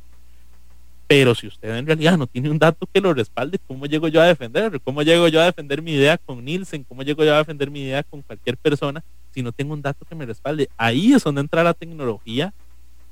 Pero 1.13 1.35
si 1.35 1.47
usted 1.47 1.77
en 1.77 1.87
realidad 1.87 2.17
no 2.17 2.27
tiene 2.27 2.49
un 2.49 2.59
dato 2.59 2.89
que 2.91 2.99
lo 2.99 3.13
respalde, 3.13 3.59
¿cómo 3.69 3.85
llego 3.85 4.09
yo 4.09 4.23
a 4.23 4.25
defender? 4.25 4.81
¿Cómo 4.81 5.03
llego 5.03 5.29
yo 5.29 5.43
a 5.43 5.45
defender 5.45 5.83
mi 5.83 5.93
idea 5.93 6.17
con 6.17 6.43
Nielsen? 6.43 6.85
¿Cómo 6.85 7.03
llego 7.03 7.23
yo 7.23 7.35
a 7.35 7.37
defender 7.37 7.71
mi 7.71 7.83
idea 7.83 8.03
con 8.03 8.23
cualquier 8.23 8.57
persona 8.57 9.05
si 9.31 9.43
no 9.43 9.53
tengo 9.53 9.75
un 9.75 9.83
dato 9.83 10.07
que 10.07 10.15
me 10.15 10.25
respalde? 10.25 10.71
Ahí 10.79 11.13
es 11.13 11.23
donde 11.23 11.43
entra 11.43 11.63
la 11.63 11.75
tecnología 11.75 12.55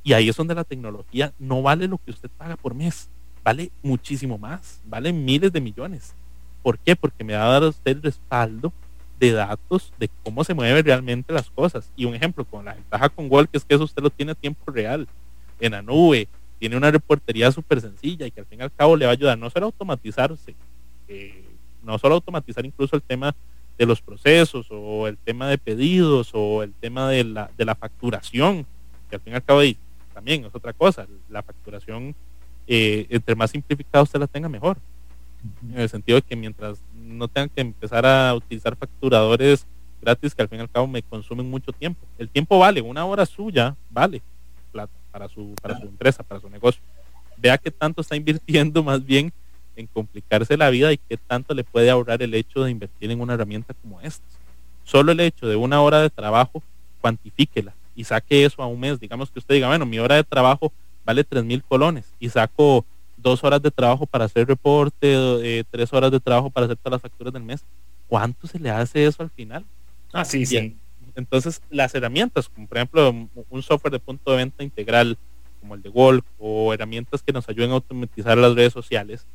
y 0.02 0.14
ahí 0.14 0.30
es 0.30 0.36
donde 0.38 0.54
la 0.54 0.64
tecnología 0.64 1.34
no 1.38 1.60
vale 1.60 1.88
lo 1.88 1.98
que 1.98 2.12
usted 2.12 2.30
paga 2.38 2.56
por 2.56 2.74
mes, 2.74 3.10
vale 3.44 3.70
muchísimo 3.82 4.38
más, 4.38 4.80
vale 4.86 5.12
miles 5.12 5.52
de 5.52 5.60
millones. 5.60 6.14
¿Por 6.62 6.78
qué? 6.78 6.96
Porque 6.96 7.22
me 7.22 7.34
va 7.34 7.48
a 7.48 7.60
dar 7.60 7.64
usted 7.64 7.90
el 7.90 8.02
respaldo 8.02 8.72
de 9.18 9.32
datos 9.32 9.92
de 9.98 10.08
cómo 10.22 10.42
se 10.42 10.54
mueven 10.54 10.82
realmente 10.86 11.34
las 11.34 11.50
cosas. 11.50 11.90
Y 11.96 12.06
un 12.06 12.14
ejemplo, 12.14 12.46
con 12.46 12.64
la 12.64 12.72
ventaja 12.72 13.10
con 13.10 13.26
Walk 13.30 13.50
es 13.52 13.62
que 13.62 13.74
eso 13.74 13.84
usted 13.84 14.02
lo 14.02 14.08
tiene 14.08 14.32
a 14.32 14.36
tiempo 14.36 14.72
real, 14.72 15.06
en 15.60 15.72
la 15.72 15.82
nube, 15.82 16.28
tiene 16.60 16.76
una 16.76 16.90
reportería 16.90 17.50
súper 17.50 17.80
sencilla 17.80 18.26
y 18.26 18.30
que 18.30 18.40
al 18.40 18.46
fin 18.46 18.60
y 18.60 18.62
al 18.62 18.72
cabo 18.72 18.94
le 18.94 19.06
va 19.06 19.12
a 19.12 19.14
ayudar 19.14 19.38
no 19.38 19.48
solo 19.48 19.64
a 19.64 19.68
automatizarse, 19.68 20.54
eh, 21.08 21.42
no 21.82 21.98
solo 21.98 22.16
automatizar 22.16 22.64
incluso 22.66 22.94
el 22.94 23.02
tema 23.02 23.34
de 23.78 23.86
los 23.86 24.02
procesos 24.02 24.66
o 24.70 25.08
el 25.08 25.16
tema 25.16 25.48
de 25.48 25.56
pedidos 25.56 26.30
o 26.34 26.62
el 26.62 26.74
tema 26.74 27.08
de 27.08 27.24
la, 27.24 27.50
de 27.56 27.64
la 27.64 27.74
facturación, 27.74 28.66
que 29.08 29.16
al 29.16 29.22
fin 29.22 29.32
y 29.32 29.36
al 29.36 29.42
cabo 29.42 29.62
también 30.12 30.44
es 30.44 30.54
otra 30.54 30.74
cosa. 30.74 31.06
La 31.30 31.42
facturación, 31.42 32.14
eh, 32.66 33.06
entre 33.08 33.34
más 33.34 33.50
simplificada 33.50 34.02
usted 34.02 34.20
la 34.20 34.26
tenga, 34.26 34.50
mejor. 34.50 34.76
En 35.66 35.80
el 35.80 35.88
sentido 35.88 36.16
de 36.16 36.22
que 36.22 36.36
mientras 36.36 36.82
no 36.94 37.26
tengan 37.26 37.48
que 37.48 37.62
empezar 37.62 38.04
a 38.04 38.34
utilizar 38.34 38.76
facturadores 38.76 39.66
gratis 40.02 40.34
que 40.34 40.42
al 40.42 40.48
fin 40.48 40.58
y 40.58 40.62
al 40.62 40.70
cabo 40.70 40.86
me 40.86 41.02
consumen 41.02 41.48
mucho 41.48 41.72
tiempo. 41.72 42.06
El 42.18 42.28
tiempo 42.28 42.58
vale, 42.58 42.82
una 42.82 43.06
hora 43.06 43.24
suya 43.24 43.74
vale 43.88 44.20
plata 44.70 44.99
para 45.10 45.28
su, 45.28 45.54
para 45.60 45.78
su 45.78 45.86
empresa, 45.86 46.22
para 46.22 46.40
su 46.40 46.48
negocio. 46.48 46.82
Vea 47.36 47.58
qué 47.58 47.70
tanto 47.70 48.00
está 48.00 48.16
invirtiendo 48.16 48.82
más 48.84 49.04
bien 49.04 49.32
en 49.76 49.86
complicarse 49.86 50.56
la 50.56 50.70
vida 50.70 50.92
y 50.92 50.98
qué 50.98 51.16
tanto 51.16 51.54
le 51.54 51.64
puede 51.64 51.90
ahorrar 51.90 52.22
el 52.22 52.34
hecho 52.34 52.64
de 52.64 52.70
invertir 52.70 53.10
en 53.10 53.20
una 53.20 53.34
herramienta 53.34 53.74
como 53.74 54.00
esta. 54.00 54.24
Solo 54.84 55.12
el 55.12 55.20
hecho 55.20 55.46
de 55.46 55.56
una 55.56 55.80
hora 55.80 56.00
de 56.00 56.10
trabajo, 56.10 56.62
cuantifíquela 57.00 57.74
y 57.94 58.04
saque 58.04 58.44
eso 58.44 58.62
a 58.62 58.66
un 58.66 58.80
mes. 58.80 58.98
Digamos 59.00 59.30
que 59.30 59.38
usted 59.38 59.54
diga, 59.54 59.68
bueno, 59.68 59.86
mi 59.86 59.98
hora 59.98 60.16
de 60.16 60.24
trabajo 60.24 60.72
vale 61.04 61.24
tres 61.24 61.44
mil 61.44 61.62
colones 61.62 62.06
y 62.18 62.28
saco 62.28 62.84
dos 63.16 63.44
horas 63.44 63.62
de 63.62 63.70
trabajo 63.70 64.06
para 64.06 64.24
hacer 64.24 64.46
reporte, 64.46 65.08
eh, 65.12 65.64
tres 65.70 65.92
horas 65.92 66.10
de 66.10 66.20
trabajo 66.20 66.50
para 66.50 66.66
hacer 66.66 66.76
todas 66.76 66.92
las 66.92 67.02
facturas 67.02 67.32
del 67.32 67.42
mes. 67.42 67.64
¿Cuánto 68.08 68.46
se 68.46 68.58
le 68.58 68.70
hace 68.70 69.06
eso 69.06 69.22
al 69.22 69.30
final? 69.30 69.64
Ah, 70.12 70.24
sí, 70.24 70.44
sí. 70.44 70.76
Entonces, 71.20 71.60
las 71.68 71.94
herramientas, 71.94 72.48
como 72.48 72.66
por 72.66 72.78
ejemplo 72.78 73.28
un 73.50 73.62
software 73.62 73.92
de 73.92 73.98
punto 73.98 74.30
de 74.30 74.38
venta 74.38 74.64
integral, 74.64 75.18
como 75.60 75.74
el 75.74 75.82
de 75.82 75.90
Wolf, 75.90 76.24
o 76.38 76.72
herramientas 76.72 77.22
que 77.22 77.30
nos 77.30 77.46
ayuden 77.46 77.70
a 77.70 77.74
automatizar 77.74 78.38
las 78.38 78.54
redes 78.54 78.72
sociales, 78.72 79.26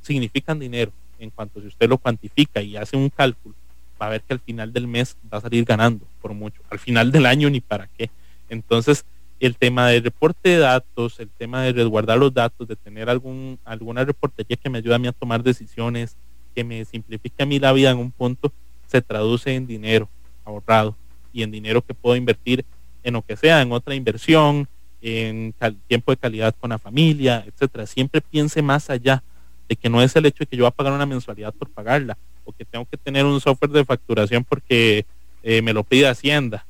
significan 0.00 0.58
dinero. 0.58 0.90
En 1.18 1.28
cuanto 1.28 1.60
si 1.60 1.66
usted 1.66 1.88
lo 1.88 1.98
cuantifica 1.98 2.62
y 2.62 2.78
hace 2.78 2.96
un 2.96 3.10
cálculo, 3.10 3.54
va 4.00 4.06
a 4.06 4.08
ver 4.08 4.22
que 4.22 4.32
al 4.32 4.40
final 4.40 4.72
del 4.72 4.86
mes 4.86 5.16
va 5.30 5.36
a 5.38 5.42
salir 5.42 5.64
ganando 5.66 6.06
por 6.22 6.32
mucho. 6.32 6.62
Al 6.70 6.78
final 6.78 7.12
del 7.12 7.26
año 7.26 7.50
ni 7.50 7.60
para 7.60 7.88
qué. 7.88 8.10
Entonces, 8.48 9.04
el 9.38 9.56
tema 9.56 9.88
del 9.88 10.02
reporte 10.02 10.48
de 10.48 10.58
datos, 10.58 11.20
el 11.20 11.28
tema 11.28 11.62
de 11.62 11.72
resguardar 11.72 12.16
los 12.16 12.32
datos, 12.32 12.66
de 12.66 12.76
tener 12.76 13.10
algún, 13.10 13.58
alguna 13.66 14.02
reportería 14.02 14.56
que 14.56 14.70
me 14.70 14.78
ayude 14.78 14.94
a 14.94 14.98
mí 14.98 15.08
a 15.08 15.12
tomar 15.12 15.42
decisiones, 15.42 16.16
que 16.54 16.64
me 16.64 16.86
simplifique 16.86 17.42
a 17.42 17.46
mí 17.46 17.58
la 17.58 17.72
vida 17.72 17.90
en 17.90 17.98
un 17.98 18.10
punto, 18.10 18.50
se 18.86 19.02
traduce 19.02 19.54
en 19.54 19.66
dinero 19.66 20.08
ahorrado 20.46 20.96
y 21.34 21.42
en 21.42 21.50
dinero 21.50 21.82
que 21.82 21.92
puedo 21.92 22.16
invertir 22.16 22.64
en 23.02 23.14
lo 23.14 23.22
que 23.22 23.36
sea, 23.36 23.60
en 23.60 23.72
otra 23.72 23.94
inversión, 23.94 24.66
en 25.02 25.54
tiempo 25.86 26.12
de 26.12 26.16
calidad 26.16 26.54
con 26.58 26.70
la 26.70 26.78
familia, 26.78 27.44
etcétera. 27.46 27.84
Siempre 27.86 28.22
piense 28.22 28.62
más 28.62 28.88
allá 28.88 29.22
de 29.68 29.76
que 29.76 29.90
no 29.90 30.00
es 30.00 30.16
el 30.16 30.24
hecho 30.24 30.38
de 30.40 30.46
que 30.46 30.56
yo 30.56 30.62
voy 30.64 30.68
a 30.68 30.70
pagar 30.70 30.92
una 30.94 31.04
mensualidad 31.04 31.52
por 31.52 31.68
pagarla 31.68 32.16
o 32.44 32.52
que 32.52 32.64
tengo 32.64 32.86
que 32.86 32.96
tener 32.96 33.26
un 33.26 33.40
software 33.40 33.70
de 33.70 33.84
facturación 33.84 34.44
porque 34.44 35.04
eh, 35.42 35.60
me 35.60 35.72
lo 35.74 35.84
pide 35.84 36.06
Hacienda, 36.06 36.64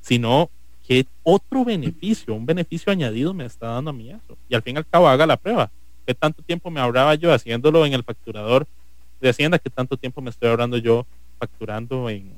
sino 0.00 0.50
que 0.86 1.06
otro 1.22 1.64
beneficio, 1.64 2.34
un 2.34 2.46
beneficio 2.46 2.92
añadido 2.92 3.32
me 3.32 3.44
está 3.44 3.68
dando 3.68 3.90
a 3.90 3.92
mí 3.92 4.10
eso. 4.10 4.36
Y 4.48 4.54
al 4.54 4.62
fin 4.62 4.76
y 4.76 4.78
al 4.78 4.86
cabo 4.86 5.08
haga 5.08 5.26
la 5.26 5.36
prueba. 5.36 5.70
¿Qué 6.06 6.14
tanto 6.14 6.42
tiempo 6.42 6.70
me 6.70 6.80
ahorraba 6.80 7.14
yo 7.14 7.32
haciéndolo 7.32 7.86
en 7.86 7.92
el 7.92 8.04
facturador 8.04 8.66
de 9.20 9.28
Hacienda? 9.28 9.58
¿Qué 9.58 9.70
tanto 9.70 9.96
tiempo 9.96 10.20
me 10.20 10.30
estoy 10.30 10.48
ahorrando 10.48 10.76
yo 10.78 11.06
facturando 11.38 12.10
en, 12.10 12.32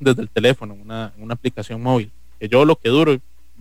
desde 0.00 0.22
el 0.22 0.28
teléfono, 0.28 0.74
una, 0.74 1.12
una 1.18 1.34
aplicación 1.34 1.80
móvil? 1.82 2.10
Que 2.38 2.48
yo 2.48 2.64
lo 2.64 2.76
que 2.76 2.88
duro, 2.88 3.16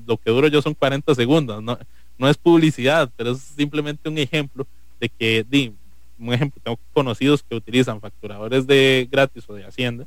lo 0.08 0.18
que 0.18 0.32
duro 0.32 0.48
yo 0.48 0.62
son 0.62 0.74
40 0.74 1.14
segundos. 1.14 1.62
No, 1.62 1.78
no 2.18 2.28
es 2.28 2.38
publicidad, 2.38 3.10
pero 3.16 3.32
es 3.32 3.40
simplemente 3.40 4.10
un 4.10 4.18
ejemplo 4.18 4.66
de 5.00 5.10
que, 5.10 5.46
di, 5.48 5.74
un 6.20 6.34
ejemplo, 6.34 6.62
tengo 6.64 6.80
conocidos 6.94 7.44
que 7.44 7.56
utilizan 7.56 8.02
facturadores 8.02 8.68
de 8.68 9.08
gratis 9.10 9.46
o 9.48 9.54
de 9.54 9.66
Hacienda, 9.66 10.06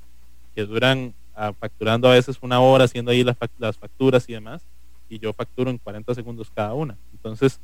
que 0.54 0.64
duran 0.66 1.14
ah, 1.34 1.52
facturando 1.58 2.08
a 2.08 2.12
veces 2.12 2.38
una 2.42 2.60
hora 2.60 2.84
haciendo 2.84 3.10
ahí 3.10 3.24
las, 3.24 3.36
las 3.58 3.78
facturas 3.78 4.28
y 4.28 4.34
demás, 4.34 4.62
y 5.08 5.18
yo 5.18 5.32
facturo 5.32 5.70
en 5.70 5.78
40 5.78 6.14
segundos 6.14 6.50
cada 6.54 6.74
una. 6.74 6.96
Entonces, 7.12 7.58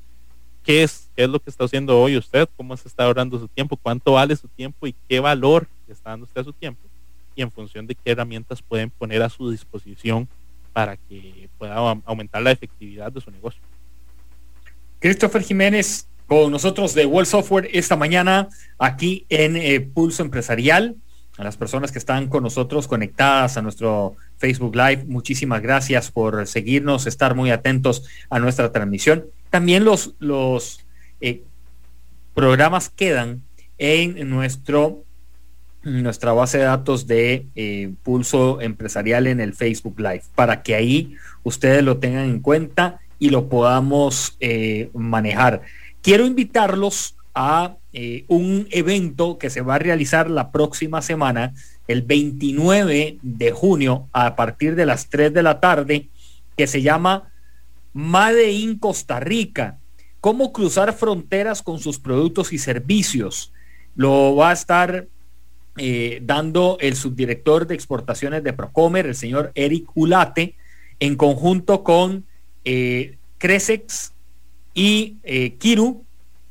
¿qué 0.64 0.82
es, 0.82 1.10
¿qué 1.14 1.24
es 1.24 1.28
lo 1.28 1.40
que 1.40 1.50
está 1.50 1.64
haciendo 1.64 2.00
hoy 2.00 2.16
usted? 2.16 2.48
¿Cómo 2.56 2.76
se 2.76 2.88
está 2.88 3.04
ahorrando 3.04 3.38
su 3.38 3.48
tiempo? 3.48 3.76
¿Cuánto 3.76 4.12
vale 4.12 4.34
su 4.36 4.48
tiempo 4.48 4.86
y 4.86 4.94
qué 5.08 5.20
valor 5.20 5.68
está 5.86 6.10
dando 6.10 6.24
usted 6.24 6.40
a 6.40 6.44
su 6.44 6.52
tiempo? 6.52 6.87
Y 7.38 7.42
en 7.42 7.52
función 7.52 7.86
de 7.86 7.94
qué 7.94 8.10
herramientas 8.10 8.62
pueden 8.62 8.90
poner 8.90 9.22
a 9.22 9.28
su 9.28 9.48
disposición 9.48 10.28
para 10.72 10.96
que 10.96 11.48
pueda 11.56 11.76
aumentar 12.04 12.42
la 12.42 12.50
efectividad 12.50 13.12
de 13.12 13.20
su 13.20 13.30
negocio. 13.30 13.62
Christopher 14.98 15.42
Jiménez, 15.42 16.08
con 16.26 16.50
nosotros 16.50 16.94
de 16.94 17.06
World 17.06 17.28
Software 17.28 17.70
esta 17.72 17.94
mañana 17.94 18.48
aquí 18.76 19.24
en 19.28 19.56
eh, 19.56 19.80
Pulso 19.80 20.24
Empresarial. 20.24 20.96
A 21.36 21.44
las 21.44 21.56
personas 21.56 21.92
que 21.92 22.00
están 22.00 22.26
con 22.26 22.42
nosotros 22.42 22.88
conectadas 22.88 23.56
a 23.56 23.62
nuestro 23.62 24.16
Facebook 24.38 24.74
Live, 24.74 25.04
muchísimas 25.06 25.62
gracias 25.62 26.10
por 26.10 26.44
seguirnos, 26.48 27.06
estar 27.06 27.36
muy 27.36 27.52
atentos 27.52 28.02
a 28.28 28.40
nuestra 28.40 28.72
transmisión. 28.72 29.26
También 29.48 29.84
los, 29.84 30.14
los 30.18 30.84
eh, 31.20 31.44
programas 32.34 32.88
quedan 32.88 33.44
en 33.78 34.28
nuestro 34.28 35.04
nuestra 35.88 36.32
base 36.32 36.58
de 36.58 36.64
datos 36.64 37.06
de 37.06 37.46
eh, 37.54 37.92
Pulso 38.02 38.60
Empresarial 38.60 39.26
en 39.26 39.40
el 39.40 39.54
Facebook 39.54 39.98
Live, 39.98 40.22
para 40.34 40.62
que 40.62 40.74
ahí 40.74 41.14
ustedes 41.42 41.82
lo 41.82 41.98
tengan 41.98 42.26
en 42.26 42.40
cuenta 42.40 43.00
y 43.18 43.30
lo 43.30 43.48
podamos 43.48 44.38
manejar 44.94 45.62
quiero 46.02 46.26
invitarlos 46.26 47.16
a 47.34 47.76
eh, 47.92 48.24
un 48.28 48.66
evento 48.70 49.38
que 49.38 49.50
se 49.50 49.60
va 49.60 49.76
a 49.76 49.78
realizar 49.78 50.30
la 50.30 50.50
próxima 50.50 51.02
semana, 51.02 51.54
el 51.86 52.02
29 52.02 53.18
de 53.22 53.50
junio, 53.52 54.08
a 54.12 54.34
partir 54.34 54.74
de 54.74 54.86
las 54.86 55.08
3 55.08 55.32
de 55.32 55.42
la 55.42 55.60
tarde, 55.60 56.08
que 56.56 56.66
se 56.66 56.82
llama 56.82 57.30
Made 57.92 58.50
in 58.50 58.78
Costa 58.78 59.20
Rica. 59.20 59.78
Cómo 60.20 60.52
cruzar 60.52 60.92
fronteras 60.94 61.62
con 61.62 61.78
sus 61.78 61.98
productos 61.98 62.52
y 62.52 62.58
servicios. 62.58 63.52
Lo 63.94 64.34
va 64.34 64.50
a 64.50 64.54
estar 64.54 65.06
eh, 65.78 66.20
dando 66.22 66.76
el 66.80 66.96
subdirector 66.96 67.66
de 67.66 67.74
exportaciones 67.74 68.42
de 68.42 68.52
Procomer, 68.52 69.06
el 69.06 69.14
señor 69.14 69.52
Eric 69.54 69.88
Ulate, 69.94 70.54
en 71.00 71.16
conjunto 71.16 71.84
con 71.84 72.24
eh, 72.64 73.16
Cresex 73.38 74.12
y 74.74 75.16
eh, 75.22 75.54
Kiru, 75.58 76.04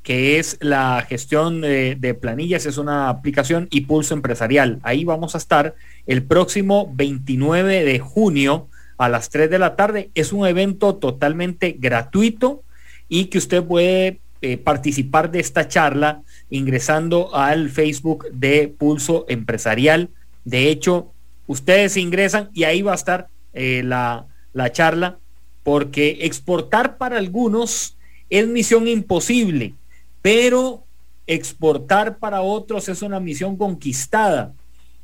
que 0.04 0.40
es 0.40 0.58
la 0.62 1.06
gestión 1.08 1.62
de, 1.62 2.18
planillas, 2.20 2.66
es 2.66 2.78
una 2.78 3.10
aplicación 3.10 3.68
y 3.70 3.82
pulso 3.82 4.14
empresarial. 4.14 4.80
Ahí 4.84 5.04
vamos 5.04 5.36
a 5.36 5.38
estar 5.38 5.76
el 6.06 6.24
próximo 6.24 6.92
29 6.96 7.84
de 7.84 8.00
junio 8.00 8.70
a 8.98 9.10
las 9.10 9.30
3 9.30 9.50
de 9.50 9.60
la 9.60 9.76
tarde. 9.76 10.10
Es 10.16 10.32
un 10.32 10.48
evento 10.48 10.96
totalmente 10.96 11.76
gratuito 11.78 12.64
y 13.10 13.26
que 13.26 13.38
usted 13.38 13.64
puede 13.66 14.22
participar 14.64 15.30
de 15.30 15.42
esta 15.42 15.68
charla 15.68 16.22
ingresando 16.50 17.36
al 17.36 17.70
Facebook 17.70 18.28
de 18.32 18.68
Pulso 18.68 19.26
Empresarial. 19.28 20.10
De 20.46 20.70
hecho, 20.70 21.12
ustedes 21.46 21.98
ingresan 21.98 22.50
y 22.54 22.64
ahí 22.64 22.82
va 22.82 22.94
a 22.94 22.96
estar 22.96 23.28
eh, 23.54 23.82
la, 23.84 24.26
la 24.54 24.72
charla 24.72 25.18
porque 25.64 26.20
exportar 26.22 26.98
para 26.98 27.18
algunos 27.18 27.98
es 28.30 28.48
misión 28.48 28.88
imposible, 28.88 29.74
pero 30.22 30.84
exportar 31.26 32.18
para 32.20 32.42
otros 32.42 32.88
es 32.88 33.02
una 33.02 33.20
misión 33.20 33.58
conquistada. 33.58 34.54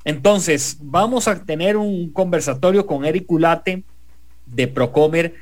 Entonces, 0.05 0.77
vamos 0.81 1.27
a 1.27 1.43
tener 1.43 1.77
un 1.77 2.11
conversatorio 2.11 2.85
con 2.85 3.05
Eric 3.05 3.29
Ulate 3.31 3.83
de 4.45 4.67
Procomer 4.67 5.35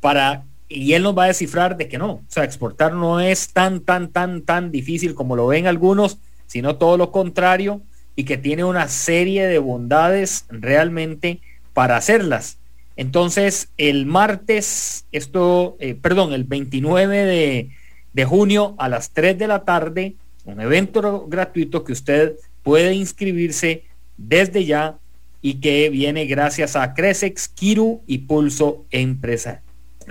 para 0.00 0.44
y 0.74 0.94
él 0.94 1.02
nos 1.02 1.16
va 1.16 1.24
a 1.24 1.28
descifrar 1.28 1.76
de 1.76 1.88
que 1.88 1.98
no, 1.98 2.12
o 2.12 2.24
sea, 2.28 2.44
exportar 2.44 2.94
no 2.94 3.20
es 3.20 3.52
tan, 3.52 3.80
tan, 3.80 4.08
tan, 4.08 4.42
tan 4.42 4.70
difícil 4.70 5.14
como 5.14 5.36
lo 5.36 5.46
ven 5.46 5.66
algunos, 5.66 6.18
sino 6.46 6.76
todo 6.76 6.96
lo 6.96 7.10
contrario 7.12 7.82
y 8.16 8.24
que 8.24 8.36
tiene 8.36 8.64
una 8.64 8.88
serie 8.88 9.46
de 9.46 9.58
bondades 9.58 10.46
realmente 10.50 11.40
para 11.72 11.96
hacerlas. 11.96 12.58
Entonces, 12.96 13.70
el 13.78 14.04
martes, 14.06 15.06
esto, 15.12 15.76
eh, 15.80 15.94
perdón, 15.94 16.32
el 16.32 16.44
29 16.44 17.24
de, 17.24 17.70
de 18.12 18.24
junio 18.24 18.74
a 18.78 18.88
las 18.88 19.10
3 19.10 19.38
de 19.38 19.46
la 19.46 19.64
tarde, 19.64 20.16
un 20.44 20.60
evento 20.60 21.26
gratuito 21.26 21.84
que 21.84 21.92
usted 21.92 22.34
puede 22.62 22.94
inscribirse 22.94 23.84
desde 24.16 24.64
ya 24.64 24.98
y 25.40 25.54
que 25.54 25.90
viene 25.90 26.26
gracias 26.26 26.76
a 26.76 26.94
Cresex, 26.94 27.48
Kiru 27.48 28.02
y 28.06 28.18
Pulso, 28.18 28.84
Empresa, 28.90 29.62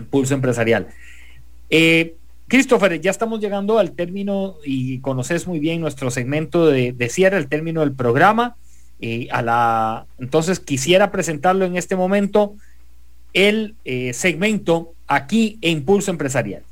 Pulso 0.09 0.33
Empresarial. 0.33 0.87
Eh, 1.69 2.15
Christopher, 2.47 2.99
ya 2.99 3.11
estamos 3.11 3.39
llegando 3.39 3.79
al 3.79 3.93
término 3.93 4.55
y 4.65 4.99
conoces 4.99 5.47
muy 5.47 5.59
bien 5.59 5.79
nuestro 5.79 6.11
segmento 6.11 6.67
de, 6.67 6.91
de 6.91 7.09
cierre, 7.09 7.37
el 7.37 7.47
término 7.47 7.81
del 7.81 7.93
programa. 7.93 8.55
Eh, 8.99 9.27
a 9.31 9.41
la, 9.41 10.05
entonces 10.19 10.59
quisiera 10.59 11.11
presentarlo 11.11 11.65
en 11.65 11.75
este 11.75 11.95
momento 11.95 12.53
el 13.33 13.73
eh, 13.83 14.13
segmento 14.13 14.93
aquí 15.07 15.57
en 15.61 15.83
Pulso 15.83 16.11
Empresarial. 16.11 16.63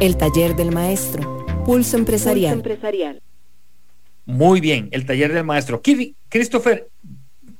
El 0.00 0.16
taller 0.16 0.56
del 0.56 0.72
maestro. 0.72 1.46
Pulso 1.64 1.96
empresarial. 1.96 2.62
Muy 4.24 4.60
bien, 4.60 4.88
el 4.92 5.04
taller 5.04 5.32
del 5.32 5.44
maestro. 5.44 5.82
Christopher, 6.28 6.88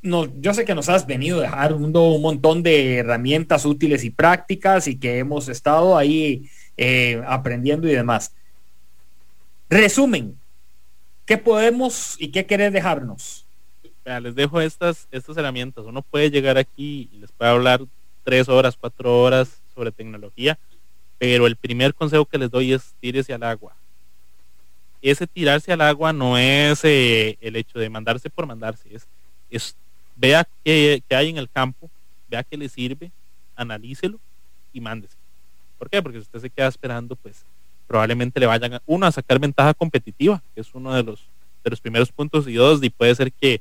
no, 0.07 0.27
yo 0.41 0.55
sé 0.55 0.65
que 0.65 0.75
nos 0.75 0.89
has 0.89 1.07
venido 1.07 1.41
dejando 1.41 2.09
un 2.11 2.23
montón 2.23 2.63
de 2.63 2.99
herramientas 2.99 3.65
útiles 3.65 4.05
y 4.05 4.11
prácticas 4.11 4.89
y 4.89 4.99
que 4.99 5.19
hemos 5.19 5.49
estado 5.49 5.97
ahí 5.97 6.49
eh, 6.77 7.23
aprendiendo 7.27 7.89
y 7.89 7.93
demás. 7.95 8.35
Resumen, 9.69 10.39
¿qué 11.25 11.39
podemos 11.39 12.17
y 12.19 12.29
qué 12.29 12.47
querés 12.47 12.73
dejarnos? 12.73 13.43
les 14.23 14.37
dejo 14.37 14.61
estas, 14.61 15.09
estas 15.11 15.37
herramientas. 15.37 15.85
Uno 15.85 16.01
puede 16.01 16.31
llegar 16.31 16.57
aquí 16.57 17.11
y 17.13 17.19
les 17.19 17.33
puede 17.33 17.51
hablar 17.51 17.81
tres 18.23 18.49
horas, 18.49 18.77
cuatro 18.79 19.23
horas 19.23 19.61
sobre 19.75 19.91
tecnología, 19.91 20.57
pero 21.19 21.47
el 21.47 21.57
primer 21.57 21.93
consejo 21.93 22.25
que 22.25 22.39
les 22.39 22.51
doy 22.51 22.73
es 22.73 22.95
tírese 23.01 23.35
al 23.35 23.43
agua. 23.43 23.75
Ese 25.03 25.27
tirarse 25.27 25.73
al 25.73 25.81
agua 25.81 26.13
no 26.13 26.39
es 26.39 26.85
eh, 26.85 27.37
el 27.41 27.57
hecho 27.57 27.79
de 27.79 27.91
mandarse 27.91 28.31
por 28.31 28.47
mandarse, 28.47 28.95
es, 28.95 29.07
es 29.51 29.77
vea 30.17 30.49
qué, 30.65 31.03
hay 31.11 31.29
en 31.29 31.37
el 31.37 31.49
campo, 31.49 31.91
vea 32.29 32.43
qué 32.43 32.57
le 32.57 32.69
sirve, 32.69 33.11
analícelo 33.55 34.19
y 34.73 34.81
mándese. 34.81 35.17
¿Por 35.79 35.89
qué? 35.89 36.03
Porque 36.03 36.19
si 36.19 36.23
usted 36.23 36.41
se 36.41 36.51
queda 36.51 36.67
esperando, 36.67 37.15
pues 37.15 37.45
probablemente 37.87 38.41
le 38.41 38.47
vayan 38.47 38.75
a, 38.75 38.83
uno 38.87 39.07
a 39.07 39.13
sacar 39.13 39.39
ventaja 39.39 39.75
competitiva, 39.75 40.43
que 40.55 40.61
es 40.63 40.75
uno 40.75 40.93
de 40.95 41.03
los, 41.03 41.21
de 41.63 41.71
los 41.71 41.81
primeros 41.81 42.11
puntos, 42.11 42.49
y 42.49 42.55
dos, 42.55 42.83
y 42.83 42.91
puede 42.91 43.15
ser 43.15 43.33
que 43.33 43.61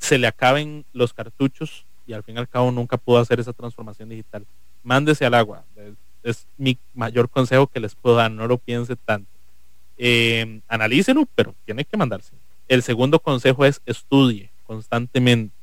se 0.00 0.18
le 0.18 0.26
acaben 0.26 0.84
los 0.92 1.12
cartuchos 1.12 1.84
y 2.06 2.12
al 2.12 2.22
fin 2.22 2.36
y 2.36 2.38
al 2.38 2.48
cabo 2.48 2.70
nunca 2.70 2.96
pudo 2.96 3.18
hacer 3.18 3.38
esa 3.38 3.52
transformación 3.52 4.08
digital. 4.08 4.46
Mándese 4.82 5.26
al 5.26 5.34
agua. 5.34 5.64
Es, 6.22 6.46
mi 6.56 6.78
mayor 6.94 7.28
consejo 7.28 7.66
que 7.66 7.80
les 7.80 7.94
puedo 7.94 8.16
dar. 8.16 8.30
No 8.30 8.46
lo 8.46 8.58
piense 8.58 8.96
tanto. 8.96 9.28
Eh, 9.98 10.60
analícelo, 10.68 11.26
pero 11.34 11.54
tiene 11.64 11.84
que 11.84 11.96
mandarse. 11.96 12.32
El 12.66 12.82
segundo 12.82 13.18
consejo 13.18 13.64
es 13.64 13.82
estudie 13.84 14.50
constantemente. 14.66 15.57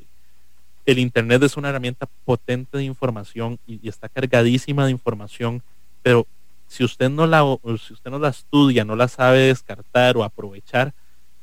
El 0.85 0.99
Internet 0.99 1.41
es 1.43 1.57
una 1.57 1.69
herramienta 1.69 2.07
potente 2.25 2.77
de 2.77 2.83
información 2.83 3.59
y, 3.65 3.87
está 3.87 4.07
cargadísima 4.09 4.85
de 4.85 4.91
información, 4.91 5.63
pero 6.03 6.27
si 6.67 6.83
usted 6.83 7.09
no 7.09 7.27
la 7.27 7.43
si 7.79 7.93
usted 7.93 8.11
no 8.11 8.19
la 8.19 8.29
estudia, 8.29 8.83
no 8.85 8.95
la 8.95 9.07
sabe 9.07 9.39
descartar 9.39 10.17
o 10.17 10.23
aprovechar, 10.23 10.93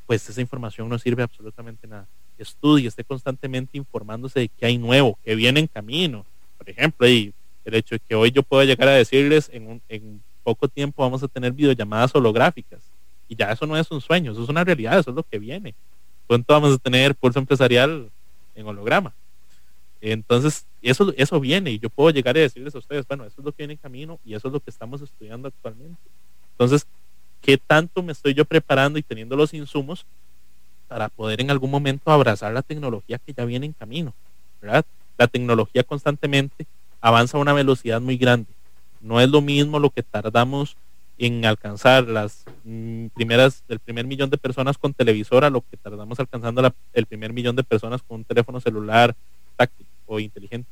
pues 0.06 0.28
esa 0.28 0.40
información 0.40 0.88
no 0.88 0.98
sirve 0.98 1.22
absolutamente 1.22 1.86
nada 1.86 2.06
estudie, 2.42 2.88
esté 2.88 3.04
constantemente 3.04 3.78
informándose 3.78 4.40
de 4.40 4.48
qué 4.48 4.66
hay 4.66 4.78
nuevo, 4.78 5.18
que 5.24 5.34
viene 5.34 5.60
en 5.60 5.66
camino. 5.66 6.26
Por 6.58 6.68
ejemplo, 6.68 7.08
y 7.08 7.32
el 7.64 7.74
hecho 7.74 7.94
de 7.94 8.00
que 8.00 8.14
hoy 8.14 8.30
yo 8.30 8.42
pueda 8.42 8.64
llegar 8.64 8.88
a 8.88 8.92
decirles 8.92 9.48
en, 9.52 9.80
en 9.88 10.22
poco 10.42 10.68
tiempo 10.68 11.02
vamos 11.02 11.22
a 11.22 11.28
tener 11.28 11.52
videollamadas 11.52 12.14
holográficas. 12.14 12.80
Y 13.28 13.36
ya 13.36 13.50
eso 13.52 13.66
no 13.66 13.76
es 13.76 13.90
un 13.90 14.00
sueño, 14.00 14.32
eso 14.32 14.42
es 14.42 14.48
una 14.48 14.64
realidad, 14.64 14.98
eso 14.98 15.10
es 15.10 15.16
lo 15.16 15.22
que 15.22 15.38
viene. 15.38 15.74
Pronto 16.26 16.52
vamos 16.52 16.74
a 16.74 16.78
tener 16.78 17.14
pulso 17.14 17.38
empresarial 17.38 18.10
en 18.54 18.66
holograma. 18.66 19.12
Entonces, 20.04 20.66
eso, 20.82 21.14
eso 21.16 21.38
viene 21.38 21.70
y 21.70 21.78
yo 21.78 21.88
puedo 21.88 22.10
llegar 22.10 22.36
a 22.36 22.40
decirles 22.40 22.74
a 22.74 22.78
ustedes, 22.78 23.06
bueno, 23.06 23.24
eso 23.24 23.36
es 23.38 23.44
lo 23.44 23.52
que 23.52 23.58
viene 23.58 23.74
en 23.74 23.78
camino 23.78 24.18
y 24.24 24.34
eso 24.34 24.48
es 24.48 24.52
lo 24.52 24.58
que 24.58 24.70
estamos 24.70 25.00
estudiando 25.00 25.46
actualmente. 25.46 26.00
Entonces, 26.50 26.88
¿qué 27.40 27.56
tanto 27.56 28.02
me 28.02 28.10
estoy 28.10 28.34
yo 28.34 28.44
preparando 28.44 28.98
y 28.98 29.02
teniendo 29.04 29.36
los 29.36 29.54
insumos 29.54 30.04
para 30.88 31.08
poder 31.08 31.40
en 31.40 31.52
algún 31.52 31.70
momento 31.70 32.10
abrazar 32.10 32.52
la 32.52 32.62
tecnología 32.62 33.20
que 33.24 33.32
ya 33.32 33.44
viene 33.44 33.66
en 33.66 33.72
camino, 33.74 34.12
¿verdad? 34.60 34.84
La 35.16 35.28
tecnología 35.28 35.84
constantemente 35.84 36.66
avanza 37.00 37.38
a 37.38 37.40
una 37.40 37.52
velocidad 37.52 38.00
muy 38.00 38.16
grande. 38.16 38.50
No 39.00 39.20
es 39.20 39.28
lo 39.28 39.40
mismo 39.40 39.78
lo 39.78 39.90
que 39.90 40.02
tardamos 40.02 40.76
en 41.16 41.44
alcanzar 41.44 42.08
las 42.08 42.44
mm, 42.64 43.06
primeras, 43.14 43.62
el 43.68 43.78
primer 43.78 44.04
millón 44.04 44.30
de 44.30 44.38
personas 44.38 44.76
con 44.76 44.94
televisora, 44.94 45.48
lo 45.48 45.60
que 45.60 45.76
tardamos 45.76 46.18
alcanzando 46.18 46.74
el 46.92 47.06
primer 47.06 47.32
millón 47.32 47.54
de 47.54 47.62
personas 47.62 48.02
con 48.02 48.18
un 48.18 48.24
teléfono 48.24 48.60
celular 48.60 49.14
táctil 49.56 49.86
inteligente. 50.20 50.68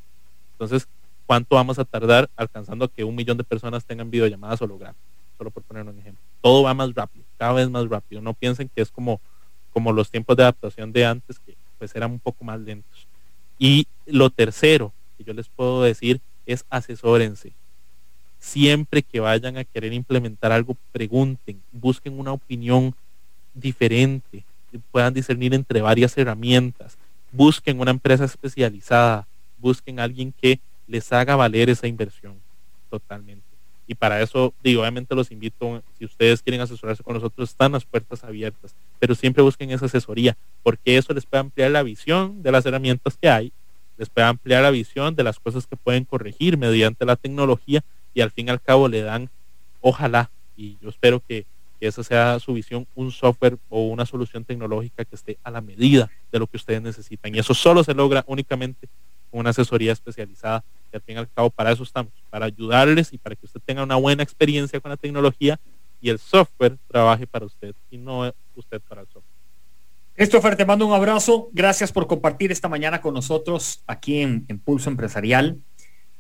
Entonces, 0.53 0.89
¿cuánto 1.27 1.57
vamos 1.57 1.79
a 1.79 1.85
tardar 1.85 2.29
alcanzando 2.37 2.89
que 2.89 3.05
un 3.05 3.15
millón 3.15 3.37
de 3.37 3.45
personas 3.45 3.85
tengan 3.85 4.11
videollamadas 4.11 4.61
holográficas? 4.63 5.03
Solo 5.39 5.51
por 5.51 5.63
poner 5.63 5.85
un 5.85 5.99
ejemplo. 5.99 6.21
Todo 6.43 6.65
va 6.65 6.75
más 6.75 6.95
rápido, 6.95 7.25
cada 7.39 7.55
vez 7.55 7.71
más 7.71 7.89
rápido. 7.89 8.21
No 8.21 8.35
piensen 8.35 8.69
que 8.69 8.83
es 8.83 8.91
como 8.91 9.21
como 9.73 9.93
los 9.93 10.11
tiempos 10.11 10.37
de 10.37 10.43
adaptación 10.43 10.93
de 10.93 11.07
antes, 11.07 11.39
que 11.39 11.55
pues 11.79 11.95
eran 11.95 12.13
un 12.13 12.19
poco 12.19 12.45
más 12.45 12.61
lentos. 12.61 13.07
Y 13.59 13.87
lo 14.07 14.31
tercero 14.31 14.93
que 15.17 15.25
yo 15.25 15.33
les 15.33 15.49
puedo 15.49 15.83
decir 15.83 16.21
es 16.47 16.65
asesórense. 16.69 17.53
Siempre 18.39 19.03
que 19.03 19.21
vayan 19.21 19.59
a 19.59 19.65
querer 19.65 19.93
implementar 19.93 20.51
algo, 20.53 20.77
pregunten, 20.93 21.61
busquen 21.73 22.19
una 22.19 22.33
opinión 22.33 22.95
diferente, 23.55 24.45
puedan 24.91 25.13
discernir 25.13 25.53
entre 25.53 25.83
varias 25.83 26.17
herramientas, 26.17 26.97
busquen 27.33 27.81
una 27.81 27.91
empresa 27.91 28.25
especializada, 28.25 29.27
busquen 29.61 30.01
a 30.01 30.05
alguien 30.05 30.33
que 30.33 30.61
les 30.87 31.13
haga 31.13 31.37
valer 31.37 31.71
esa 31.71 31.87
inversión 31.87 32.35
totalmente. 32.91 33.51
Y 33.87 33.95
para 33.95 34.23
eso, 34.23 34.55
digo, 34.63 34.83
obviamente 34.83 35.17
los 35.17 35.33
invito, 35.33 35.83
si 35.99 36.05
ustedes 36.05 36.43
quieren 36.43 36.61
asesorarse 36.61 37.03
con 37.03 37.15
nosotros, 37.15 37.51
están 37.51 37.73
las 37.73 37.85
puertas 37.85 38.23
abiertas, 38.23 38.75
pero 39.01 39.17
siempre 39.17 39.43
busquen 39.43 39.71
esa 39.73 39.87
asesoría, 39.87 40.37
porque 40.63 40.97
eso 40.97 41.13
les 41.13 41.27
puede 41.27 41.41
ampliar 41.41 41.73
la 41.73 41.83
visión 41.83 42.41
de 42.41 42.53
las 42.53 42.65
herramientas 42.67 43.19
que 43.21 43.29
hay, 43.29 43.53
les 43.99 44.09
puede 44.09 44.29
ampliar 44.29 44.63
la 44.63 44.71
visión 44.71 45.17
de 45.17 45.25
las 45.25 45.41
cosas 45.41 45.67
que 45.67 45.77
pueden 45.77 46.05
corregir 46.05 46.57
mediante 46.57 47.05
la 47.05 47.17
tecnología 47.17 47.83
y 48.15 48.21
al 48.21 48.31
fin 48.31 48.47
y 48.47 48.51
al 48.51 48.61
cabo 48.61 48.87
le 48.87 49.03
dan, 49.03 49.29
ojalá, 49.81 50.31
y 50.57 50.77
yo 50.81 50.89
espero 50.89 51.21
que, 51.27 51.45
que 51.81 51.89
esa 51.89 52.05
sea 52.05 52.39
su 52.39 52.55
visión, 52.55 52.87
un 52.95 53.11
software 53.11 53.59
o 53.69 53.89
una 53.89 54.07
solución 54.07 54.45
tecnológica 54.45 55.05
que 55.05 55.17
esté 55.17 55.37
a 55.43 55.51
la 55.51 55.61
medida 55.61 56.09
de 56.31 56.39
lo 56.39 56.47
que 56.47 56.59
ustedes 56.59 56.81
necesitan. 56.81 57.35
Y 57.35 57.41
eso 57.41 57.55
solo 57.55 57.83
se 57.83 57.95
logra 57.95 58.25
únicamente 58.29 58.89
una 59.31 59.51
asesoría 59.51 59.93
especializada 59.93 60.65
que 60.91 60.97
al 60.97 61.03
fin 61.03 61.17
y 61.17 61.19
al 61.19 61.31
cabo 61.31 61.51
para 61.51 61.71
eso 61.73 61.83
estamos, 61.83 62.13
para 62.31 62.47
ayudarles 62.47 63.13
y 63.13 63.19
para 63.19 63.37
que 63.37 63.47
usted 63.47 63.61
tenga 63.65 63.83
una 63.83 63.97
buena 63.97 64.23
experiencia 64.23 64.81
con 64.81 64.91
la 64.91 64.97
tecnología 64.97 65.59
y 66.01 66.11
el 66.11 66.19
software 66.19 66.79
trabaje 66.89 67.27
para 67.27 67.47
usted 67.47 67.75
y 67.91 67.99
no 67.99 68.33
usted 68.55 68.81
para 68.89 69.03
el 69.03 69.07
software. 69.07 69.25
Christopher, 70.15 70.57
te 70.57 70.67
mando 70.67 70.87
un 70.87 70.93
abrazo. 70.93 71.49
Gracias 71.53 71.93
por 71.93 72.07
compartir 72.07 72.53
esta 72.53 72.69
mañana 72.69 73.01
con 73.01 73.15
nosotros 73.15 73.83
aquí 73.87 74.21
en, 74.21 74.45
en 74.49 74.59
Pulso 74.59 74.91
Empresarial. 74.91 75.59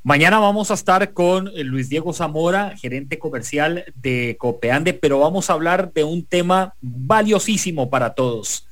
Mañana 0.03 0.39
vamos 0.39 0.71
a 0.71 0.75
estar 0.75 1.13
con 1.13 1.49
eh, 1.49 1.63
Luis 1.63 1.91
Diego 1.91 2.15
Zamora, 2.15 2.75
gerente 2.79 3.19
comercial 3.19 3.85
de 3.95 4.37
Copeande, 4.39 4.95
pero 4.95 5.19
vamos 5.19 5.51
a 5.51 5.53
hablar 5.53 5.93
de 5.93 6.05
un 6.05 6.25
tema 6.25 6.75
valiosísimo 6.81 7.91
para 7.91 8.15
todos. 8.15 8.67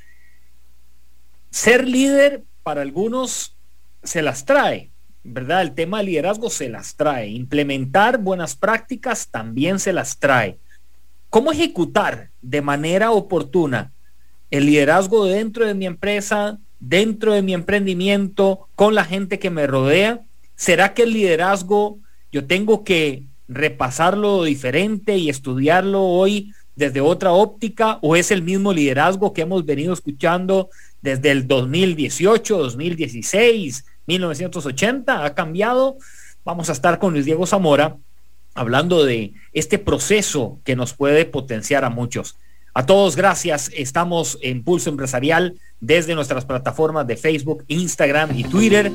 Ser 1.51 1.87
líder 1.87 2.45
para 2.63 2.81
algunos 2.81 3.58
se 4.03 4.23
las 4.23 4.45
trae, 4.45 4.91
¿verdad? 5.25 5.63
El 5.63 5.75
tema 5.75 5.99
de 5.99 6.05
liderazgo 6.05 6.51
se 6.51 6.69
las 6.69 6.97
trae. 6.97 7.29
Implementar 7.29 8.19
buenas 8.19 8.57
prácticas 8.57 9.29
también 9.29 9.79
se 9.79 9.93
las 9.93 10.19
trae. 10.19 10.59
¿Cómo 11.31 11.53
ejecutar 11.53 12.31
de 12.41 12.63
manera 12.63 13.11
oportuna 13.11 13.93
el 14.51 14.67
liderazgo 14.67 15.27
dentro 15.27 15.67
de 15.67 15.75
mi 15.75 15.87
empresa, 15.87 16.59
dentro 16.81 17.35
de 17.35 17.43
mi 17.43 17.53
emprendimiento, 17.53 18.69
con 18.75 18.95
la 18.95 19.05
gente 19.05 19.39
que 19.39 19.51
me 19.51 19.67
rodea? 19.67 20.23
¿Será 20.57 20.95
que 20.95 21.03
el 21.03 21.13
liderazgo 21.13 21.99
yo 22.33 22.47
tengo 22.47 22.85
que 22.85 23.25
repasarlo 23.47 24.45
diferente 24.45 25.17
y 25.17 25.31
estudiarlo 25.31 26.03
hoy 26.03 26.53
desde 26.77 27.01
otra 27.01 27.33
óptica 27.33 27.99
o 28.03 28.15
es 28.15 28.31
el 28.31 28.43
mismo 28.43 28.73
liderazgo 28.73 29.33
que 29.33 29.43
hemos 29.43 29.65
venido 29.65 29.93
escuchando 29.93 30.71
desde 31.03 31.31
el 31.31 31.47
2018, 31.47 32.59
2016, 32.59 33.85
1980, 34.07 35.25
ha 35.25 35.35
cambiado. 35.35 35.97
Vamos 36.45 36.69
a 36.69 36.73
estar 36.73 36.99
con 36.99 37.13
Luis 37.13 37.25
Diego 37.25 37.47
Zamora 37.47 37.97
hablando 38.55 39.05
de 39.05 39.35
este 39.53 39.79
proceso 39.79 40.61
que 40.65 40.77
nos 40.77 40.93
puede 40.93 41.25
potenciar 41.25 41.85
a 41.85 41.91
muchos. 41.91 42.37
A 42.75 42.87
todos, 42.87 43.17
gracias. 43.17 43.71
Estamos 43.75 44.39
en 44.43 44.63
Pulso 44.63 44.91
Empresarial 44.91 45.59
desde 45.81 46.15
nuestras 46.15 46.45
plataformas 46.45 47.07
de 47.07 47.17
Facebook, 47.17 47.65
Instagram 47.69 48.37
y 48.39 48.45
Twitter. 48.45 48.93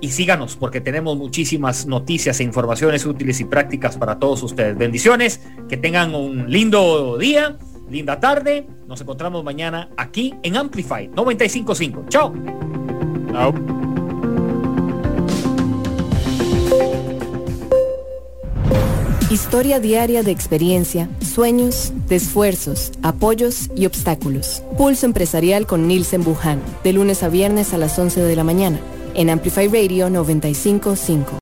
Y 0.00 0.08
síganos 0.10 0.56
porque 0.56 0.80
tenemos 0.80 1.16
muchísimas 1.16 1.86
noticias 1.86 2.40
e 2.40 2.44
informaciones 2.44 3.04
útiles 3.04 3.38
y 3.40 3.44
prácticas 3.44 3.96
para 3.96 4.18
todos 4.18 4.42
ustedes. 4.42 4.78
Bendiciones, 4.78 5.42
que 5.68 5.76
tengan 5.76 6.14
un 6.14 6.50
lindo 6.50 7.18
día, 7.18 7.58
linda 7.90 8.20
tarde. 8.20 8.66
Nos 8.86 9.00
encontramos 9.00 9.44
mañana 9.44 9.90
aquí 9.96 10.34
en 10.42 10.56
Amplify 10.56 11.08
955. 11.08 12.06
Chao. 12.08 12.32
Chao. 13.32 13.54
Historia 19.30 19.78
diaria 19.78 20.24
de 20.24 20.32
experiencia, 20.32 21.08
sueños, 21.20 21.92
de 22.08 22.16
esfuerzos, 22.16 22.90
apoyos 23.02 23.70
y 23.76 23.86
obstáculos. 23.86 24.62
Pulso 24.76 25.06
empresarial 25.06 25.66
con 25.66 25.86
Nielsen 25.86 26.24
Buján, 26.24 26.60
de 26.82 26.92
lunes 26.92 27.22
a 27.22 27.28
viernes 27.28 27.72
a 27.72 27.78
las 27.78 27.96
11 27.96 28.22
de 28.22 28.34
la 28.34 28.42
mañana, 28.42 28.80
en 29.14 29.30
Amplify 29.30 29.68
Radio 29.68 30.10
955. 30.10 31.30